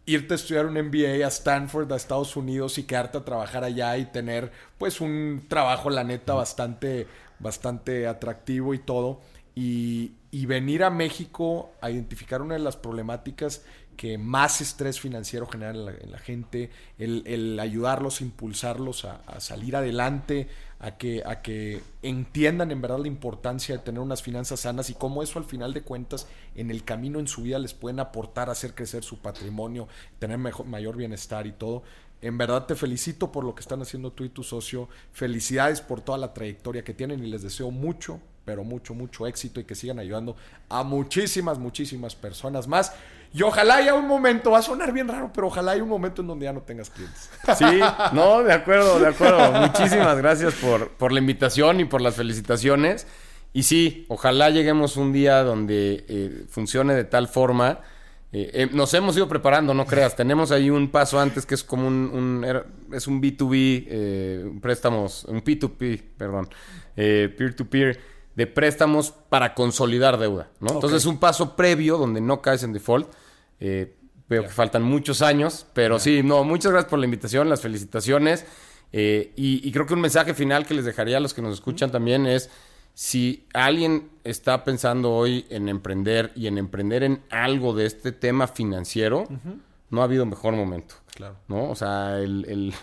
[0.05, 3.97] irte a estudiar un MBA a Stanford, a Estados Unidos y quedarte a trabajar allá
[3.97, 7.07] y tener pues un trabajo, la neta, bastante,
[7.39, 9.21] bastante atractivo y todo.
[9.55, 13.63] Y, y venir a México a identificar una de las problemáticas
[13.93, 19.21] que más estrés financiero genera en la, en la gente, el, el, ayudarlos, impulsarlos a,
[19.27, 20.47] a, salir adelante,
[20.79, 24.95] a que, a que entiendan en verdad la importancia de tener unas finanzas sanas y
[24.95, 28.49] cómo eso al final de cuentas en el camino en su vida les pueden aportar
[28.49, 29.87] a hacer crecer su patrimonio,
[30.19, 31.83] tener mejor, mayor bienestar y todo.
[32.21, 34.87] En verdad te felicito por lo que están haciendo tú y tu socio.
[35.11, 39.59] Felicidades por toda la trayectoria que tienen y les deseo mucho, pero mucho, mucho éxito
[39.59, 40.37] y que sigan ayudando
[40.69, 42.93] a muchísimas, muchísimas personas más.
[43.33, 46.21] Y ojalá haya un momento, va a sonar bien raro, pero ojalá haya un momento
[46.21, 47.29] en donde ya no tengas clientes.
[47.57, 47.79] Sí,
[48.13, 49.51] no, de acuerdo, de acuerdo.
[49.53, 53.07] Muchísimas gracias por, por la invitación y por las felicitaciones.
[53.51, 57.79] Y sí, ojalá lleguemos un día donde eh, funcione de tal forma.
[58.31, 60.15] Eh, eh, nos hemos ido preparando, no creas.
[60.15, 62.45] Tenemos ahí un paso antes que es como un,
[62.91, 66.49] es un B2B, eh, un préstamos, un P2P, perdón,
[66.95, 70.73] eh, peer-to-peer de préstamos para consolidar deuda, ¿no?
[70.73, 73.07] Entonces es un paso previo donde no caes en default.
[73.59, 73.95] Eh,
[74.29, 78.45] veo que faltan muchos años, pero sí, no, muchas gracias por la invitación, las felicitaciones.
[78.91, 81.53] Eh, y, y creo que un mensaje final que les dejaría a los que nos
[81.53, 82.49] escuchan también es,
[82.95, 88.47] si alguien está pensando hoy en emprender y en emprender en algo de este tema
[88.47, 89.27] financiero,
[89.89, 90.95] no ha habido mejor momento.
[91.15, 91.35] Claro.
[91.47, 91.69] ¿No?
[91.69, 92.73] O sea, el, el-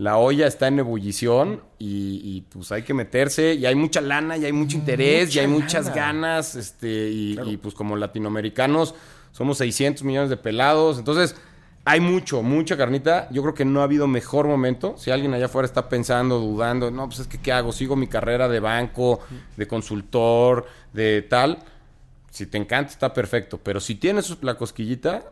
[0.00, 4.38] la olla está en ebullición y, y, pues hay que meterse y hay mucha lana
[4.38, 5.96] y hay mucho interés y hay Mucha muchas lana.
[5.96, 8.94] ganas este y, y, pues como latinoamericanos
[9.32, 10.98] somos 600 millones de pelados.
[10.98, 11.36] Entonces
[11.84, 13.28] hay mucho mucha carnita.
[13.30, 14.94] Yo creo que no ha habido mejor momento.
[14.96, 18.06] Si alguien allá afuera está pensando dudando no pues es que qué hago sigo mi
[18.06, 19.20] carrera de banco
[19.58, 21.58] de consultor de tal
[22.30, 23.60] si te encanta está perfecto.
[23.62, 25.24] Pero si tienes la cosquillita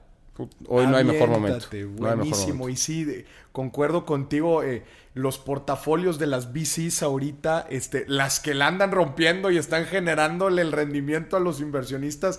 [0.66, 2.55] hoy no hay mejor momento Aviéntate, no hay mejor Buenísimo.
[2.59, 2.69] momento.
[2.70, 4.62] Y sí, de- concuerdo contigo.
[4.62, 4.85] eh,
[5.15, 10.62] los portafolios de las VCs ahorita, este, las que la andan rompiendo y están generándole
[10.62, 12.39] el rendimiento a los inversionistas,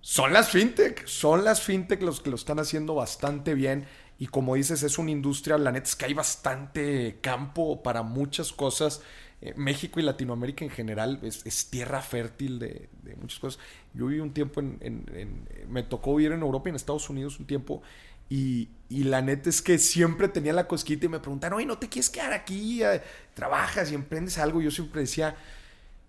[0.00, 1.06] son las fintech.
[1.06, 3.86] Son las fintech los que lo están haciendo bastante bien.
[4.18, 8.52] Y como dices, es una industria, la neta es que hay bastante campo para muchas
[8.52, 9.02] cosas.
[9.40, 13.60] Eh, México y Latinoamérica en general es, es tierra fértil de, de muchas cosas.
[13.94, 17.08] Yo viví un tiempo en, en- en- Me tocó vivir en Europa y en Estados
[17.10, 17.82] Unidos un tiempo.
[18.30, 21.78] Y, y la neta es que siempre tenía la cosquita y me preguntaron, oye, ¿no
[21.78, 22.82] te quieres quedar aquí?
[22.82, 23.00] Eh,
[23.34, 24.60] ¿Trabajas y emprendes algo?
[24.60, 25.36] Yo siempre decía,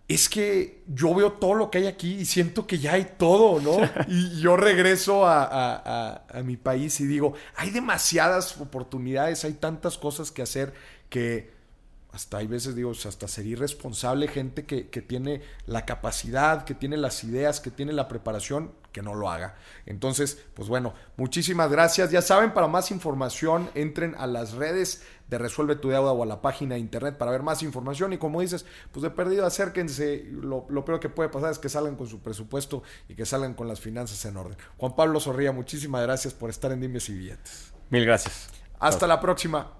[0.07, 3.61] es que yo veo todo lo que hay aquí y siento que ya hay todo,
[3.61, 3.77] ¿no?
[4.07, 9.53] Y yo regreso a, a- a- a mi país y digo, hay demasiadas oportunidades, hay
[9.53, 10.73] tantas cosas que hacer
[11.09, 11.51] que
[12.11, 16.97] hasta hay veces digo, hasta sería irresponsable gente que, que tiene la capacidad, que tiene
[16.97, 19.55] las ideas, que tiene la preparación, que no lo haga.
[19.85, 22.09] Entonces, pues bueno, muchísimas gracias.
[22.09, 26.25] Ya saben, para más información, entren a las redes de Resuelve tu Deuda o a
[26.25, 28.11] la página de internet para ver más información.
[28.13, 30.25] Y como dices, pues de perdido, acérquense.
[30.31, 33.53] Lo, lo peor que puede pasar es que salgan con su presupuesto y que salgan
[33.53, 34.57] con las finanzas en orden.
[34.77, 37.71] Juan Pablo Zorrilla, muchísimas gracias por estar en Dimes y Billetes.
[37.91, 38.49] mil gracias
[38.79, 39.78] Hasta la próxima.